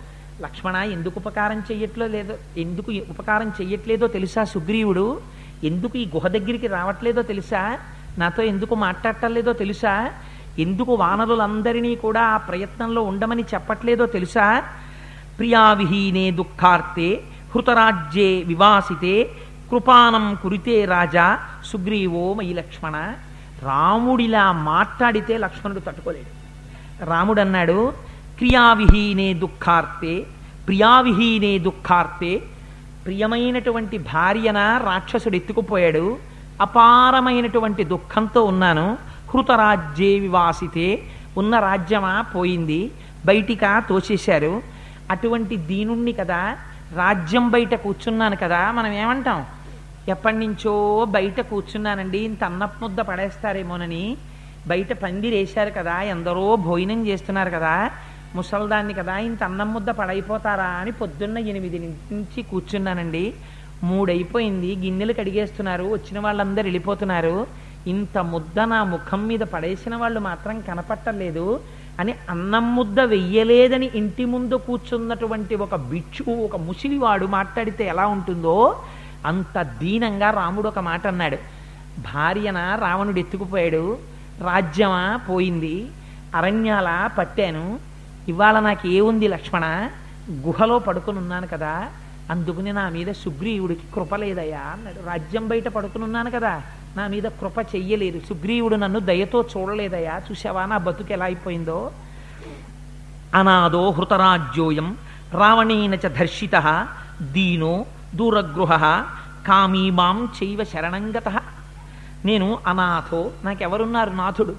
లక్ష్మణ 0.41 0.75
ఎందుకు 0.75 1.13
ఉపకారం 1.17 1.59
చెయ్యట్లో 1.59 2.07
లేదో 2.07 2.35
ఎందుకు 2.57 2.91
ఉపకారం 2.91 3.49
చెయ్యట్లేదో 3.49 4.07
తెలుసా 4.07 4.43
సుగ్రీవుడు? 4.43 5.21
ఎందుకు 5.63 5.97
ఈ 5.97 6.05
గుహ 6.15 6.27
దగ్గరికి 6.27 6.67
రావట్లేదో 6.67 7.21
తెలుసా? 7.21 7.79
నాతో 8.17 8.43
ఎందుకు 8.43 8.75
మాట్లాడటం 8.75 9.51
తెలుసా? 9.51 10.11
ఎందుకు 10.59 10.93
వానరులందరినీ 10.93 11.95
కూడా 11.95 12.21
ఆ 12.21 12.37
ప్రయత్నంలో 12.37 13.01
ఉండమని 13.01 13.43
చెప్పట్లేదో 13.53 14.05
తెలుసా? 14.05 14.63
ప్రియావిహీనే 15.39 16.31
దుఃఖార్తే 16.31 17.09
హృతరాజ్యే 17.53 18.43
వివాసితే 18.47 19.13
కృపానం 19.71 20.37
కురితే 20.43 20.85
రాజా 20.85 21.25
సుగ్రీవో 21.65 22.33
మయి 22.33 22.53
లక్ష్మణ. 22.53 22.95
రాముడిలా 23.63 24.51
మాట్లాడితే 24.71 25.37
లక్ష్మణుడు 25.37 25.79
తట్టుకోలేడు. 25.79 26.31
రాముడు 27.09 27.41
అన్నాడు 27.41 27.79
క్రియావిహీనే 28.37 29.33
దుఃఖార్తే 29.33 30.13
ప్రియావిహీనే 30.67 31.59
దుఃఖార్తే 31.59 32.33
ప్రియమైనటువంటి 33.05 33.97
భార్యన 34.11 34.59
రాక్షసుడు 34.87 35.35
ఎత్తుకుపోయాడు 35.35 36.05
అపారమైనటువంటి 36.61 37.83
దుఃఖంతో 37.83 38.43
ఉన్నాను 38.43 38.87
హృతరాజ్యే 39.31 40.19
వివాసితే 40.19 40.87
ఉన్న 41.37 41.59
రాజ్యమా 41.59 42.13
పోయింది 42.35 42.81
బయటికా 43.25 43.79
తోచేశారు 43.89 44.53
అటువంటి 45.13 45.55
దీనుణ్ణి 45.69 46.13
కదా 46.13 46.41
రాజ్యం 46.95 47.49
బయట 47.49 47.73
కూర్చున్నాను 47.85 48.35
కదా 48.43 48.59
మనం 48.71 48.91
ఏమంటాం? 49.03 49.39
ఎప్పటి 50.07 50.37
నుంచో 50.37 50.73
బయట 51.15 51.39
కూర్చున్నానండి 51.51 52.19
ఇంత 52.19 52.43
అన్నపు 52.43 52.77
ముద్ద 52.83 52.99
పడేస్తారేమోనని 52.99 54.03
బయట 54.67 54.93
పందిరేశారు 55.03 55.71
కదా 55.79 55.95
ఎందరో 56.13 56.55
భోజనం 56.67 57.07
చేస్తున్నారు 57.07 57.51
కదా 57.57 57.73
ముసల్దాన్ని 58.35 58.93
కదా 58.93 59.13
ఇంత 59.27 59.41
అన్నం 59.43 59.69
ముద్ద 59.73 59.89
పడైపోతారా 59.89 60.67
అని 60.81 60.91
పొద్దున్న 60.91 61.37
ఎనిమిది 61.51 61.77
నుంచి 62.11 62.41
కూర్చున్నానండి. 62.51 63.23
మూడైపోయింది 63.83 64.69
గిన్నెలు 64.75 65.13
కడిగేస్తున్నారు 65.13 65.85
వచ్చిన 65.95 66.17
వాళ్ళందరూ 66.19 66.63
వెళ్ళిపోతున్నారు. 66.63 67.35
ఇంత 67.87 68.17
ముద్ద 68.33 68.59
నా 68.73 68.79
ముఖం 68.93 69.21
మీద 69.27 69.43
పడేసిన 69.53 69.95
వాళ్ళు 69.95 70.19
మాత్రం 70.19 70.55
కనపట్టలేదు. 70.61 71.45
అని 71.99 72.13
అన్నం 72.29 72.75
ముద్ద 72.75 72.99
వెయ్యలేదని 72.99 73.91
ఇంటి 73.95 74.25
ముందు 74.25 74.55
కూర్చున్నటువంటి 74.55 75.55
ఒక 75.55 75.75
బిచ్చు 75.75 76.31
ఒక 76.31 76.55
ముసిలివాడు 76.55 77.25
మాట్లాడితే 77.25 77.87
ఎలా 77.87 78.07
ఉంటుందో 78.07 78.81
అంత 79.25 79.61
దీనంగా 79.61 80.31
రాముడు 80.31 80.67
ఒక 80.67 80.79
మాట 80.79 81.07
అన్నాడు. 81.07 81.35
భార్యన 81.99 82.79
రావణుడు 82.81 83.19
ఎత్తుకుపోయాడు. 83.19 83.97
రాజ్యమా? 84.41 85.19
పోయింది. 85.29 85.87
అరణ్యాల? 86.35 87.09
పట్టాను. 87.17 87.79
ఇవాళ 88.27 88.59
నాకు 88.59 88.87
ఏముంది 88.87 89.27
లక్ష్మణ? 89.27 89.89
గుహలో 90.31 90.79
పడుకుని 90.79 91.17
ఉన్నాను 91.17 91.47
కదా. 91.47 91.87
అందుకుని 92.29 92.73
నా 92.73 92.89
మీద 92.89 93.07
సుగ్రీవుడికి 93.07 93.81
కృప 93.95 94.15
లేదయ్యా 94.15 94.59
అన్నాడు. 94.59 95.05
రాజ్యం 95.05 95.47
బయట 95.47 95.67
పడుకునున్నాను 95.67 96.31
కదా. 96.31 96.61
నా 96.97 97.07
మీద 97.07 97.23
కృప 97.23 97.57
చెయ్యలేదు. 97.75 98.19
సుగ్రీవుడు 98.19 98.75
నన్ను 98.75 98.99
దయతో 98.99 99.45
చూడలేదయా 99.57 100.21
చూసావా 100.31 100.65
నా 100.65 100.77
బతుకు 100.77 101.13
ఎలా 101.13 101.25
అయిపోయిందో? 101.25 101.91
అనాదో 103.35 103.91
హృతరాజ్యోయం 103.91 104.97
రావణేన 105.33 105.95
చ 105.95 106.07
ధర్షిత 106.07 106.87
దీనో 107.21 107.85
దూరగృహ 108.15 109.05
కామీమాం 109.47 110.27
చైవ 110.43 110.63
శరణంగత. 110.63 111.29
నేను 112.25 112.57
అనాథో 112.67 113.31
నాకెవరున్నారు 113.43 114.09
నాథుడు? 114.09 114.55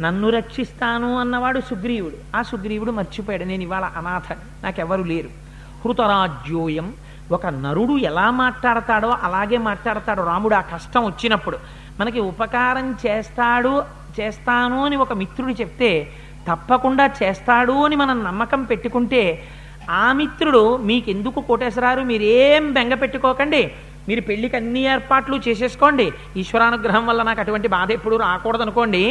నన్ను 0.00 0.28
రక్షిస్తాను 0.28 1.18
అన్నవాడు 1.18 1.60
సుగ్రీవుడు. 1.60 2.36
ఆ 2.36 2.42
సుగ్రీవుడు 2.42 2.90
మర్చిపోయాడు. 2.90 3.44
నేను 3.44 3.62
ఇవాళ 3.62 3.84
అనాథ 3.84 4.32
నాకెవరు 4.64 5.02
లేరు. 5.02 5.28
హృతరాజ్యోయం 5.84 6.94
ఒక 7.32 7.46
నరుడు 7.64 7.94
ఎలా 8.10 8.26
మాట్లాడతాడో 8.42 9.10
అలాగే 9.26 9.58
మాట్లాడతాడు. 9.68 10.22
రాముడు 10.30 10.54
ఆ 10.54 10.62
కష్టం 10.74 11.02
వచ్చినప్పుడు 11.06 11.58
మనకి 12.00 12.20
ఉపకారం 12.30 12.86
చేస్తాడు 13.04 13.72
చేస్తాను 14.18 14.78
అని 14.86 14.96
ఒక 15.04 15.12
మిత్రుడు 15.12 15.54
చెప్తే 15.60 15.90
తప్పకుండా 16.48 17.04
చేస్తాడు 17.20 17.76
అని 17.86 17.96
మనం 17.96 18.16
నమ్మకం 18.24 18.60
పెట్టుకుంటే 18.70 19.22
ఆ 20.02 20.06
మిత్రుడు 20.20 20.62
మీకెందుకు 20.88 21.40
కోటేశ్వరారు 21.40 22.02
మీరేం 22.10 22.64
బెంగ 22.72 22.94
పెట్టుకోకండి. 22.94 23.62
మీరు 24.08 24.22
పెళ్ళికి 24.28 24.56
అన్ని 24.56 24.80
ఏర్పాట్లు 24.92 25.36
చేసేసుకోండి. 25.46 26.06
ఈశ్వరానుగ్రహం 26.36 27.04
వల్ల 27.06 27.22
నాకు 27.28 27.40
అటువంటి 27.40 27.68
బాధ 27.76 27.88
ఎప్పుడు 27.98 28.16
రాకూడదు 28.16 28.64
అనుకోండి 28.66 29.02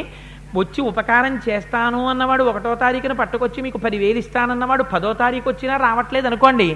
వచ్చి 0.56 0.80
ఉపకారం 0.82 1.34
చేస్తాను 1.50 2.00
అన్నవాడు 2.12 2.44
ఒకటో 2.44 2.72
తారీఖున 2.76 3.14
పట్టుకొచ్చి 3.20 3.60
మీకు 3.66 3.78
పదివేలు 3.78 4.20
ఇస్తానన్నవాడు 4.24 4.84
పదో 4.94 5.12
తారీఖు 5.22 5.48
వచ్చినా 5.50 5.76
రావట్లేదు 5.78 6.28
అనుకోండి 6.28 6.68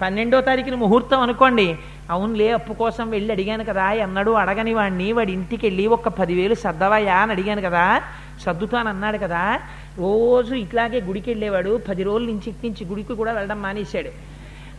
పన్నెండో 0.00 0.40
తారీఖున 0.40 0.74
ముహూర్తం 0.74 1.20
అనుకోండి. 1.20 1.78
అవునులే 2.10 2.52
అప్పు 2.52 2.72
కోసం 2.72 3.10
వెళ్ళి 3.10 3.32
అడిగాను 3.32 3.64
కదా 3.64 3.84
అన్నాడు 3.84 4.30
అడగని 4.30 4.74
వాడిని 4.74 5.12
వాడి 5.12 5.32
ఇంటికి 5.32 5.66
వెళ్ళి 5.66 5.86
ఒక్క 5.86 6.08
పదివేలు 6.08 6.54
సర్దవయ్యా 6.54 7.16
అని 7.16 7.32
అడిగాను 7.32 7.62
కదా 7.62 8.02
సర్దుతానన్నాడు 8.40 9.18
కదా 9.18 9.60
రోజు 9.98 10.54
ఇట్లాగే 10.54 11.00
గుడికి 11.00 11.30
వెళ్ళేవాడు 11.30 11.80
పది 11.88 12.02
రోజుల 12.02 12.26
నుంచి 12.26 12.48
ఇటు 12.48 12.66
నుంచి 12.66 12.84
గుడికి 12.84 13.14
కూడా 13.14 13.32
వెళ్ళడం 13.32 13.62
మానేశాడు. 13.62 14.12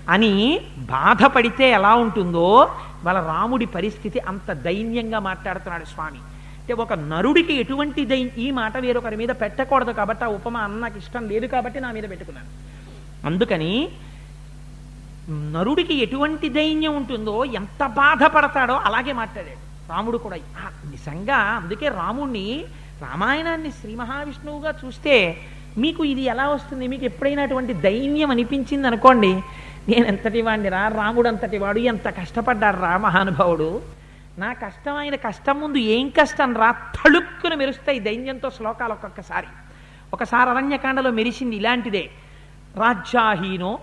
అని 0.09 0.61
బాధపడితే 0.77 1.71
ఎలా 1.71 1.95
ఉంటుందో 1.95 2.69
వాళ్ళ 3.03 3.19
రాముడి 3.27 3.65
పరిస్థితి 3.65 4.19
అంత 4.19 4.51
దైన్యంగా 4.51 5.19
మాట్లాడుతున్నాడు 5.19 5.85
స్వామి. 5.85 6.21
అంటే 6.59 6.73
ఒక 6.73 6.93
నరుడికి 6.93 7.53
ఎటువంటి 7.53 8.05
దై 8.05 8.31
ఈ 8.37 8.51
మాట 8.51 8.77
వేరొకరి 8.77 9.15
మీద 9.15 9.29
పెట్టకూడదు 9.29 9.91
కాబట్టి 9.91 10.25
ఆ 10.25 10.27
ఉపమా 10.27 10.59
అన్న 10.59 10.79
నాకు 10.79 10.97
ఇష్టం 10.97 11.29
లేదు 11.29 11.45
కాబట్టి 11.45 11.79
నా 11.79 11.91
మీద 11.91 12.09
పెట్టుకున్నాను. 12.09 12.49
అందుకని 13.25 13.89
నరుడికి 15.29 15.93
ఎటువంటి 15.93 16.49
దైన్యం 16.49 16.95
ఉంటుందో 16.95 17.45
ఎంత 17.45 17.85
బాధపడతాడో 17.85 18.73
అలాగే 18.73 19.13
మాట్లాడాడు. 19.13 19.91
రాముడు 19.91 20.17
కూడా 20.17 20.35
నిజంగా 20.89 21.35
అందుకే 21.35 21.87
రాముణ్ణి 21.87 22.65
రామాయణాన్ని 23.01 23.71
శ్రీ 23.71 23.95
మహావిష్ణువుగా 23.95 24.73
చూస్తే 24.85 25.37
మీకు 25.77 26.03
ఇది 26.03 26.21
ఎలా 26.21 26.47
వస్తుంది? 26.47 26.87
మీకు 26.87 27.05
ఎప్పుడైనా 27.05 27.43
అటువంటి 27.43 27.73
దైన్యం 27.73 28.31
అనిపించింది 28.31 28.87
అనుకోండి 28.87 29.41
నేను 29.89 30.05
ఎంతటి 30.05 30.41
రా 30.69 30.87
రాముడు 30.87 31.27
అంతటి 31.27 31.57
వాడు 31.57 31.79
ఎంత 31.79 32.09
కష్టపడ్డాడు 32.09 32.77
రా 32.77 32.97
మహానుభావుడు. 32.97 33.81
నా 34.37 34.53
కష్టం 34.53 34.95
ఆయన 34.95 35.15
కష్టం 35.15 35.59
ముందు 35.59 35.77
ఏం 35.77 36.09
కష్టం 36.09 36.55
రా 36.55 36.71
తళుక్కున 36.71 37.53
మెరుస్తాయి 37.53 37.99
దైన్యంతో 37.99 38.49
శ్లోకాలు 38.49 38.91
ఒక్కొక్కసారి. 38.91 39.47
ఒకసారి 40.13 40.49
అరణ్యకాండలో 40.49 41.11
మెరిసింది 41.11 41.55
ఇలాంటిదే. 41.55 42.09
రాజ్యాహీనో 42.75 43.79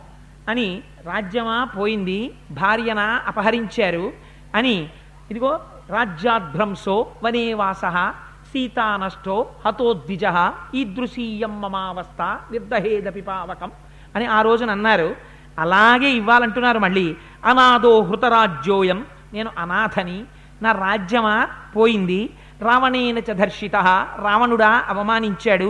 అని 0.48 0.68
రాజ్యమా 1.04 1.64
పోయింది 1.76 2.20
భార్యనా 2.50 3.06
అపహరించారు 3.26 4.06
అని 4.54 4.76
ఇదిగో 5.30 5.52
రాజ్యాద్భ్రంశో 5.90 6.96
వనేవాస 7.22 7.84
సీతానష్టో 8.52 9.36
హతోద్విజ 9.64 10.24
ఈదృశీయం 10.74 11.54
మమావస్థ 11.60 12.20
నిర్దహేదపి 12.52 13.20
పావకం 13.20 13.70
అని 14.14 14.26
ఆ 14.26 14.38
రోజున 14.42 14.70
అన్నారు. 14.70 15.08
అలాగే 15.58 16.10
ఇవ్వాలంటున్నారు 16.20 16.78
మళ్ళీ. 16.78 17.06
అనాథో 17.44 17.92
హృతరాజ్యోయం 18.08 18.98
నేను 19.32 19.50
అనాథని 19.58 20.18
నా 20.62 20.70
రాజ్యమా 20.84 21.36
పోయింది 21.76 22.20
రావణేన 22.62 23.18
చ 23.18 23.32
దర్శిత 23.42 23.76
రావణుడా 24.26 24.70
అవమానించాడు 24.88 25.68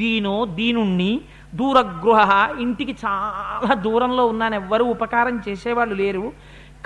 దీనో 0.00 0.34
దీనుణ్ణి 0.58 1.12
దూరగృహ 1.54 2.50
ఇంటికి 2.58 2.96
చాలా 3.06 3.74
దూరంలో 3.74 4.26
ఉన్నాను 4.26 4.54
ఎవ్వరూ 4.54 4.84
ఉపకారం 4.84 5.42
చేసేవాళ్ళు 5.48 5.94
లేరు. 5.94 6.32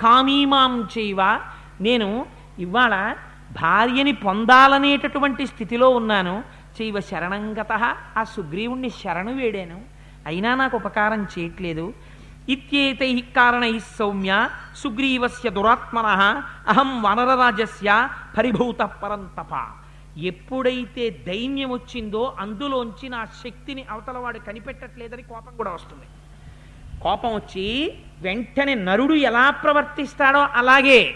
కామీమాం 0.01 0.81
చేయవ 0.81 1.39
నేను 1.81 2.25
ఇవాళ 2.59 3.15
భార్యని 3.61 4.11
పొందాలనేటటువంటి 4.11 5.47
స్థితిలో 5.47 5.89
ఉన్నాను. 5.89 6.43
చేయవ 6.81 6.99
శరణంగత 6.99 7.71
ఆ 8.17 8.23
సుగ్రీవుణ్ణి 8.23 8.89
శరణు 8.89 9.33
వేడాను. 9.33 9.81
అయినా 10.25 10.55
నాకు 10.55 10.77
ఉపకారం 10.77 11.23
చేయట్లేదు. 11.23 11.93
ఇత్యేతై 12.49 13.23
కారణై 13.35 13.79
సౌమ్య 13.79 14.49
సుగ్రీవస్య 14.75 15.49
దురాత్మన 15.49 16.05
అహం 16.67 17.01
వనరరాజస్య 17.01 18.07
పరిభూత 18.37 18.81
పరంతప. 18.81 19.78
ఎప్పుడైతే 20.23 21.09
దైన్యం 21.09 21.71
వచ్చిందో 21.71 22.35
అందులోంచి 22.39 23.09
నా 23.09 23.25
శక్తిని 23.25 23.85
అవతలవాడు 23.91 24.39
కనిపెట్టట్లేదని 24.39 25.21
కోపం 25.21 25.57
కూడా 25.57 25.71
వస్తుంది. 25.71 26.05
కోపం 27.01 27.35
వచ్చి 27.35 27.93
వెంటనే 28.21 28.73
నరుడు 28.73 29.13
ఎలా 29.13 29.49
ప్రవర్తిస్తాడో 29.49 30.39
అలాగే 30.39 31.15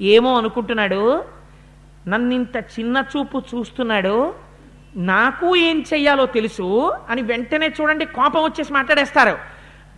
ఏమో 0.00 0.38
అనుకుంటున్నాడు 0.38 1.24
నన్నింత 2.08 2.56
చిన్న 2.56 3.04
చూపు 3.16 3.42
చూస్తున్నాడు 3.54 4.34
నాకు 4.96 5.56
ఏం 5.56 5.84
చెయ్యాలో 5.94 6.26
తెలుసు 6.26 6.92
అని 7.10 7.22
వెంటనే 7.22 7.74
చూడండి 7.80 8.04
కోపం 8.04 8.42
వచ్చేసి 8.44 8.72
మాట్లాడేస్తారు. 8.72 9.38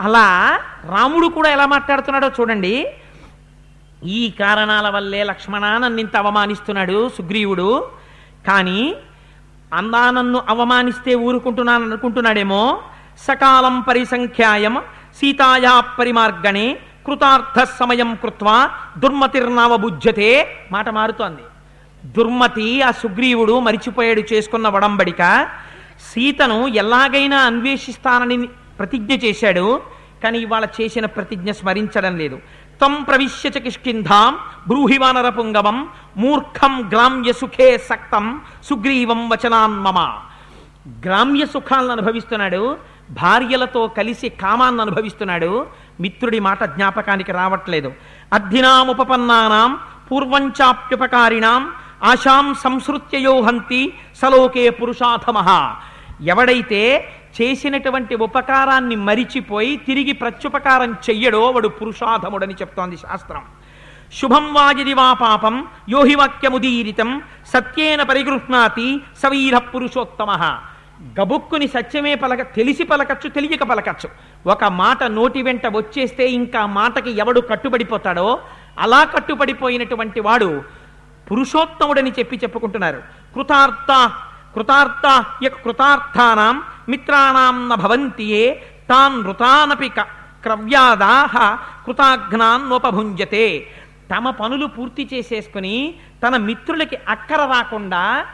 అలా 0.01 0.61
రాముడు 0.85 1.27
కూడా 1.27 1.51
ఎలా 1.51 1.67
మాట్లాడుతున్నాడో 1.67 2.29
చూడండి. 2.41 2.95
ఈ 4.05 4.31
కారణాల 4.41 4.89
వల్లే 4.89 5.25
లక్ష్మణ 5.25 5.79
నన్నింత 5.79 6.17
అవమానిస్తున్నాడు 6.17 7.09
సుగ్రీవుడు. 7.09 8.00
కానీ 8.47 8.95
అందా 9.73 10.11
నన్ను 10.11 10.43
అవమానిస్తే 10.49 11.15
ఊరుకుంటున్నాను 11.15 11.85
అనుకుంటున్నాడేమో 11.85 12.83
సకాలం 13.19 13.81
పరిసంఖ్యాయం 13.81 14.77
సీతాయా 15.21 15.81
పరిమార్గణే 15.99 16.79
కృతార్థ 17.07 17.65
సమయం 17.79 18.15
కృత్వా 18.15 18.71
దుర్మతిర్నావబుజ్యతే 18.99 20.31
మాట 20.73 20.89
మారుతోంది. 20.89 21.43
దుర్మతి 22.05 22.83
ఆ 22.83 22.91
సుగ్రీవుడు 22.91 23.61
మరిచిపోయాడు 23.61 24.23
చేసుకున్న 24.33 24.69
వడంబడిక 24.69 25.23
సీతను 26.11 26.69
ఎలాగైనా 26.69 27.39
అన్వేషిస్తానని 27.39 28.47
ప్రతిజ్ఞ 28.79 29.13
చేశాడు 29.13 29.81
కానీ 30.25 30.39
ఇవాళ 30.39 30.65
చేసిన 30.81 31.07
ప్రతిజ్ఞ 31.07 31.51
స్మరించడం 31.51 32.17
లేదు. 32.19 32.39
తం 32.81 32.95
ప్రవిశ్య 33.09 33.49
చ 33.55 33.59
కిష్కింధాం 33.65 34.33
బ్రూహివానర 34.69 35.29
పుంగవం 35.37 35.79
మూర్ఖం 36.23 36.75
గ్రామ్య 36.93 37.31
సుఖే 37.41 37.69
సక్తం 37.89 38.25
సుగ్రీవం 38.69 39.21
వచనాన్మమ 39.33 39.99
గ్రామ్య 41.07 41.45
సుఖాలను 41.55 41.93
అనుభవిస్తున్నాడు 41.97 42.63
భార్యలతో 43.19 43.83
కలిసి 43.99 44.29
కామాన్ని 44.43 44.83
అనుభవిస్తున్నాడు 44.85 45.51
మిత్రుడి 46.03 46.41
మాట 46.47 46.61
జ్ఞాపకానికి 46.77 47.33
రావట్లేదు. 47.33 47.91
అద్ధినాముపపన్నానాం 48.33 49.71
పూర్వంచాప్యుపకారిణాం 50.09 51.63
ఆశాం 52.11 52.47
సంసృత్యయోహంతి 52.65 53.83
సలోకే 54.21 54.65
పురుషాధమ. 54.81 55.39
ఎవడైతే 56.33 56.83
చేసినటువంటి 57.41 58.15
ఉపకారాన్ని 58.15 58.97
మరిచిపోయి 58.97 59.77
తిరిగి 59.77 60.13
ప్రత్యుపకారం 60.13 60.93
చెయ్యడో 60.93 61.51
వాడు 61.51 61.69
పురుషాధముడని 61.69 62.55
చెప్తోంది 62.55 62.97
శాస్త్రం. 62.97 63.43
శుభం 64.13 64.55
వాజిది 64.55 64.95
వా 64.95 65.13
పాపం 65.13 65.67
యోహి 65.89 66.15
వాక్యముదీరితం 66.15 67.23
సత్యేన 67.47 68.03
పరిగృహ్ణాతి 68.03 69.01
సవీర 69.23 69.59
పురుషోత్తమ. 69.59 70.59
గబుక్కుని 71.21 71.67
సత్యమే 71.67 72.15
పలక 72.15 72.55
తెలిసి 72.55 72.85
పలకచ్చు 72.85 73.29
తెలియక 73.29 73.63
పలకచ్చు. 73.63 74.09
ఒక 74.51 74.65
మాట 74.65 75.03
నోటి 75.05 75.43
వెంట 75.43 75.67
వచ్చేస్తే 75.67 76.31
ఇంకా 76.31 76.67
మాటకి 76.67 77.11
ఎవడు 77.11 77.41
కట్టుబడిపోతాడో 77.41 78.39
అలా 78.79 79.05
కట్టుబడిపోయినటువంటి 79.05 80.21
వాడు 80.21 80.63
పురుషోత్తముడని 81.31 82.11
చెప్పి 82.11 82.37
చెప్పుకుంటున్నారు. 82.37 83.03
కృతార్థ 83.35 84.13
కృతార్థ 84.55 85.25
యక్ 85.45 85.65
కృతార్థానాం 85.65 86.63
మిత్రాణాం 86.89 87.69
న 87.69 87.75
తాన్ 88.89 89.25
నృతానపి 89.25 89.89
క- 89.89 90.21
క్రవ్యాదాహ 90.43 91.57
కృతాఘ్నాన్నోపభుంజతే 91.87 93.67
తమ 94.17 94.31
పనులు 94.31 94.67
పూర్తి 94.67 95.09
చేసేసుకుని 95.15 95.95
తన 96.27 96.37
మిత్రులకి 96.37 96.99
అక్కర 97.09 97.37
రాకుండా 97.37 98.27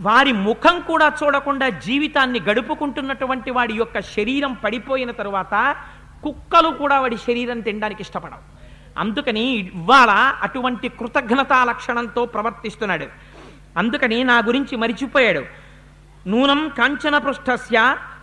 వారి 0.00 0.32
ముఖం 0.32 0.80
కూడా 0.80 1.12
చూడకుండా 1.24 1.68
జీవితాన్ని 1.68 2.40
గడుపుకుంటున్నటువంటి 2.40 3.50
వాడి 3.50 3.74
యొక్క 3.74 4.00
శరీరం 4.00 4.52
పడిపోయిన 4.52 5.10
తరువాత 5.10 5.76
కుక్కలు 6.22 6.68
కూడా 6.68 7.00
వాడి 7.00 7.16
శరీరం 7.16 7.60
తినడానికి 7.60 8.02
ఇష్టపడవు. 8.02 8.58
అందుకని 8.98 9.44
ఇవాళ 9.50 10.10
అటువంటి 10.42 10.88
కృతజ్ఞతా 10.88 11.64
లక్షణంతో 11.64 12.26
ప్రవర్తిస్తున్నాడు. 12.26 13.06
అందుకని 13.78 14.18
నా 14.24 14.36
గురించి 14.48 14.76
మరిచిపోయాడు. 14.82 15.42
నూనం 16.26 16.60
కాంచన 16.78 17.18
పృష్ఠస్య 17.18 17.78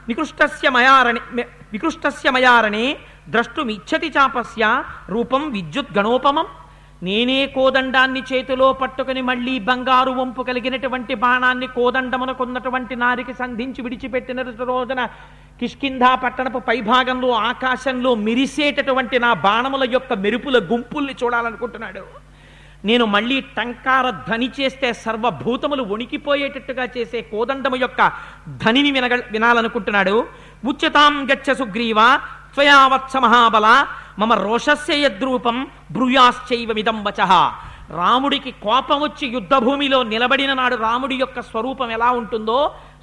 వికృష్టస్య 0.07 0.69
మయారణి 0.69 1.21
వికృష్టస్య 1.73 2.29
మయారణే 2.31 2.85
ద్రష్టుమిచ్చతి 3.29 4.09
చాపస్య 4.17 4.83
రూపం 5.09 5.43
విద్యుత్ 5.51 5.97
గణోపమం. 5.97 6.47
నేనే 7.03 7.39
కోదండాన్ని 7.55 8.21
చేతిలో 8.33 8.67
పట్టుకుని 8.73 9.21
మళ్ళీ 9.21 9.59
బంగారు 9.69 10.11
వంపు 10.11 10.41
కలిగినటువంటి 10.41 11.13
బాణాన్ని 11.23 11.67
కోదండమునకున్నటువంటి 11.67 12.95
నారికి 12.95 13.33
సంధించి 13.33 13.81
విడిచిపెట్టిన 13.81 14.41
రోజున 14.41 15.01
కిష్కింధా 15.59 16.11
పట్టణపు 16.15 16.59
పైభాగంలో 16.59 17.31
ఆకాశంలో 17.49 18.15
మెరిసేటటువంటి 18.27 19.19
నా 19.19 19.33
బాణముల 19.47 19.83
యొక్క 19.91 20.13
మెరుపుల 20.13 20.57
గుంపుల్ని 20.71 21.15
చూడాలనుకుంటున్నాడు. 21.23 22.24
నేను 22.89 23.05
మళ్ళీ 23.15 23.37
టంకార 23.57 24.05
ధ్వని 24.09 24.49
చేస్తే 24.59 24.87
సర్వభూతములు 24.93 25.83
వణికిపోయేటట్టుగా 25.91 26.85
చేసే 26.95 27.21
కోదండము 27.31 27.75
యొక్క 27.75 28.01
ధ్వనిని 28.61 28.91
వినగ 28.91 29.15
వినాలనుకుంటున్నాడు. 29.31 30.15
ఉచ్యతాం 30.65 31.13
గచ్చ 31.29 31.53
సుగ్రీవ 31.53 31.99
త్వయావత్స 32.55 33.15
మహాబల 33.17 33.67
మమ 34.19 34.33
రోషస్య 34.33 34.97
యద్రూపం 35.05 35.57
బ్రూయాశ్చైవమిదం 35.91 36.99
వచ. 37.03 37.21
రాముడికి 37.97 38.51
కోపం 38.63 38.99
వచ్చి 39.01 39.25
యుద్ధభూమిలో 39.27 40.03
నిలబడిన 40.03 40.51
నాడు 40.53 40.75
రాముడి 40.75 41.15
యొక్క 41.15 41.39
స్వరూపం 41.49 41.89
ఎలా 41.91 42.09
ఉంటుందో 42.11 42.59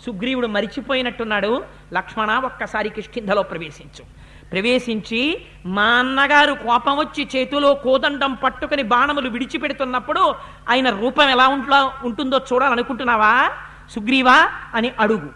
సుగ్రీవుడు 0.07 0.47
మరిచిపోయినట్టున్నాడు. 0.47 1.53
లక్ష్మణ 1.93 2.31
ఒక్కసారి 2.49 2.89
కిష్కింధలో 2.89 3.43
ప్రవేశించు. 3.43 4.05
ప్రవేశించి 4.53 5.43
మా 5.67 5.85
అన్నగారు 5.85 6.53
కోపం 6.53 6.97
వచ్చి 6.99 7.29
చేతిలో 7.37 7.75
కోదండం 7.75 8.35
పట్టుకుని 8.35 8.83
బాణములు 8.83 9.29
విడిచిపెడుతున్నప్పుడు 9.29 10.35
ఆయన 10.71 10.91
రూపం 10.91 11.29
ఎలా 11.29 11.49
ఉంట్లా 11.49 11.93
ఉంటుందో 12.05 12.41
చూడాలనుకుంటున్నావా? 12.53 13.51
సుగ్రీవా 13.91 14.49
అని 14.75 14.93
అడుగు. 15.01 15.31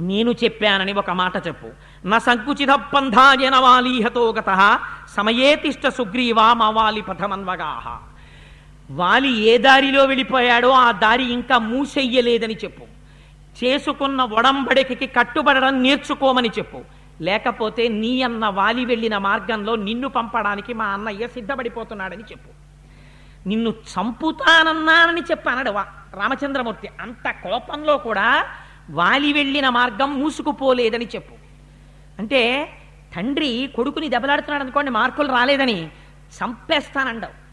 నేను 0.00 0.30
చెప్పానని 0.44 0.92
ఒక 0.92 1.10
మాట 1.10 1.46
చెప్పు. 1.46 1.68
న 2.06 2.18
సంకుచిత 2.18 2.68
పంధాయన 2.68 3.56
వాలీహతో 3.56 4.32
గత 4.32 4.78
సమయే 5.16 5.56
తిష్ట 5.56 5.88
సుగ్రీవా 5.88 6.54
మావాలి 6.54 7.00
పథమన్వగాహ 7.00 7.98
వాలి 8.90 9.38
ఏ 9.38 9.58
దారిలో 9.58 10.04
వెళ్ళిపోయాడో 10.04 10.70
ఆ 10.70 10.92
దారి 10.92 11.24
ఇంకా 11.32 11.58
మూసెయ్యలేదని 11.58 12.54
చెప్పు. 12.54 12.84
చేసుకున్న 13.64 14.22
ఒడంబడికి 14.22 15.06
కట్టుబడడం 15.06 15.82
నేర్చుకోమని 15.82 16.48
చెప్పు. 16.48 16.97
లేకపోతే 17.20 17.88
నీ 17.88 18.22
అన్న 18.22 18.48
వాలి 18.48 18.84
వెళ్ళిన 18.84 19.18
మార్గంలో 19.18 19.76
నిన్ను 19.76 20.08
పంపడానికి 20.08 20.74
మా 20.74 20.84
అన్నయ్య 20.84 21.28
సిద్ధపడిపోతున్నాడని 21.28 22.22
చెప్పు. 22.22 22.48
నిన్ను 23.48 23.70
చంపుతానన్నానని 23.70 25.20
చెప్పానడు 25.20 25.70
వా- 25.70 26.20
రామచంద్రమూర్తి. 26.20 26.88
అంత 27.00 27.30
కోపంలో 27.30 27.96
కూడా 27.96 28.46
వాలి 28.90 29.32
వెళ్ళిన 29.32 29.68
మార్గం 29.68 30.20
మూసుకుపోలేదని 30.20 31.04
చెప్పు. 31.04 31.34
అంటే 32.18 32.68
తండ్రి 33.16 33.70
కొడుకుని 33.76 34.08
దెబ్బలాడుతున్నాడు 34.08 34.62
అనుకోండి 34.62 34.90
మార్కులు 34.90 35.32
రాలేదని 35.32 35.86
చంపేస్తానండవు. 36.38 37.48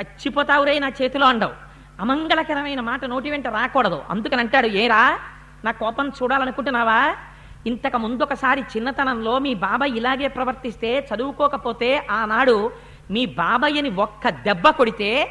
చచ్చిపోతావురే 0.00 0.78
నా 0.78 0.88
చేతిలో 1.02 1.26
అండవు. 1.26 1.52
అమంగళకరమైన 2.00 2.80
మాట 2.80 3.04
నోటి 3.04 3.30
వెంట 3.30 3.48
రాకూడదు. 3.48 4.02
అందుకని 4.10 4.40
అంటాడు 4.40 4.66
ఏరా 4.66 5.18
నా 5.64 5.70
కోపం 5.70 6.08
చూడాలనుకుంటున్నావా? 6.08 7.16
ఇంతకు 7.66 7.98
ముందు 7.98 8.22
ఒకసారి 8.22 8.60
చిన్నతనంలో 8.60 9.38
మీ 9.38 9.54
బాబాయ్ 9.54 9.96
ఇలాగే 9.96 10.28
ప్రవర్తిస్తే 10.28 11.08
చదువుకోకపోతే 11.14 12.06
ఆనాడు 12.10 12.70
మీ 13.10 13.26
బాబాయ్యని 13.26 13.90
ఒక్క 13.90 14.28
దెబ్బ 14.28 14.68
కొడితే 14.68 15.30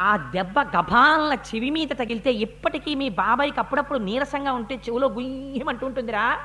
ఆ 0.00 0.16
దెబ్బ 0.16 0.60
గభాల 0.60 1.36
చెవి 1.48 1.70
మీద 1.70 1.88
తగిలితే 1.88 2.32
ఇప్పటికీ 2.32 2.94
మీ 2.94 3.08
బాబాయ్కి 3.08 3.60
అప్పుడప్పుడు 3.60 3.98
నీరసంగా 3.98 4.52
ఉంటే 4.52 4.74
చెవిలో 4.74 5.08
గుయ్యమంటూ 5.08 5.86
ఉంటుందిరా 5.86 6.38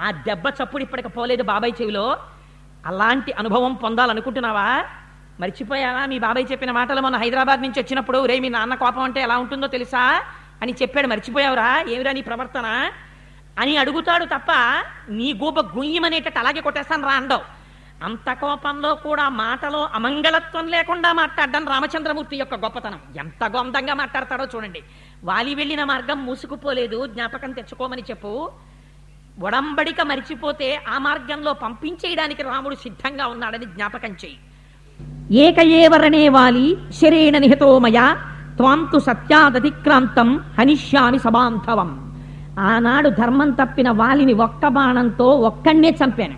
ఆ 0.00 0.10
దెబ్బ 0.10 0.46
చప్పుడు 0.48 0.82
ఇప్పటికి 0.82 1.08
పోలేదు 1.08 1.42
బాబాయ్ 1.42 1.72
చెవిలో. 1.82 2.16
అలాంటి 2.86 3.32
అనుభవం 3.32 3.74
పొందాలనుకుంటున్నావా? 3.74 4.84
మర్చిపోయావా? 5.40 6.06
మీ 6.06 6.18
బాబాయ్ 6.18 6.46
చెప్పిన 6.52 6.70
మాటలు 6.70 7.00
మొన్న 7.00 7.16
హైదరాబాద్ 7.16 7.62
నుంచి 7.62 7.80
వచ్చినప్పుడు 7.80 8.24
రే 8.26 8.38
మీ 8.38 8.48
నాన్న 8.48 8.74
కోపం 8.74 9.02
అంటే 9.02 9.20
ఎలా 9.20 9.38
ఉంటుందో 9.38 9.66
తెలుసా? 9.66 10.22
అని 10.62 10.74
చెప్పాడు. 10.82 11.06
మర్చిపోయావురా? 11.06 11.84
ఏమిరా 11.88 12.12
నీ 12.12 12.20
ప్రవర్తన? 12.20 12.90
అని 13.58 13.76
అడుగుతాడు 13.76 14.24
తప్ప 14.24 14.52
నీ 15.08 15.32
గూప 15.32 15.60
గుయ్యమనేటట్టు 15.60 16.38
అలాగే 16.38 16.60
కొట్టేస్తాను 16.60 17.06
రా 17.06 17.12
అండవు. 17.12 17.58
అంత 18.04 18.32
కోపంలో 18.32 18.94
కూడా 18.94 19.28
మాటలో 19.28 19.88
అమంగళత్వం 19.94 20.68
లేకుండా 20.68 21.12
మాట్లాడడం 21.12 21.66
రామచంద్రమూర్తి 21.66 22.36
యొక్క 22.36 22.54
గొప్పతనం. 22.54 23.00
ఎంత 23.18 23.44
గొందంగా 23.56 23.94
మాట్లాడతాడో 23.94 24.46
చూడండి. 24.56 24.82
వాలి 25.24 25.54
వెళ్ళిన 25.54 25.84
మార్గం 25.84 26.26
మూసుకుపోలేదు 26.26 27.06
జ్ఞాపకం 27.06 27.52
తెచ్చుకోమని 27.52 28.02
చెప్పు. 28.02 28.50
ఒడంబడిక 29.42 30.00
మరిచిపోతే 30.00 30.84
ఆ 30.88 30.98
మార్గంలో 30.98 31.52
పంపించేయడానికి 31.52 32.42
రాముడు 32.42 32.74
సిద్ధంగా 32.74 33.26
ఉన్నాడని 33.26 33.64
జ్ఞాపకం 33.64 34.16
చేయి 34.24 34.38
ఏక 35.32 36.28
వాలి 36.28 36.76
శరేణ 36.90 37.38
నిహతోమయ 37.38 38.16
త్వాంతు 38.56 38.98
సత్యాదతిక్రాంతం 38.98 40.54
హనిష్యామి 40.58 41.18
సబాంధవం. 41.18 42.07
ఆనాడు 42.58 43.08
ధర్మం 43.08 43.50
తప్పిన 43.50 43.90
వాలిని 43.90 44.32
ఒక్క 44.32 44.68
బాణంతో 44.68 45.24
ఒక్కడే 45.24 45.96
చంపాను. 46.04 46.34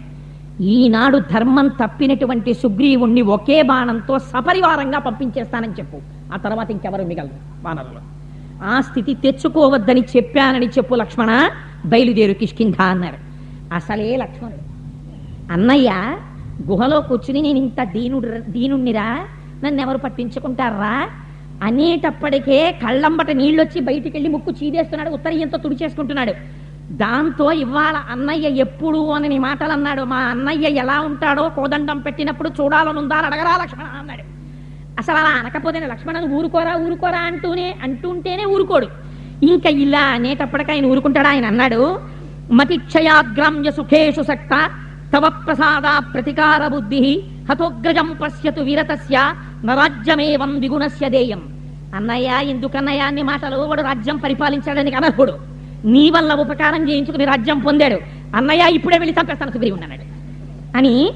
ఈనాడు 0.62 1.18
ధర్మం 1.18 1.68
తప్పినటువంటి 1.68 2.54
సుగ్రీవుణ్ణి 2.54 3.22
ఒకే 3.22 3.62
బాణంతో 3.62 4.18
సపరివారంగా 4.18 4.98
పంపించేస్తానని 4.98 5.72
చెప్పు. 5.72 6.00
ఆ 6.34 6.36
తర్వాత 6.36 6.70
ఇంకెవరు 6.70 7.02
మిగలరు 7.02 7.64
వానరులు 7.64 8.00
ఆ 8.64 8.80
స్థితి 8.80 9.14
తెచ్చుకోవద్దని 9.14 10.00
చెప్పానని 10.16 10.66
చెప్పు 10.66 10.94
లక్ష్మణ. 10.94 11.50
బయలుదేరు 11.86 12.32
కిష్కింధ 12.32 12.82
అన్నారు. 12.82 13.16
అసలే 13.74 14.16
లక్ష్మణుడు. 14.16 14.70
అన్నయ్య 15.52 16.16
గుహలో 16.62 17.00
కూర్చుని 17.00 17.42
నేను 17.42 17.58
ఇంత 17.58 17.84
దీనుడు 17.84 18.50
దీనుణ్ణిరా? 18.50 19.24
నన్ను 19.64 19.80
ఎవరు 19.80 19.98
పట్టించుకుంటారా? 19.98 21.08
అనేటప్పటికే 21.62 22.58
కళ్ళంబట 22.82 23.30
నీళ్ళొచ్చి 23.30 23.80
బయటికి 23.80 24.14
వెళ్ళి 24.16 24.30
ముక్కు 24.30 24.50
చీదేస్తున్నాడు 24.50 25.10
ఉత్తరీయంతో 25.10 25.58
తుడిచేసుకుంటున్నాడు. 25.58 26.34
దాంతో 27.02 27.52
ఇవాళ 27.52 27.96
అన్నయ్య 28.10 28.46
ఎప్పుడు 28.64 29.00
అని 29.12 29.38
మాటలు 29.38 29.72
అన్నాడు 29.72 30.02
మా 30.02 30.16
అన్నయ్య 30.16 30.68
ఎలా 30.82 31.00
ఉంటాడో 31.00 31.48
కోదండం 31.48 31.98
పెట్టినప్పుడు 31.98 32.48
చూడాలనుందా 32.48 33.16
అని 33.16 33.26
అడగరా 33.26 33.52
లక్ష్మణ 33.62 33.86
అన్నాడు. 34.00 34.24
అసలు 34.98 35.16
అలా 35.16 35.32
అనకపోతే 35.40 35.80
లక్ష్మణను 35.80 36.28
ఊరుకోరా 36.36 36.72
ఊరుకోరా 36.76 37.18
అంటూనే 37.18 37.74
అంటుంటేనే 37.82 38.44
ఊరుకోడు. 38.44 38.88
ఇంకా 39.42 39.70
ఇలా 39.84 40.02
అనేటప్పటికి 40.16 40.72
ఆయన 40.72 40.86
ఊరుకుంటాడా 40.86 41.28
ఆయన 41.28 41.46
అన్నాడు. 41.46 42.00
మతిక్షయాగ్రామ్య 42.52 43.70
సుఖేషు 43.70 44.22
సక్త 44.22 44.54
తవ 45.12 45.28
ప్రసాద 45.46 45.86
ప్రతికార 46.14 46.68
బుద్ధి 46.68 47.22
హతోగ్రజం 47.50 48.08
పశ్యతు 48.22 48.60
వీరతస్య 48.60 49.18
నరాజ్యమేవం 49.64 50.60
విగుణస్య 50.60 51.08
దేయం. 51.08 51.42
అన్నయ్య 51.94 52.30
ఎందుకన్నయ్య 52.42 53.00
అన్ని 53.00 53.22
మాటలు? 53.22 53.56
వాడు 53.56 53.82
రాజ్యం 53.82 54.16
పరిపాలించడానికి 54.16 54.96
అనర్హుడు. 54.96 55.32
నీ 55.84 56.10
వల్ల 56.10 56.34
ఉపకారం 56.34 56.90
చేయించుకుని 56.90 57.24
రాజ్యం 57.24 57.58
పొందాడు. 57.58 57.98
అన్నయ్య 58.36 58.74
ఇప్పుడే 58.74 58.98
వెళ్ళి 58.98 59.16
చంపేస్తాను 59.20 59.50
సుగ్రీవుడు 59.50 59.82
అన్నాడు. 59.82 60.20
అని 60.76 61.10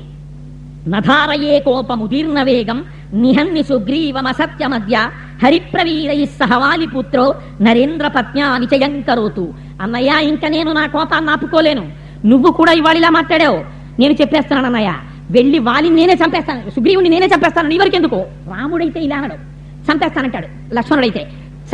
నధారయే 0.89 1.59
కోపముదీర్ణ 1.59 2.43
వేగం 2.43 2.85
నిహన్ని 3.15 3.63
సుగ్రీవమసత్య 3.63 4.67
మధ్య 4.67 5.11
హరిప్రవీరై 5.45 6.25
సహవాలి 6.25 6.87
పుత్రో 6.87 7.35
నరేంద్ర 7.63 8.09
పత్న్యా 8.09 8.59
నిచయం 8.59 9.01
కరోతు 9.01 9.55
అన్నయ్య 9.83 10.13
ఇంకా 10.23 10.49
నేను 10.49 10.73
నా 10.73 10.87
కోపాన్ని 10.87 11.31
ఆపుకోలేను. 11.31 11.93
నువ్వు 12.27 12.53
కూడా 12.53 12.73
ఇవాళ 12.73 12.97
ఇలా 12.97 13.11
మాట్లాడావు. 13.11 13.65
నేను 14.01 14.13
చెప్పేస్తున్నాను 14.13 14.67
అన్నయ్య 14.67 14.95
వెళ్ళి 15.31 15.59
వాలిని 15.59 15.97
నేనే 15.97 16.13
చంపేస్తాను 16.13 16.71
సుగ్రీవుని 16.71 17.09
నేనే 17.09 17.27
చంపేస్తాను 17.27 17.69
నీ 17.69 17.79
వరకు 17.79 17.97
ఎందుకు? 17.97 18.17
రాముడైతే 18.49 19.01
ఇలా 19.01 19.17
అనడు. 19.17 19.55
చంపేస్తానంటాడు. 19.93 20.75
లక్ష్మణుడైతే 20.75 21.27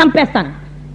చంపేస్తాను. 0.03 0.49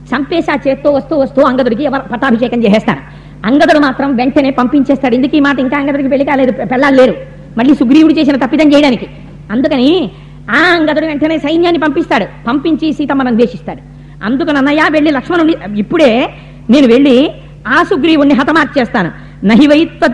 చంపేసి 0.05 0.51
ఆ 0.51 0.55
చేత్తో 0.67 0.91
వస్తూ 0.91 1.15
వస్తూ 1.15 1.41
అంగదుడికి 1.41 1.83
ఎవరు 1.83 2.01
పట్టాభిషేకం 2.01 2.63
చేసేస్తాను 2.63 3.01
అంగదుడు 3.45 3.79
మాత్రం 3.79 4.15
వెంటనే 4.15 4.49
పంపించేస్తాడు. 4.49 5.15
ఎందుకు 5.15 5.35
ఈ 5.35 5.39
మాట 5.39 5.59
ఇంకా 5.59 5.77
అంగదుడికి 5.77 6.09
పెళ్ళి 6.09 6.25
కాలేదు 6.25 6.51
పెళ్ళాలు 6.51 6.95
లేరు. 6.95 7.15
మళ్ళీ 7.57 7.73
సుగ్రీవుడు 7.73 8.13
చేసిన 8.13 8.45
తప్పిదం 8.45 8.73
చేయడానికి. 8.73 9.07
అందుకని 9.51 10.11
ఆ 10.51 10.75
అంగదుడు 10.75 11.05
వెంటనే 11.05 11.37
సైన్యాన్ని 11.37 11.81
పంపిస్తాడు. 11.81 12.25
పంపించి 12.47 12.93
సీతమ్మను 12.93 13.27
అన్వేషిస్తాడు 13.27 13.81
అందుకని 14.25 14.57
అన్నయ్య 14.57 14.83
వెళ్ళి 14.91 15.11
లక్ష్మణుని 15.11 15.53
ఇప్పుడే 15.77 16.33
నేను 16.69 16.87
వెళ్ళి 16.87 17.31
ఆ 17.67 17.83
సుగ్రీవుణ్ణి 17.83 18.33
హతమార్చేస్తాను. 18.33 19.24
నహివైత్త 19.43 20.07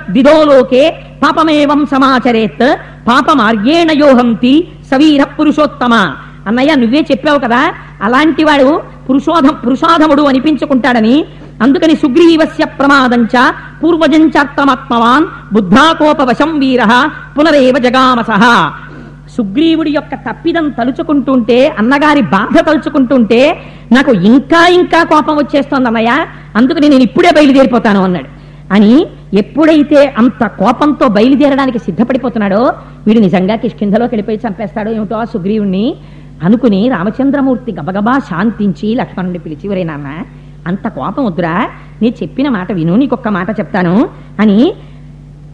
పాపమేవం 1.23 1.85
సమాచరేత్. 1.85 2.77
పాప 3.07 3.31
మార్గేణ 3.31 3.91
యోహంతి 3.91 4.67
సవీర 4.91 5.23
పురుషోత్తమ. 5.23 5.93
అన్నయ్య 6.47 6.75
నువ్వే 6.75 6.99
చెప్పావు 7.11 7.39
కదా 7.39 7.73
అలాంటి 8.01 8.43
వాడు 8.43 8.81
పురుషోధం 9.09 9.55
పురుషాధముడు 9.65 10.21
అనిపించుకుంటాడని. 10.21 11.25
అందుకని 11.61 11.95
సుగ్రీవస్య 11.95 12.65
ప్రమాదంచ 12.65 13.51
పూర్వజంచాత్తమాత్మవాన్ 13.83 15.25
బుద్ధాకోపవశం 15.53 16.59
వీర 16.59 17.09
పునరేవ 17.37 17.77
జగామసహ 17.77 18.71
సుగ్రీవుడి 19.37 19.91
యొక్క 19.91 20.15
తప్పిదం 20.15 20.69
తలుచుకుంటుంటే 20.69 21.67
అన్నగారి 21.67 22.21
బాధ 22.21 22.59
తలుచుకుంటుంటే 22.59 23.63
నాకు 23.91 24.11
ఇంకా 24.11 24.67
ఇంకా 24.67 25.03
కోపం 25.03 25.37
వచ్చేస్తోంది 25.37 25.87
అన్నయ్య 25.87 26.25
అందుకని 26.55 26.89
నేను 26.89 27.03
ఇప్పుడే 27.03 27.31
బయలుదేరిపోతాను 27.31 28.03
అన్నాడు. 28.03 28.40
అని 28.75 28.93
ఎప్పుడైతే 29.33 29.99
అంత 30.17 30.41
కోపంతో 30.61 31.05
బయలుదేరడానికి 31.07 31.79
సిద్ధపడిపోతున్నాడో 31.79 32.61
వీడు 33.07 33.19
నిజంగా 33.19 33.55
కిష్కింధలోకి 33.55 34.13
వెళ్ళిపోయి 34.13 34.39
చంపేస్తాడో 34.43 34.91
ఏమిటో 34.91 35.17
ఆ 35.17 35.25
సుగ్రీవుణ్ణి 35.33 35.85
అనుకుని 36.47 36.81
రామచంద్రమూర్తి 36.89 37.71
గబగబా 37.79 38.15
శాంతించి 38.29 38.95
లక్ష్మణుడిని 38.95 39.39
పిలిచి 39.39 39.67
ఒరే 39.69 39.83
నాన్న 39.83 40.09
అంత 40.69 40.85
కోపం 40.87 41.23
వద్దురా. 41.25 41.55
నీ 42.01 42.09
చెప్పిన 42.21 42.47
మాట 42.49 42.71
విను 42.71 42.95
నీకొక్క 42.95 43.27
మాట 43.37 43.49
చెప్తాను 43.59 43.95
అని 44.39 44.59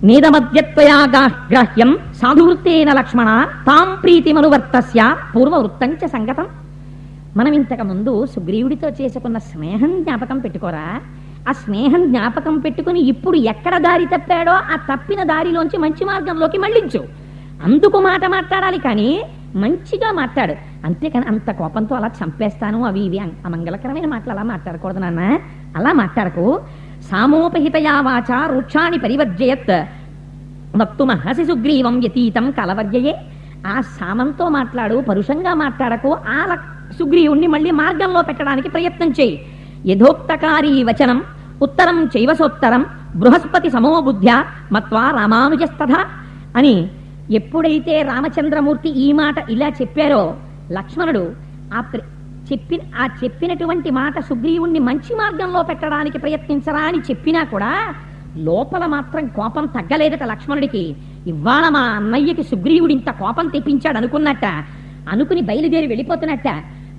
నీదమద్యత్వయాగ్రాహ్యం 0.07 1.91
సాధువృత్తేన 2.21 2.89
లక్ష్మణ 2.93 3.29
తాం 3.67 3.87
ప్రీతిమనువర్తస్య 4.03 5.01
పూర్వవృత్తంచ 5.35 6.01
సంగతం. 6.15 6.47
మనం 7.37 7.53
ఇంతకు 7.53 7.85
ముందు 7.91 8.13
సుగ్రీవుడితో 8.25 8.89
చేసుకున్న 8.99 9.37
స్నేహం 9.51 9.91
జ్ఞాపకం 10.03 10.39
పెట్టుకోరా. 10.39 10.87
ఆ 11.47 11.51
స్నేహం 11.51 12.07
జ్ఞాపకం 12.07 12.57
పెట్టుకుని 12.57 12.99
ఇప్పుడు 12.99 13.37
ఎక్కడ 13.37 13.77
దారి 13.77 14.05
తప్పాడో 14.05 14.51
ఆ 14.51 14.95
తప్పిన 14.95 15.23
దారిలోంచి 15.23 15.77
మంచి 15.77 16.05
మార్గంలోకి 16.05 16.57
మళ్ళించు. 16.57 17.05
అందుకు 17.63 17.99
మాట 17.99 18.25
మాట్లాడాలి 18.25 18.77
కానీ 18.77 19.23
మంచిగా 19.55 20.11
మాట్లాడు. 20.11 20.55
అంతేకాని 20.85 21.25
అంత 21.25 21.51
కోపంతో 21.51 21.95
అలా 21.95 22.07
చంపేస్తాను. 22.07 22.85
అవి 22.85 22.99
ఇవి 22.99 23.19
అమంగళకరమైన 23.19 24.05
మాటలు 24.05 24.31
అలా 24.31 24.43
మాట్లాడకూడదు 24.43 24.99
నాన్న. 24.99 25.39
అలా 25.77 25.93
మాట్లాడకు. 25.93 26.61
సామోపహితయా 27.11 28.01
వాచ 28.01 28.51
వృక్షాన్ని 28.51 28.97
పరివర్జయత్. 28.97 29.85
వక్తుమహసి 30.81 31.45
సుగ్రీవం 31.45 32.03
యతీతం 32.03 32.51
కలవర్జయే. 32.51 33.17
ఆ 33.67 33.81
సామంతో 33.81 34.49
మాట్లాడు 34.49 35.03
పరుషంగా 35.09 35.53
మాట్లాడకు. 35.53 36.17
ఆ 36.29 36.45
లక్- 36.45 36.99
సుగ్రీవుణ్ణి 36.99 37.47
మళ్ళీ 37.47 37.71
మార్గంలో 37.71 38.21
పెట్టడానికి 38.21 38.69
ప్రయత్నం 38.69 39.09
చేయి. 39.09 39.45
యథోక్తకారీ 39.85 40.83
వచనం. 40.83 41.23
ఉత్తరం 41.61 42.09
చైవసోత్తరం 42.17 42.85
బృహస్పతి 43.15 43.69
సమో 43.69 44.01
బుద్ధ్య 44.01 44.43
మత్వా 44.71 45.09
రామానుజస్తథ 45.09 45.93
అని 46.55 46.89
ఎప్పుడైతే 47.31 48.01
రామచంద్రమూర్తి 48.01 48.89
ఈ 48.89 49.11
మాట 49.11 49.49
ఇలా 49.49 49.67
చెప్పారో 49.81 50.37
లక్ష్మణుడు 50.71 51.23
ఆ 51.73 51.83
చెప్పిన 52.51 52.79
ఆ 52.99 53.07
చెప్పినటువంటి 53.23 53.89
మాట 53.91 54.19
సుగ్రీవుణ్ణి 54.19 54.79
మంచి 54.79 55.15
మార్గంలో 55.15 55.63
పెట్టడానికి 55.63 56.17
ప్రయత్నించరా 56.17 56.79
అని 56.79 56.97
చెప్పినా 56.97 57.43
కూడా 57.43 57.71
లోపల 58.37 58.85
మాత్రం 58.85 59.27
కోపం 59.27 59.65
తగ్గలేదట 59.65 60.23
లక్ష్మణుడికి. 60.23 60.95
ఇవాళ 61.27 61.69
మా 61.69 61.79
అన్నయ్యకి 61.79 62.43
సుగ్రీవుడు 62.43 62.91
ఇంత 62.91 63.09
కోపం 63.11 63.47
తెప్పించాడు 63.47 63.97
అనుకున్నట్ట 63.97 64.45
అనుకుని 65.09 65.41
బయలుదేరి 65.41 65.87
వెళ్ళిపోతున్నట్ట. 65.87 66.47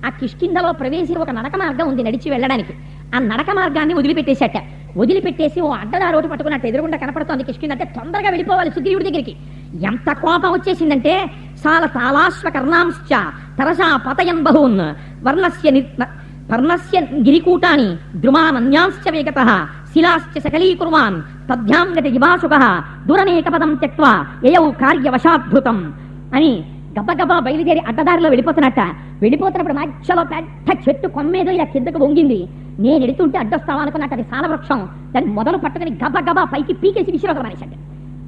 ఆ 0.05 0.09
కిష్కిందలో 0.09 0.71
ప్రవేశి 0.71 1.15
ఒక 1.15 1.29
నడక 1.29 1.55
మార్గం 1.55 1.87
ఉంది 1.87 2.03
నడిచి 2.03 2.29
వెళ్ళడానికి. 2.29 2.73
ఆ 3.15 3.19
నడక 3.19 3.45
మార్గాన్ని 3.55 3.93
వదిలిపెట్టేశాట. 3.93 4.51
వదిలిపెట్టేసి 4.97 5.61
ఓ 5.61 5.71
అడ్డదారి 5.71 6.27
పట్టుకున్నట్టు 6.27 6.67
ఎదురుగుండా 6.67 6.97
కనపడుతోంది 6.97 7.43
కిష్కింద 7.43 7.71
అంటే 7.71 7.85
తొందరగా 7.85 8.29
వెళ్ళిపోవాలి 8.29 8.69
సుగ్రీవుడి 8.69 9.03
దగ్గరికి. 9.03 9.35
ఎంత 9.81 10.13
కోపం 10.13 10.51
వచ్చేసిందంటే 10.51 11.31
సాల 11.57 11.85
తాళాశ్వ 11.85 12.49
కర్ణాంశ్చ 12.49 13.15
తరసా 13.59 13.97
పతయన్ 13.97 14.43
బహూన్. 14.43 14.79
వర్ణస్య 15.25 15.69
ని- 15.69 16.03
పర్ణస్య 16.51 16.99
గిరికూటాని 16.99 17.97
ద్రుమానన్యాంశ్చ 18.15 19.11
వేగత 19.11 19.67
శిలాశ్చ 19.93 20.39
సకలీకుర్వాన్ 20.39 21.21
తద్భ్యాం 21.51 21.99
గతి 21.99 22.11
జివాసుక 22.11 22.83
దురనేక 23.07 23.49
పదం 23.49 23.73
త్యక్వా 23.73 24.25
యయౌ 24.45 24.71
కార్యవశాద్భృతం 24.71 25.93
అని 26.35 26.78
గబగబా 26.99 27.39
బయలుదేరి 27.39 27.79
అడ్డదారిలో 27.79 28.29
వెళ్ళిపోతున్నట్ట. 28.29 28.79
వెళ్ళిపోతున్నప్పుడు 29.21 29.73
మధ్యలో 29.73 30.23
పెద్ద 30.23 30.89
చెట్టు 30.89 31.07
కొమ్మేదో 31.07 31.51
ఇలా 31.51 31.63
కిందకు 31.63 32.03
వంగింది. 32.03 32.47
నేను 32.79 33.03
ఎడుతుంటే 33.03 33.37
అడ్డొస్తావా 33.37 33.81
అనుకున్నట్టు 33.81 34.15
అది 34.15 34.23
సాలవృక్షం. 34.23 34.89
దాన్ని 35.11 35.33
మొదలు 35.33 35.57
పట్టుకుని 35.57 35.91
గబగబా 35.91 36.43
పైకి 36.43 36.73
పీకేసి 36.73 37.11
విసిరొక 37.11 37.37
మనిషి 37.37 37.65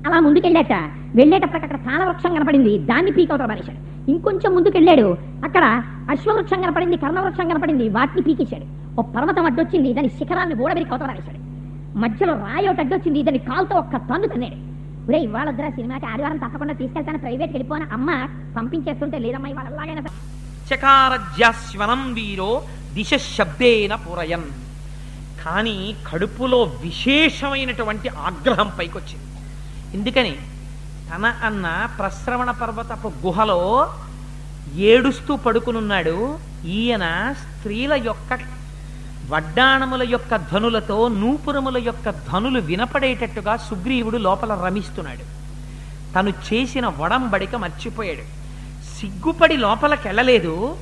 అలా 0.07 0.19
ముందుకెళ్ళాట. 0.19 0.73
వెళ్ళేటప్పటికి 1.15 1.65
అక్కడ 1.65 1.77
సాలవృక్షం 1.77 2.35
కనపడింది. 2.35 2.77
దాన్ని 2.77 3.11
పీకవతల 3.11 3.45
మనిషి 3.45 3.71
ఇంకొంచెం 4.11 4.55
ముందుకెళ్ళాడు. 4.55 5.17
అక్కడ 5.45 5.81
అశ్వవృక్షం 6.11 6.61
కనపడింది 6.61 6.97
కర్ణవృక్షం 6.97 7.47
కనపడింది. 7.47 7.89
వాటిని 7.89 8.21
పీకేశాడు. 8.21 8.95
ఓ 8.99 9.03
పర్వతం 9.03 9.45
అడ్డొచ్చింది. 9.45 9.93
దాని 9.93 10.09
శిఖరాన్ని 10.09 10.63
ఓడబెరికి 10.63 10.91
అవతల 10.91 11.13
మధ్యలో 11.95 12.33
రాయి 12.33 12.67
ఒకటి 12.67 12.81
అడ్డొచ్చింది. 12.81 13.23
దాన్ని 13.23 13.39
కాలుతో 13.39 13.75
ఒక్క 13.75 13.95
తన్ను 13.95 14.27
తన్నాడు. 14.27 14.70
ఒరే 15.07 15.19
ఇవాళ 15.27 15.47
వద్దురా 15.49 15.69
సినిమాకి 15.69 16.05
ఆదివారం 16.05 16.37
తప్పకుండా 16.37 16.73
తీసుకెళ్తాను 16.73 17.19
ప్రైవేట్కి 17.23 17.55
వెళ్ళిపోను. 17.55 17.85
అమ్మ 17.91 18.09
పంపించేస్తుంటే 18.57 19.17
లేదమ్మా 19.25 19.49
ఇవాళ 19.49 19.67
అలాగైనా 19.73 20.01
చకారజ్యాస్వనం 20.69 22.01
వీరో 22.13 22.51
దిశ 22.93 23.13
శబ్దేన 23.37 23.93
పురయన్ 24.05 24.49
కానీ 25.43 25.77
కడుపులో 26.07 26.59
విశేషమైనటువంటి 26.83 28.09
ఆగ్రహం 28.27 28.69
పైకొచ్చింది. 28.79 29.27
ఎందుకని? 29.97 30.33
తన 31.09 31.25
అన్న 31.43 31.65
ప్రశ్రవణ 31.99 32.51
పర్వతపు 32.61 33.11
గుహలో 33.25 33.59
ఏడుస్తూ 34.91 35.35
పడుకునున్నాడు. 35.35 36.17
ఈయన 36.77 37.05
స్త్రీల 37.41 37.93
యొక్క 38.09 38.33
వడ్డాణముల 39.31 40.03
యొక్క 40.03 40.35
ధనులతో 40.35 41.07
నూపురముల 41.07 41.77
యొక్క 41.77 42.09
ధనులు 42.09 42.59
వినపడేటట్టుగా 42.59 43.57
సుగ్రీవుడు 43.57 44.17
లోపల 44.17 44.53
రమిస్తున్నాడు. 44.65 45.23
తను 46.13 46.29
చేసిన 46.29 46.87
వడంబడిక 46.87 47.55
మర్చిపోయాడు. 47.55 48.41
సిగ్గుపడి 48.99 49.57
లోపలికెళ్ళలేదు 49.57 50.77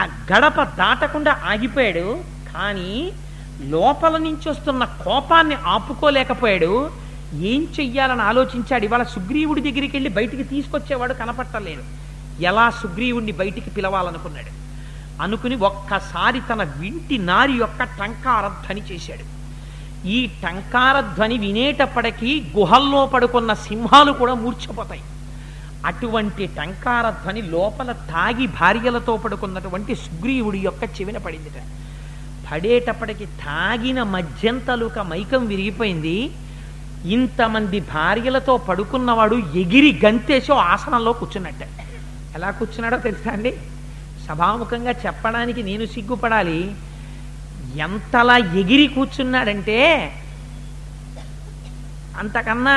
ఆ 0.00 0.04
గడప 0.04 0.62
దాటకుండా 0.62 1.40
ఆగిపోయాడు. 1.44 2.18
కానీ 2.54 3.12
లోపల 3.60 4.16
నుంచి 4.16 4.48
వస్తున్న 4.48 4.84
కోపాన్ని 4.84 5.54
ఆపుకోలేకపోయాడు. 5.54 6.90
ఏం 7.34 7.62
చెయ్యాలని 7.80 8.22
ఆలోచించాడు. 8.22 8.84
ఇవాళ 8.84 9.02
సుగ్రీవుడి 9.02 9.60
దగ్గరికి 9.60 9.96
వెళ్ళి 9.96 10.10
బయటికి 10.10 10.42
తీసుకొచ్చేవాడు 10.42 11.14
కనపట్టలేదు 11.14 11.82
ఎలా 12.40 12.70
సుగ్రీవుడిని 12.70 13.32
బయటికి 13.32 13.70
పిలవాలనుకున్నాడు? 13.70 14.59
అనుకుని 15.20 15.56
ఒక్కసారి 15.56 16.40
తన 16.40 16.62
వింటి 16.62 17.18
నారి 17.18 17.52
యొక్క 17.52 17.82
టంకారధ్వని 17.82 18.82
చేశాడు. 18.92 19.40
ఈ 20.06 20.30
టంకారధ్వని 20.42 21.38
వినేటప్పటికీ 21.38 22.30
గుహల్లో 22.56 23.06
పడుకున్న 23.06 23.54
సింహాలు 23.54 24.12
కూడా 24.12 24.34
మూర్ఛపోతాయి. 24.34 25.02
అటువంటి 25.86 26.46
టంకారధ్వని 26.46 27.42
లోపల 27.42 27.92
తాగి 27.92 28.46
భార్యలతో 28.46 29.16
పడుకున్నటువంటి 29.16 29.94
సుగ్రీవుడి 29.94 30.58
యొక్క 30.58 30.82
చెవిన 30.84 31.18
పడిందిట. 31.18 31.62
పడేటప్పటికి 32.52 33.26
తాగిన 33.26 34.02
మధ్యంతలుక 34.02 34.98
మైకం 34.98 35.46
విరిగిపోయింది. 35.46 36.30
ఇంతమంది 37.04 37.80
భార్యలతో 37.80 38.56
పడుకున్నవాడు 38.56 39.36
ఎగిరి 39.36 40.00
గంతేసో 40.04 40.54
ఆసనంలో 40.54 41.12
కూర్చున్నట్ట. 41.12 41.62
ఎలా 42.34 42.50
కూర్చున్నాడో 42.50 42.96
తెలుసా 42.96 43.30
అండి? 43.32 43.56
సభాముఖంగా 44.30 44.92
చెప్పడానికి 45.04 45.60
నేను 45.62 45.84
సిగ్గుపడాలి. 45.86 46.58
ఎంతలా 47.86 48.36
ఎగిరి 48.60 48.86
కూర్చున్నాడంటే 48.86 49.78
అంతకన్నా 52.18 52.76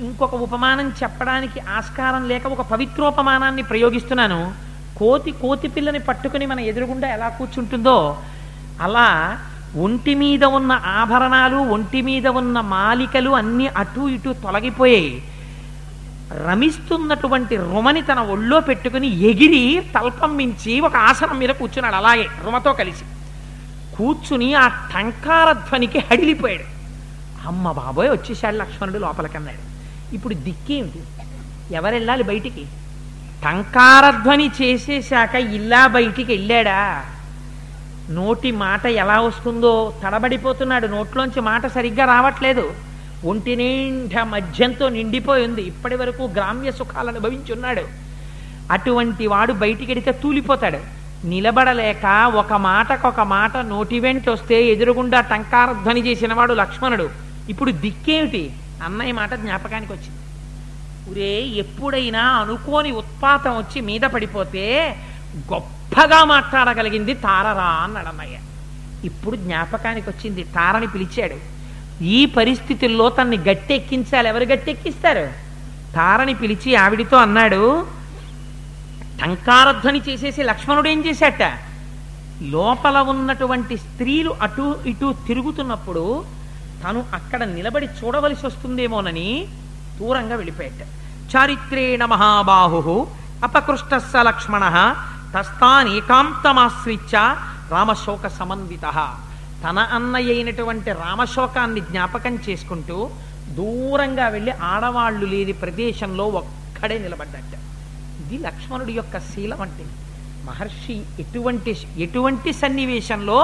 ఇంకొక 0.00 0.34
ఉపమానం 0.46 0.88
చెప్పడానికి 1.02 1.58
ఆస్కారం 1.76 2.22
లేక 2.28 2.46
ఒక 2.46 2.62
పవిత్రోపమానాన్ని 2.72 3.62
ప్రయోగిస్తున్నాను. 3.62 4.40
కోతి 4.96 5.30
కోతి 5.42 5.68
పిల్లని 5.68 5.98
పట్టుకుని 5.98 6.46
మన 6.46 6.60
ఎదురుగుండా 6.60 7.08
ఎలా 7.08 7.28
కూర్చుంటుందో 7.28 7.96
అలా 8.80 9.08
ఒంటి 9.76 10.14
మీద 10.22 10.44
ఉన్న 10.58 10.72
ఆభరణాలు 10.72 11.58
ఒంటి 11.74 12.00
మీద 12.08 12.26
ఉన్న 12.40 12.60
మాలికలు 12.74 13.30
అన్నీ 13.40 13.66
అటు 13.80 14.02
ఇటు 14.08 14.30
తొలగిపోయాయి. 14.42 15.12
రమిస్తున్నటువంటి 16.34 17.56
రుమని 17.56 18.02
తన 18.02 18.18
ఒళ్ళో 18.18 18.60
పెట్టుకుని 18.60 19.20
ఎగిరి 19.20 19.82
తల్పం 19.94 20.36
మించి 20.36 20.80
ఒక 20.80 20.96
ఆసనం 20.96 21.38
మీద 21.38 21.48
కూర్చున్నాడు 21.48 21.94
అలాగే 21.94 22.26
రుమతో 22.44 22.72
కలిసి. 22.72 23.04
కూర్చుని 23.96 24.54
ఆ 24.54 24.68
టంకారధ్వనికి 24.68 25.98
హడిలిపోయాడు. 25.98 26.62
అమ్మ 27.46 27.72
బాబోయ్ 27.72 28.10
వచ్చేసాడు 28.10 28.56
లక్ష్మణుడు 28.56 28.98
లోపలికన్నాడు. 28.98 29.72
ఇప్పుడు 30.14 30.34
దిక్కేమిటి 30.34 31.02
ఎవరెళ్ళాలి 31.74 32.22
బయటికి? 32.22 32.64
టంకారధ్వని 33.44 34.50
చేసేశాక 34.62 35.34
ఇల్లా 35.34 35.86
బయటికి 35.86 36.32
వెళ్ళాడా? 36.32 37.04
నోటి 38.10 38.52
మాట 38.52 38.86
ఎలా 38.86 39.20
వస్తుందో 39.20 39.94
తడబడిపోతున్నాడు. 40.04 40.86
నోట్లోంచి 40.86 41.40
మాట 41.40 41.66
సరిగ్గా 41.66 42.04
రావట్లేదు. 42.04 42.72
ఒంటి 43.24 43.56
నిండా 43.56 44.24
మధ్యంతో 44.24 44.88
నిండిపోయింది. 44.88 45.62
ఇప్పటి 45.62 45.94
వరకు 45.94 46.22
గ్రామ్య 46.22 46.72
సుఖాలు 46.72 47.08
అనుభవించున్నాడు. 47.08 47.82
అటువంటి 48.72 49.26
వాడు 49.26 49.52
బయటికెడితే 49.52 50.12
తూలిపోతాడు. 50.12 51.02
నిలబడలేక 51.26 52.32
ఒక 52.34 52.52
మాటకొక 52.52 53.20
మాట 53.20 53.56
నోటి 53.56 54.00
వెంట 54.00 54.30
వస్తే 54.30 54.64
ఎదురుగుండా 54.64 55.20
టంకారధ్వని 55.20 56.00
చేసిన 56.00 56.34
వాడు 56.34 56.54
లక్ష్మణుడు. 56.54 57.10
ఇప్పుడు 57.48 57.70
దిక్కేమిటి? 57.70 58.52
అన్నయ్య 58.84 59.12
మాట 59.12 59.34
జ్ఞాపకానికి 59.34 59.92
వచ్చింది. 59.92 60.22
ఉరే 61.10 61.40
ఎప్పుడైనా 61.40 62.20
అనుకోని 62.20 62.92
ఉత్పాతం 62.92 63.56
వచ్చి 63.56 63.80
మీద 63.80 64.00
పడిపోతే 64.00 64.96
గొప్పగా 65.52 66.24
మాట్లాడగలిగింది 66.24 67.14
తారరా 67.14 67.64
అన్నాడు 67.64 68.06
అన్నయ్య. 68.06 68.38
ఇప్పుడు 69.06 69.36
జ్ఞాపకానికి 69.36 70.10
వచ్చింది 70.10 70.42
తారని 70.42 70.86
పిలిచాడు. 70.86 71.61
ఈ 72.02 72.26
పరిస్థితుల్లో 72.26 73.08
తన్ని 73.08 73.36
గట్టెక్కించాలి. 73.36 74.28
ఎవరు 74.28 74.44
గట్టెక్కిస్తారు? 74.44 75.28
తారని 75.94 76.34
పిలిచి 76.34 76.74
ఆవిడితో 76.74 77.16
అన్నాడు 77.16 77.86
టంకారధ్వని 79.22 80.02
చేసేసి 80.08 80.42
లక్ష్మణుడు 80.42 80.88
ఏం 80.88 81.06
చేశాట? 81.06 81.58
లోపల 82.42 82.98
ఉన్నటువంటి 82.98 83.76
స్త్రీలు 83.76 84.34
అటు 84.42 84.76
ఇటు 84.86 85.14
తిరుగుతున్నప్పుడు 85.26 86.24
తను 86.84 87.04
అక్కడ 87.14 87.44
నిలబడి 87.44 87.86
చూడవలసి 87.86 88.46
వస్తుందేమోనని 88.46 89.48
దూరంగా 90.00 90.36
వెళ్ళిపోయాట. 90.36 90.86
చారిత్రేణ 91.36 92.04
మహాబాహు 92.04 93.06
అపకృష్ట 93.44 93.96
స 93.96 94.16
లక్ష్మణ 94.16 94.94
తస్తానేకాంతమాశ్రిత్య 95.36 97.36
రామశోక 97.70 98.26
సమన్విత 98.26 98.84
తన 99.64 99.78
అన్నయ్య 99.96 100.34
అయినటువంటి 100.34 100.90
రామశోకాన్ని 101.04 101.80
జ్ఞాపకం 101.80 102.34
చేసుకుంటూ 102.46 102.96
దూరంగా 103.58 104.28
వెళ్ళి 104.28 104.52
ఆడవాళ్ళు 104.72 105.26
లేని 105.32 105.54
ప్రదేశంలో 105.62 106.24
ఒక్కడే 106.40 106.96
నిలబడ్డట. 106.98 107.52
ఇది 108.22 108.38
లక్ష్మణుడి 108.46 108.92
యొక్క 108.92 109.18
శీలం 109.30 109.60
అంటే. 109.66 109.84
మహర్షి 110.46 110.96
ఎటువంటి 111.22 111.72
ఎటువంటి 112.04 112.52
సన్నివేశంలో 112.52 113.38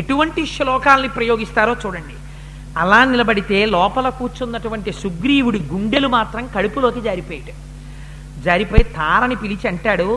ఎటువంటి 0.00 0.42
శ్లోకాల్ని 0.56 1.08
ప్రయోగిస్తారో 1.08 1.74
చూడండి. 1.86 2.16
అలా 2.82 3.00
నిలబడితే 3.04 3.58
లోపల 3.76 4.08
కూర్చున్నటువంటి 4.18 4.92
సుగ్రీవుడి 4.92 5.58
గుండెలు 5.72 6.08
మాత్రం 6.08 6.44
కడుపులోకి 6.54 7.00
జారిపోయాడు 7.00 7.54
జారిపోయి 8.44 8.84
తారని 8.98 9.36
పిలిచి 9.42 9.66
అంటాడు 9.68 10.08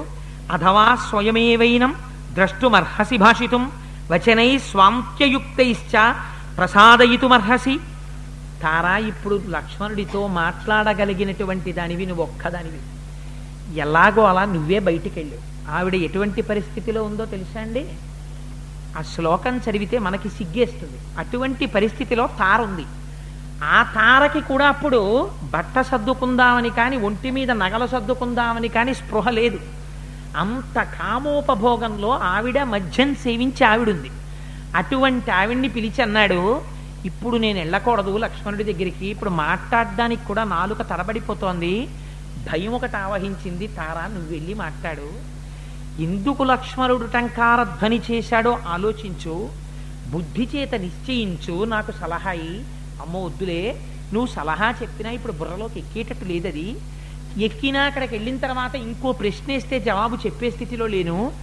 అథవా 0.52 0.86
స్వయమేవైనం 1.08 1.92
ద్రష్టుమర్హసి 2.36 3.18
భాషితుం 3.18 3.64
వచనై 4.12 4.58
స్వాంత్యయుక్తైశ్చ 4.58 5.94
ప్రసాదయితుమర్హసి. 6.58 7.80
తారా 8.64 8.98
ఇప్పుడు 8.98 9.42
లక్ష్మణుడితో 9.50 10.28
మాట్లాడగలిగినటువంటి 10.28 11.72
దానివి 11.72 12.06
నువ్వు 12.06 12.24
ఒక్కదానివి 12.24 12.82
ఎలాగో 13.80 14.24
అలా 14.24 14.46
నువ్వే 14.46 14.80
బయటికి 14.80 15.20
వెళ్ళావు 15.20 15.44
ఆవిడ 15.70 15.96
ఎటువంటి 15.96 16.42
పరిస్థితిలో 16.42 17.04
ఉందో 17.04 17.26
తెలుసా 17.26 17.62
అండి? 17.62 17.86
ఆ 18.98 19.02
శ్లోకం 19.02 19.58
చదివితే 19.58 20.00
మనకి 20.00 20.30
సిగ్గేస్తుంది. 20.30 21.00
అటువంటి 21.18 21.66
పరిస్థితిలో 21.66 22.28
తార 22.28 22.62
ఉంది. 22.62 22.86
ఆ 23.64 23.84
తారకి 23.84 24.42
కూడా 24.42 24.68
అప్పుడు 24.68 25.30
బట్ట 25.54 25.82
సర్దుకుందామని 25.82 26.70
కానీ 26.70 26.98
ఒంటి 26.98 27.32
మీద 27.32 27.52
నగలు 27.52 27.88
సర్దుకుందామని 27.88 28.68
కానీ 28.68 28.94
స్పృహ 28.94 29.30
లేదు. 29.30 29.60
అంత 30.36 30.78
కామోపభోగంలో 30.84 32.10
ఆవిడ 32.10 32.64
మద్యం 32.64 33.16
సేవించి 33.16 33.64
ఆవిడుంది. 33.64 34.12
అటువంటి 34.76 35.32
ఆవిడ్ని 35.32 35.70
పిలిచి 35.70 36.02
అన్నాడు 36.02 36.42
ఇప్పుడు 37.06 37.38
నేను 37.38 37.60
వెళ్ళకూడదు 37.60 38.18
లక్ష్మణుడి 38.18 38.64
దగ్గరికి 38.64 39.06
ఇప్పుడు 39.06 39.30
మాట్లాడడానికి 39.30 40.26
కూడా 40.26 40.44
నాలుక 40.44 40.82
తడబడిపోతోంది. 40.82 41.88
భయం 42.52 42.72
ఒకటి 42.72 42.98
ఆవహించింది 42.98 43.68
తారా 43.68 44.08
నువ్వు 44.08 44.32
వెళ్ళి 44.32 44.54
మాట్లాడు. 44.54 45.10
ఎందుకు 46.02 46.44
లక్ష్మణుడు 46.44 47.06
టంకార 47.06 47.64
ధ్వని 47.64 48.02
చేశాడో 48.12 48.60
ఆలోచించు. 48.68 49.50
బుద్ధి 50.12 50.48
చేత 50.56 50.76
నిశ్చయించు 50.76 51.64
నాకు 51.64 51.92
సలహా 51.92 52.32
ఇయ్యి. 52.32 52.60
అమ్మో 53.02 53.20
వద్దులే 53.26 53.62
నువ్వు 54.14 54.28
సలహా 54.34 54.74
చెప్పినా 54.82 55.10
ఇప్పుడు 55.12 55.34
బుర్రలోకి 55.34 55.80
ఎక్కేటట్టు 55.80 56.26
లేదది. 56.26 56.68
ఎక్కినా 57.38 57.82
అక్కడికి 57.82 58.16
వెళ్ళిన 58.16 58.38
తర్వాత 58.38 58.76
ఇంకో 58.76 59.12
ప్రశ్న 59.12 59.54
వేస్తే 59.54 59.80
జవాబు 59.80 60.16
చెప్పే 60.16 60.52
స్థితిలో 60.52 60.88
లేను. 60.88 61.34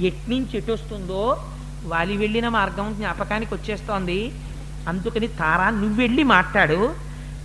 ఎట్నుంచి 0.00 0.56
ఎటు 0.56 0.72
వస్తుందో 0.72 1.44
వాలి 1.86 2.16
వెళ్ళిన 2.16 2.48
మార్గం 2.48 2.94
జ్ఞాపకానికి 2.94 3.54
వచ్చేస్తోంది. 3.54 4.32
అందుకని 4.88 5.26
తారా 5.26 5.70
నువ్వు 5.70 5.94
వెళ్ళి 5.94 6.22
మాట్లాడు. 6.22 6.94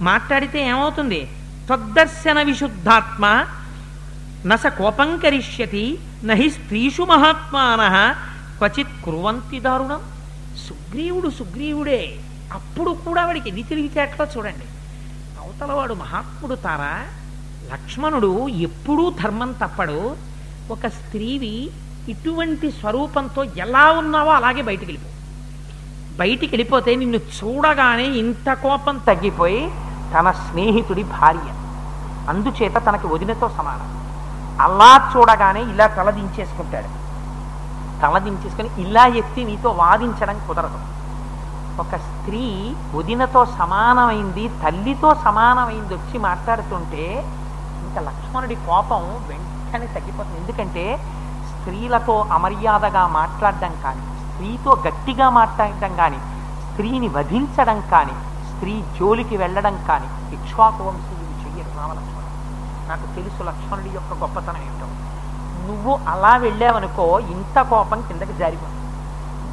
మాట్లాడితే 0.01 0.68
ఏమవుతుంది? 0.68 1.28
తద్దర్శన 1.72 2.41
విశుద్ధాత్మ 2.41 3.45
నస 4.45 4.66
కోపం 4.66 5.18
కరిష్యతి 5.18 5.99
నహి 6.24 6.49
స్త్రీషు 6.49 7.01
మహాత్మాన. 7.01 8.16
క్వచిత్ 8.58 9.03
కుర్వంతి 9.03 9.60
దారుణం. 9.60 10.01
సుగ్రీవుడు 10.70 11.30
సుగ్రీవుడే. 11.30 12.16
అప్పుడు 12.53 12.89
కూడా 13.05 13.26
వాడికి 13.26 13.49
ఎన్ని 13.49 13.64
తెలివితేటలో 13.64 14.28
చూడండి. 14.38 14.66
అవతలవాడు 15.39 15.93
మహాత్ముడు 15.93 16.55
తారా. 16.55 17.05
లక్ష్మణుడు 17.72 18.47
ఎప్పుడూ 18.47 19.11
ధర్మం 19.24 19.51
తప్పడు. 19.51 20.15
ఒక 20.72 20.88
స్త్రీవి 20.88 21.70
ఇటువంటి 22.09 22.72
స్వరూపంతో 22.72 23.43
ఎలా 23.43 23.91
ఉన్నావో 23.91 24.32
అలాగే 24.32 24.61
బయటికి 24.61 24.91
వెళ్ళిపో. 24.91 25.09
బయటికి 26.18 26.55
వెళ్ళిపోతే 26.55 26.95
నిన్ను 26.95 27.18
చూడగానే 27.18 28.03
ఇంత 28.03 28.53
కోపం 28.53 28.97
తగ్గిపోయి 28.97 29.72
తన 30.18 30.32
స్నేహితుడి 30.32 31.03
భార్య. 31.03 31.49
అందుచేత 32.30 32.86
తనకి 32.86 33.07
వదినతో 33.07 33.49
సమానం. 33.49 33.97
అలా 34.61 35.11
చూడగానే 35.18 35.61
ఇలా 35.61 35.88
తల 35.88 36.09
దించేసుకుంటాడు. 36.09 37.07
తల 38.01 38.18
దించేసుకొని 38.18 38.82
ఇలా 38.82 39.05
ఎత్తి 39.05 39.43
నీతో 39.43 39.70
వాదించడం 39.70 40.41
కుదరదు. 40.47 40.80
ఒక 41.82 41.95
స్త్రీ 41.95 42.74
వదినతో 42.95 43.45
సమానమైంది 43.45 44.49
తల్లితో 44.49 45.15
సమానమైంది 45.15 45.93
వచ్చి 45.93 46.20
మాట్లాడుతుంటే 46.20 47.34
ఇంకా 47.98 48.10
లక్ష్మణుడి 48.10 48.56
కోపం 48.66 49.04
వెంటనే 49.28 49.88
తగ్గిపోతుంది. 49.93 50.39
ఎందుకంటే 50.41 50.84
స్త్రీలతో 51.52 52.16
అమర్యాదగా 52.38 53.04
మాట్లాడడం 53.20 53.74
కానీ 53.84 54.04
స్త్రీతో 54.24 54.72
గట్టిగా 54.88 55.28
మాట్లాడడం 55.38 55.93
కానీ 56.02 56.20
స్త్రీని 56.66 57.08
వధించడం 57.16 57.80
కానీ 57.93 58.16
స్త్రీ 58.50 58.74
జోలికి 58.98 59.36
వెళ్ళడం 59.43 59.76
కానీ 59.88 60.10
ఇక్ష్వాకు 60.38 60.82
వంశీయులు 60.88 61.36
చెయ్యరు 61.43 61.72
రామలక్ష్మణుడు. 61.80 62.36
నాకు 62.89 63.08
తెలుసు 63.16 63.48
లక్ష్మణుడి 63.50 63.89
యొక్క 63.98 64.12
గొప్పతనం 64.24 64.62
ఏంటో. 64.68 64.89
నువ్వు 65.70 65.95
అలా 66.14 66.34
వెళ్ళావనుకో 66.45 67.08
ఇంత 67.36 67.58
కోపం 67.74 68.02
కిందకి 68.10 68.36
జారిపోతుంది 68.43 68.86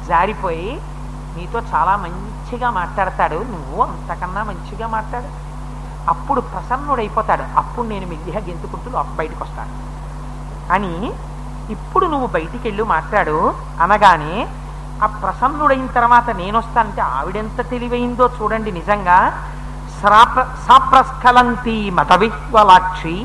జారిపోయి 0.09 0.69
నీతో 1.37 1.59
చాలా 1.73 1.95
మంచిగా 2.05 2.69
మాట్లాడతాడు. 2.79 3.39
నువ్వు 3.55 3.79
అంతకన్నా 3.87 4.43
మంచిగా 4.51 4.89
మాట్లాడు. 4.97 5.31
అప్పుడు 6.11 6.41
ప్రసన్నుడైపోతాడు. 6.51 7.45
అప్పుడు 7.61 7.85
నేను 7.91 8.05
మెల్లిగా 8.11 8.41
గెంతుకుంటూ 8.47 8.89
బయటకు 9.19 9.41
వస్తాను 9.45 9.73
అని 10.75 10.93
ఇప్పుడు 11.75 12.05
నువ్వు 12.13 12.27
బయటికి 12.35 12.63
వెళ్ళి 12.67 12.83
మాట్లాడు 12.95 13.37
అనగానే 13.83 14.35
ఆ 15.03 15.07
ప్రసన్నుడైన 15.21 15.87
తర్వాత 15.97 16.27
నేను 16.41 16.55
వస్తానంటే 16.61 17.01
ఆవిడెంత 17.19 17.59
తెలివైందో 17.71 18.25
చూడండి 18.37 18.71
నిజంగా. 18.79 19.19
శ్రాప్ర 19.99 20.41
సాప్రస్ఖలంతి 20.67 21.77
మతవిహ్వలాక్షి 21.97 23.15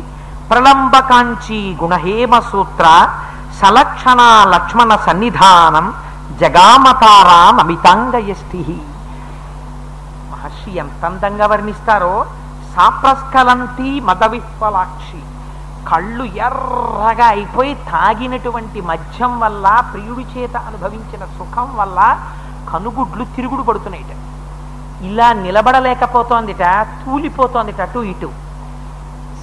ప్రలంబకాంచి 0.50 1.60
గుణహేమ 1.80 2.34
సూత్ర 2.50 2.86
సలక్షణ 3.60 4.20
లక్ష్మణ 4.54 4.92
సన్నిధానం 5.06 5.86
జగామతారా 6.40 7.40
నమితాంగయష్టి 7.58 8.62
మహర్షి 10.30 10.70
ఎంత 10.82 11.02
అందంగా 11.10 11.46
వర్ణిస్తారో 11.52 12.14
సాప్రస్కలంతి 12.76 14.00
మద 14.00 14.24
విహ్వలాక్షి 14.24 15.20
కళ్ళు 15.88 16.24
ఎర్రగా 16.24 17.26
అయిపోయి 17.26 17.74
తాగినటువంటి 17.74 18.80
మద్యం 18.80 19.40
వల్ల 19.40 19.82
ప్రియుడి 19.92 20.26
చేత 20.34 20.56
అనుభవించిన 20.56 21.24
సుఖం 21.38 21.76
వల్ల 21.76 22.18
కనుగుడ్లు 22.72 23.24
తిరుగుడు 23.24 23.62
పడుతున్నాయిట. 23.62 24.12
ఇలా 25.02 25.32
నిలబడలేకపోతోందిట 25.32 26.64
తూలిపోతోందిట 27.02 27.80
అటు 27.80 27.98
ఇటు. 27.98 28.30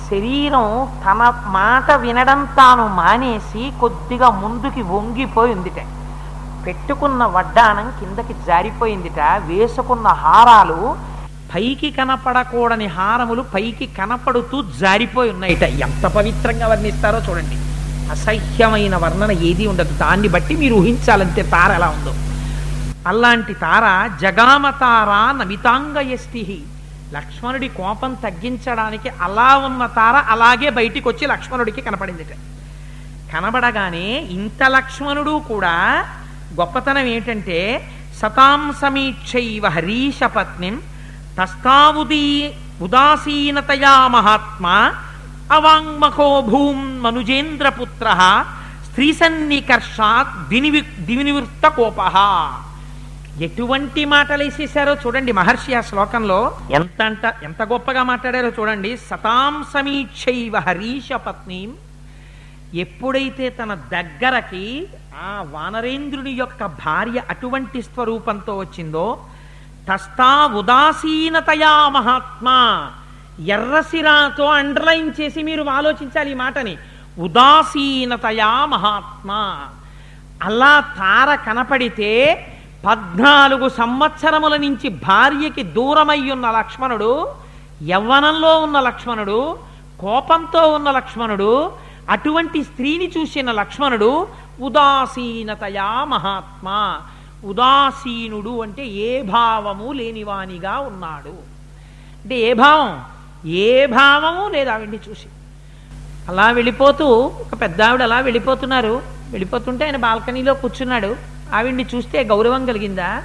శరీరం 0.10 0.66
తన 1.06 1.34
మాట 1.46 1.92
వినడం 1.92 2.46
తాను 2.46 2.88
మానేసి 2.88 3.74
కొద్దిగా 3.82 4.30
ముందుకి 4.30 4.82
వంగిపోయిందిట. 4.82 5.80
పెట్టుకున్న 6.66 7.26
వడ్డానం 7.26 7.92
కిందకి 8.00 8.34
జారిపోయిందిట 8.48 9.20
వేసుకున్న 9.46 10.08
హారాలు 10.08 10.96
పైకి 11.58 11.92
కనపడకూడని 11.92 12.86
హారములు 12.86 13.42
పైకి 13.42 13.86
కనపడుతూ 13.86 14.62
జారిపోయి 14.62 15.32
ఉన్నాయిట. 15.32 15.64
ఎంత 15.64 16.06
పవిత్రంగా 16.06 16.68
వర్ణిస్తారో 16.68 17.20
చూడండి. 17.30 17.56
అసహ్యమైన 18.12 18.96
వర్ణన 18.96 19.32
ఏది 19.32 19.68
ఉండదు. 19.68 19.98
దాన్ని 19.98 20.28
బట్టి 20.28 20.56
మీరు 20.56 20.76
ఊహించాలంతే 20.76 21.42
తార 21.42 21.72
ఎలా 21.72 21.90
ఉందో. 21.90 22.14
అలాంటి 23.08 23.54
తార 23.54 24.10
జగామ 24.22 24.70
తార 24.70 25.34
లక్ష్మణుడి 27.14 27.68
కోపం 27.68 28.14
తగ్గించడానికి 28.14 29.10
అలా 29.10 29.58
ఉన్న 29.58 29.86
తార 29.86 30.16
అలాగే 30.16 30.70
బయటికి 30.70 31.08
వచ్చి 31.08 31.28
లక్ష్మణుడికి 31.28 31.82
కనపడిందిట. 31.82 32.34
కనబడగానే 33.36 34.28
ఇంత 34.30 34.64
లక్ష్మణుడు 34.68 35.42
కూడా 35.48 36.06
గొప్పతనం 36.60 37.06
ఏంటంటే 37.06 37.90
సతాం 38.22 38.74
సమీక్షైవ 38.82 39.68
హరీష 39.68 40.24
పత్నిం 40.24 40.82
తస్తావుదీ 41.40 42.54
ఉదాసీనతయా 42.82 44.08
మహాత్మా 44.08 44.78
అవాంగ్మకో 45.52 46.42
భూం 46.42 47.04
మనుజేంద్రపుత్ర 47.04 48.08
స్త్రీసన్నికర్షాత్ 48.90 50.50
దినివి 50.50 50.82
దివినివృత్త 50.82 51.68
కోప 51.68 52.00
ఎటువంటి 53.42 54.06
మాటలు 54.06 54.44
వేసేసారో 54.44 54.94
చూడండి 54.94 55.32
మహర్షి 55.32 55.74
ఆ 55.76 55.82
శ్లోకంలో. 55.82 56.58
ఎంత 56.72 57.02
అంట 57.02 57.26
ఎంత 57.44 57.62
గొప్పగా 57.62 58.04
మాట్లాడారో 58.04 58.50
చూడండి. 58.60 58.98
సతాం 58.98 59.66
సమీక్షైవ 59.74 60.58
హరీష 60.58 61.14
పత్నీం. 61.14 61.74
ఎప్పుడైతే 62.76 63.50
తన 63.50 63.74
దగ్గరకి 63.74 64.88
ఆ 65.24 65.46
వానరేంద్రుని 65.52 66.32
యొక్క 66.32 66.66
భార్య 66.66 67.22
అటువంటి 67.30 67.82
స్వరూపంతో 67.82 68.58
వచ్చిందో 68.58 69.06
తస్తా 69.90 70.46
ఉదాసీనతయా 70.46 71.90
మహాత్మా. 71.90 72.92
ఎర్రసిరాతో 73.46 74.46
అండర్లైన్ 74.46 75.12
చేసి 75.22 75.44
మీరు 75.44 75.64
ఆలోచించాలి 75.64 76.32
ఈ 76.32 76.34
మాటని. 76.34 76.78
ఉదాసీనతయా 77.20 78.66
మహాత్మా. 78.66 79.68
అలా 80.44 80.80
తార 80.80 81.36
కనపడితే 81.36 82.48
పద్నాలుగు 82.88 83.70
సంవత్సరముల 83.70 84.58
నుంచి 84.58 84.90
భార్యకి 84.90 85.64
దూరమై 85.64 86.30
ఉన్న 86.30 86.52
లక్ష్మణుడు 86.52 87.34
యవ్వనంలో 87.88 88.60
ఉన్న 88.60 88.80
లక్ష్మణుడు 88.80 89.60
కోపంతో 90.00 90.68
ఉన్న 90.68 90.92
లక్ష్మణుడు 90.92 91.72
అటువంటి 92.10 92.64
స్త్రీని 92.64 93.12
చూసిన 93.18 93.52
లక్ష్మణుడు 93.52 94.28
ఉదాసీనతయా 94.62 96.04
మహాత్మా. 96.04 97.02
ఉదాసీనుడు 97.44 98.62
అంటే 98.62 98.86
ఏ 98.86 99.22
భావము 99.22 99.92
లేనివానిగా 99.92 100.80
ఉన్నాడు. 100.80 101.34
అంటే 102.24 102.36
ఏ 102.36 102.54
భావం? 102.54 103.04
ఏ 103.50 103.86
భావము 103.86 104.50
లేదు 104.50 104.70
ఆవిడ్ని 104.70 105.00
చూసి. 105.10 105.28
అలా 106.28 106.52
వెళ్ళిపోతూ 106.52 107.06
ఒక 107.16 107.62
పెద్ద 107.62 107.82
ఆవిడ 107.82 108.02
అలా 108.02 108.20
వెళ్ళిపోతున్నారు. 108.20 109.02
వెళ్ళిపోతుంటే 109.32 109.86
ఆయన 109.86 109.98
బాల్కనీలో 109.98 110.54
కూర్చున్నాడు. 110.54 111.16
ఆవిడ్ని 111.54 111.86
చూస్తే 111.96 112.24
గౌరవం 112.24 112.66
కలిగిందా? 112.66 113.24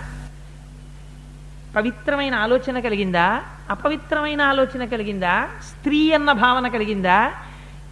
పవిత్రమైన 1.76 2.34
ఆలోచన 2.34 2.80
కలిగిందా? 2.80 3.40
అపవిత్రమైన 3.70 4.42
ఆలోచన 4.42 4.84
కలిగిందా? 4.84 5.48
స్త్రీ 5.68 6.12
అన్న 6.12 6.32
భావన 6.32 6.68
కలిగిందా? 6.68 7.32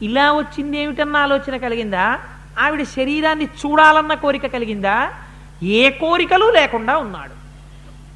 ఇలా 0.03 0.33
వచ్చింది 0.33 0.79
ఏమిటన్న 0.79 1.17
ఆలోచన 1.17 1.57
కలిగిందా? 1.57 2.19
ఆవిడ 2.61 2.83
శరీరాన్ని 2.83 3.45
చూడాలన్న 3.45 4.15
కోరిక 4.15 4.47
కలిగిందా? 4.47 5.11
ఏ 5.63 5.91
కోరికలు 5.91 6.51
లేకుండా 6.51 6.97
ఉన్నాడు. 6.97 7.41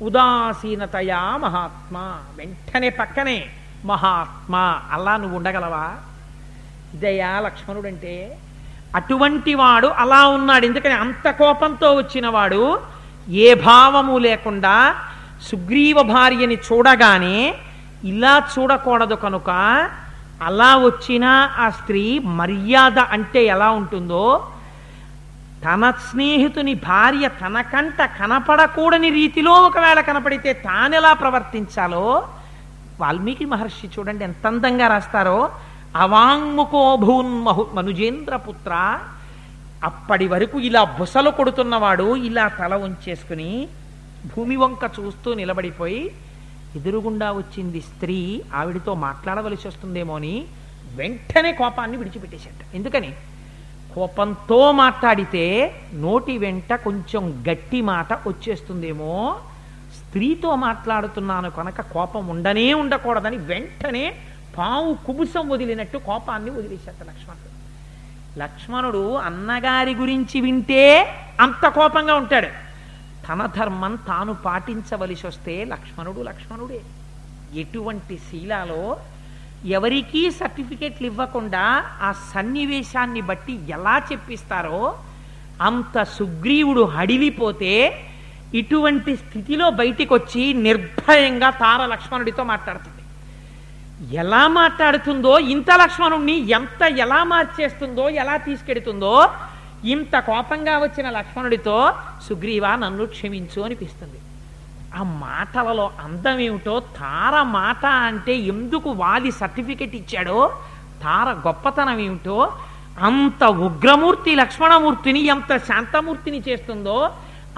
ఉదాసీనతయా 0.04 1.36
మహాత్మా? 1.36 2.18
వెంటనే 2.36 2.88
పక్కనే 2.88 3.46
మహాత్మా 3.84 4.82
అలా 4.90 5.16
నువ్వు 5.16 5.36
ఉండగలవా? 5.36 5.92
ఇదయ్యా 6.94 7.40
లక్ష్మణుడంటే 7.40 8.38
అటువంటి 8.94 9.54
వాడు 9.54 9.86
అలా 9.86 10.28
ఉన్నాడు. 10.28 10.66
ఎందుకని 10.66 10.92
అంత 10.92 11.30
కోపంతో 11.30 11.94
వచ్చిన 11.94 12.28
వాడు 12.28 12.80
ఏ 13.28 13.54
భావము 13.54 14.18
లేకుండా 14.18 14.94
సుగ్రీవ 15.42 16.02
భార్యని 16.02 16.54
చూడగానే 16.54 17.54
ఇలా 18.04 18.42
చూడకూడదు 18.58 19.14
కనుక 19.14 19.50
అలా 20.42 20.76
వచ్చిన 20.76 21.24
ఆ 21.58 21.70
స్త్రీ 21.70 22.18
మర్యాద 22.18 22.98
అంటే 22.98 23.44
ఎలా 23.44 23.70
ఉంటుందో 23.70 24.48
తన 25.64 25.90
స్నేహితుని 25.90 26.74
భార్య 26.74 27.28
తన 27.28 27.60
కంట 27.60 28.02
కనపడకూడని 28.20 29.10
రీతిలో 29.10 29.52
ఒకవేళ 29.52 30.00
కనపడితే 30.00 30.52
తానెలా 30.52 31.12
ప్రవర్తించాలో? 31.12 32.28
వాల్మీకి 33.00 33.44
మహర్షి 33.44 33.86
చూడండి 33.86 34.24
ఎంత 34.24 34.46
అందంగా 34.46 34.88
రాస్తారో. 34.88 35.50
అవాంగ్ముఖో 35.96 36.96
భూన్మహు 36.96 37.70
మనుజేంద్ర 37.74 38.36
పుత్ర 38.36 38.98
అప్పటి 39.84 40.26
వరకు 40.28 40.58
ఇలా 40.58 40.84
బుసలు 40.84 41.30
కొడుతున్నవాడు 41.30 42.16
ఇలా 42.16 42.48
తల 42.48 42.74
ఉంచేసుకుని 42.74 43.68
భూమి 44.36 44.56
వంక 44.56 44.90
చూస్తూ 45.00 45.34
నిలబడిపోయి 45.34 46.10
ఎదురుగుండా 46.76 47.32
వచ్చింది 47.32 47.80
స్త్రీ 47.80 48.42
ఆవిడితో 48.54 48.94
మాట్లాడవలసి 48.94 49.68
వస్తుందేమో 49.68 50.16
అని 50.16 50.44
వెంటనే 50.96 51.52
కోపాన్ని 51.52 51.96
విడిచిపెట్టేశాడు. 51.96 52.76
ఎందుకని? 52.76 53.14
కోపంతో 53.94 54.72
మాట్లాడితే 54.72 55.74
నోటి 55.94 56.38
వెంట 56.38 56.74
కొంచెం 56.74 57.44
గట్టి 57.48 57.80
మాట 57.80 58.12
వచ్చేస్తుందేమో. 58.12 59.40
స్త్రీతో 59.94 60.54
మాట్లాడుతున్నాను 60.54 61.50
కనుక 61.50 61.80
కోపం 61.80 62.28
ఉండనే 62.28 62.74
ఉండకూడదని 62.74 63.36
వెంటనే 63.36 64.14
పావు 64.58 64.94
కుబుసం 64.94 65.48
వదిలినట్టు 65.48 65.98
కోపాన్ని 65.98 66.50
వదిలేశాట 66.50 67.06
లక్ష్మణుడు. 67.06 67.54
లక్ష్మణుడు 68.38 69.14
అన్నగారి 69.14 69.94
గురించి 69.94 70.40
వింటే 70.40 71.14
అంత 71.40 71.68
కోపంగా 71.68 72.14
ఉంటాడు. 72.14 72.46
తన 73.28 73.46
ధర్మం 73.56 73.98
తాను 74.08 74.34
పాటించవలసి 74.34 75.26
వస్తే 75.26 75.64
లక్ష్మణుడు 75.64 76.20
లక్ష్మణుడే. 76.20 76.80
ఎటువంటి 77.60 78.16
శీలాలో 78.16 78.96
ఎవరికీ 79.64 80.30
సర్టిఫికేట్లు 80.30 81.06
ఇవ్వకుండా 81.06 81.84
ఆ 82.02 82.12
సన్నివేశాన్ని 82.32 83.20
బట్టి 83.20 83.54
ఎలా 83.68 84.02
చెప్పిస్తారో 84.12 84.96
అంత 85.62 86.02
సుగ్రీవుడు 86.02 86.82
హడిలిపోతే 86.82 87.72
ఇటువంటి 88.54 89.16
స్థితిలో 89.16 89.70
బయటికి 89.70 90.14
వచ్చి 90.14 90.52
నిర్భయంగా 90.52 91.50
తార 91.50 91.86
లక్ష్మణుడితో 91.86 92.44
మాట్లాడుతుంది. 92.44 93.02
ఎలా 94.16 94.48
మాట్లాడుతుందో 94.48 95.38
ఇంత 95.38 95.70
లక్ష్మణుణ్ణి 95.82 96.50
ఎంత 96.58 96.82
ఎలా 96.82 97.24
మార్చేస్తుందో 97.24 98.10
ఎలా 98.10 98.36
తీసుకెడుతుందో 98.36 99.28
ఇంత 99.84 100.18
కోపంగా 100.18 100.78
వచ్చిన 100.78 101.10
లక్ష్మణుడితో 101.10 101.92
సుగ్రీవా 102.28 102.76
నన్ను 102.76 103.06
క్షమించు 103.06 103.62
అనిపిస్తుంది. 103.62 104.18
ఆ 104.94 105.02
మాటలలో 105.02 105.90
అందం 106.04 106.38
ఏమిటో 106.40 106.80
తార 106.98 107.42
మాట 107.42 107.86
అంటే 107.86 108.36
ఎందుకు 108.52 108.90
వాలి 108.92 109.30
సర్టిఫికెట్ 109.32 109.94
ఇచ్చాడో 109.94 110.38
తార 111.02 111.28
గొప్పతనం 111.46 111.98
ఏమిటో 111.98 112.36
అంత 113.00 113.44
ఉగ్రమూర్తి 113.44 114.34
లక్ష్మణమూర్తిని 114.34 115.20
ఎంత 115.26 115.56
శాంతమూర్తిని 115.68 116.42
చేస్తుందో 116.48 116.96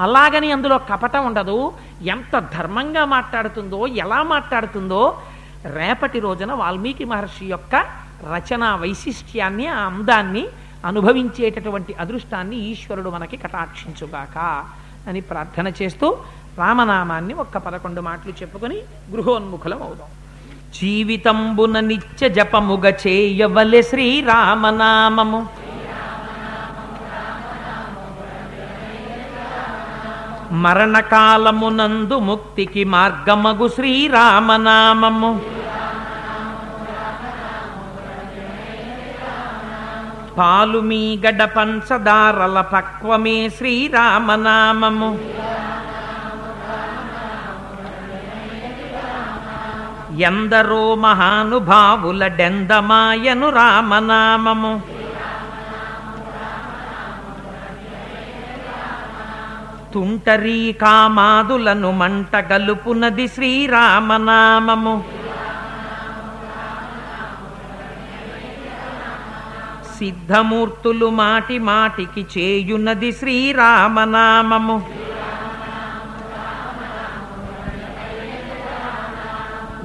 అలాగని 0.01 0.53
అందులో 0.53 0.79
కపటం 0.91 1.27
ఉండదు. 1.27 1.59
ఎంత 2.07 2.39
ధర్మంగా 2.53 3.05
మాట్లాడుతుందో 3.07 3.87
ఎలా 4.05 4.23
మాట్లాడుతుందో 4.23 5.03
రేపటి 5.77 6.19
రోజున 6.21 6.53
వాల్మీకి 6.53 7.05
మహర్షి 7.05 7.47
యొక్క 7.47 7.75
రచనా 8.33 8.75
వైశిష్ట్యాన్ని 8.75 9.67
ఆ 9.67 9.79
అందాన్ని 9.87 10.45
అనుభవించేటటువంటి 10.85 11.93
అదృష్టాన్ని 11.99 12.57
ఈశ్వరుడు 12.71 13.11
మనకి 13.11 13.37
కటాక్షించుగాక 13.37 14.37
అని 15.09 15.21
ప్రార్థన 15.21 15.69
చేస్తూ 15.83 16.09
రామనామాన్ని 16.59 17.35
ఒక్క 17.35 17.59
పదకొండు 17.59 18.01
మాటలు 18.01 18.33
చెప్పుకొని 18.33 18.77
గృహోన్ముఖులం 19.11 19.83
అవుదాం 19.83 20.11
జీవితంబున 20.75 21.81
నిత్య 21.81 22.29
జపముగ 22.29 22.87
చేయవలె 23.07 23.83
శ్రీరామనామము. 23.83 25.47
మరణకాలమునందు 30.53 32.19
ముక్తికి 32.19 32.85
మార్గమగు 32.85 33.69
శ్రీరామనామము. 33.69 35.41
పాలు 40.39 40.79
మీ 40.79 41.03
గడ 41.27 41.45
పంచదారల 41.45 42.61
పక్వమే 42.61 43.49
శ్రీరామనామము. 43.49 45.11
ఎందరో 50.17 50.95
మహానుభావుల 50.95 52.27
డెందమాయను 52.27 53.51
రామనామము. 53.51 54.83
తుంటరీ 59.95 60.73
కామాదులను 60.73 61.91
మంట 61.91 62.37
గలుపునది 62.37 63.29
శ్రీరామనామము. 63.29 65.05
సిద్ధమూర్తులు 69.99 71.11
మాటి 71.11 71.59
మాటికి 71.59 72.27
చేయునది 72.39 73.13
శ్రీరామనామము. 73.13 75.07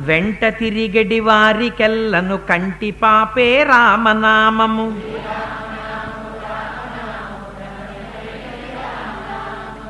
వెంట 0.07 0.45
తిరిగడి 0.59 1.19
వారికెల్లను 1.19 2.37
కంటి 2.49 2.89
పాపే 2.91 3.63
రామనామము. 3.63 4.85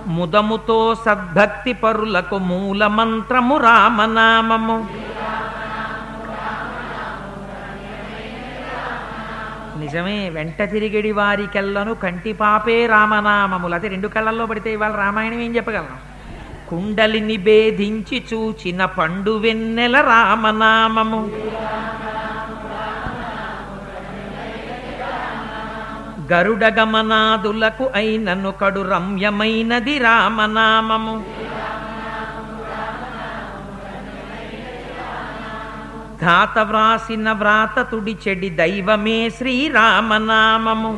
ముదముతో 0.08 0.96
సద్భక్తి 1.06 1.74
పరులకు 1.74 2.38
మూల 2.38 2.88
మంత్రము 2.88 3.58
రామనామము. 3.58 4.78
నిజమే 9.80 10.30
వెంట 10.30 10.62
తిరిగిడి 10.72 11.12
వారికెల్లను 11.12 11.94
కంటి 11.94 12.34
పాపే 12.34 12.86
రామనామములు. 12.86 13.76
అదే 13.76 13.88
రెండు 13.88 14.08
కళ్ళల్లో 14.08 14.46
పడితే 14.46 14.74
ఇవాళ 14.74 14.96
రామాయణం 14.96 15.40
ఏం 15.40 15.56
చెప్పగలను 15.56 16.11
కుండలిని 16.72 17.38
భేధించి 17.38 18.24
చూచిన 18.34 18.86
పండు 18.86 19.32
వెన్నెల 19.32 20.02
రామనామము. 20.02 21.22
గరుడ 26.34 26.66
గమనాదులకు 26.66 27.92
అయినను 27.96 28.52
కడు 28.52 28.82
రమ్యమైనది 28.90 29.98
రామనామము. 29.98 31.16
ధాత 36.22 36.60
వ్రాసిన 36.60 37.32
వ్రాత 37.32 37.82
తుడి 37.82 38.18
చెడి 38.28 38.50
దైవమే 38.50 39.30
శ్రీరామనామము. 39.30 40.92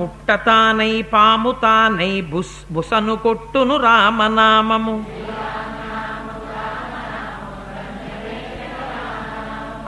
పుట్టతానై 0.00 1.02
పాముతానై 1.02 2.20
బుస్ 2.20 2.72
బుసను 2.72 3.16
కొట్టును 3.16 3.76
రామనామము. 3.76 5.04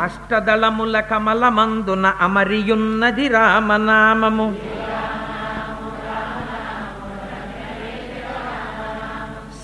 అష్టదళముల 0.00 1.00
కమలమందున 1.00 2.06
అమరియున్నది 2.20 3.28
రామనామము. 3.28 4.56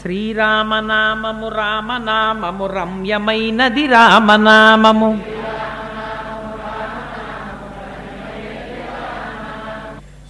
శ్రీరామనామము 0.03 1.49
రామనామము 1.49 2.67
రమ్యమైనది 2.67 3.87
రామనామము. 3.87 5.42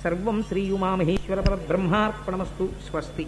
సర్వం 0.05 0.43
శ్రీయుమామహేశ్వర 0.43 1.41
పరబ్రహ్మార్పణమస్తు 1.41 2.69
స్వస్తి. 2.91 3.27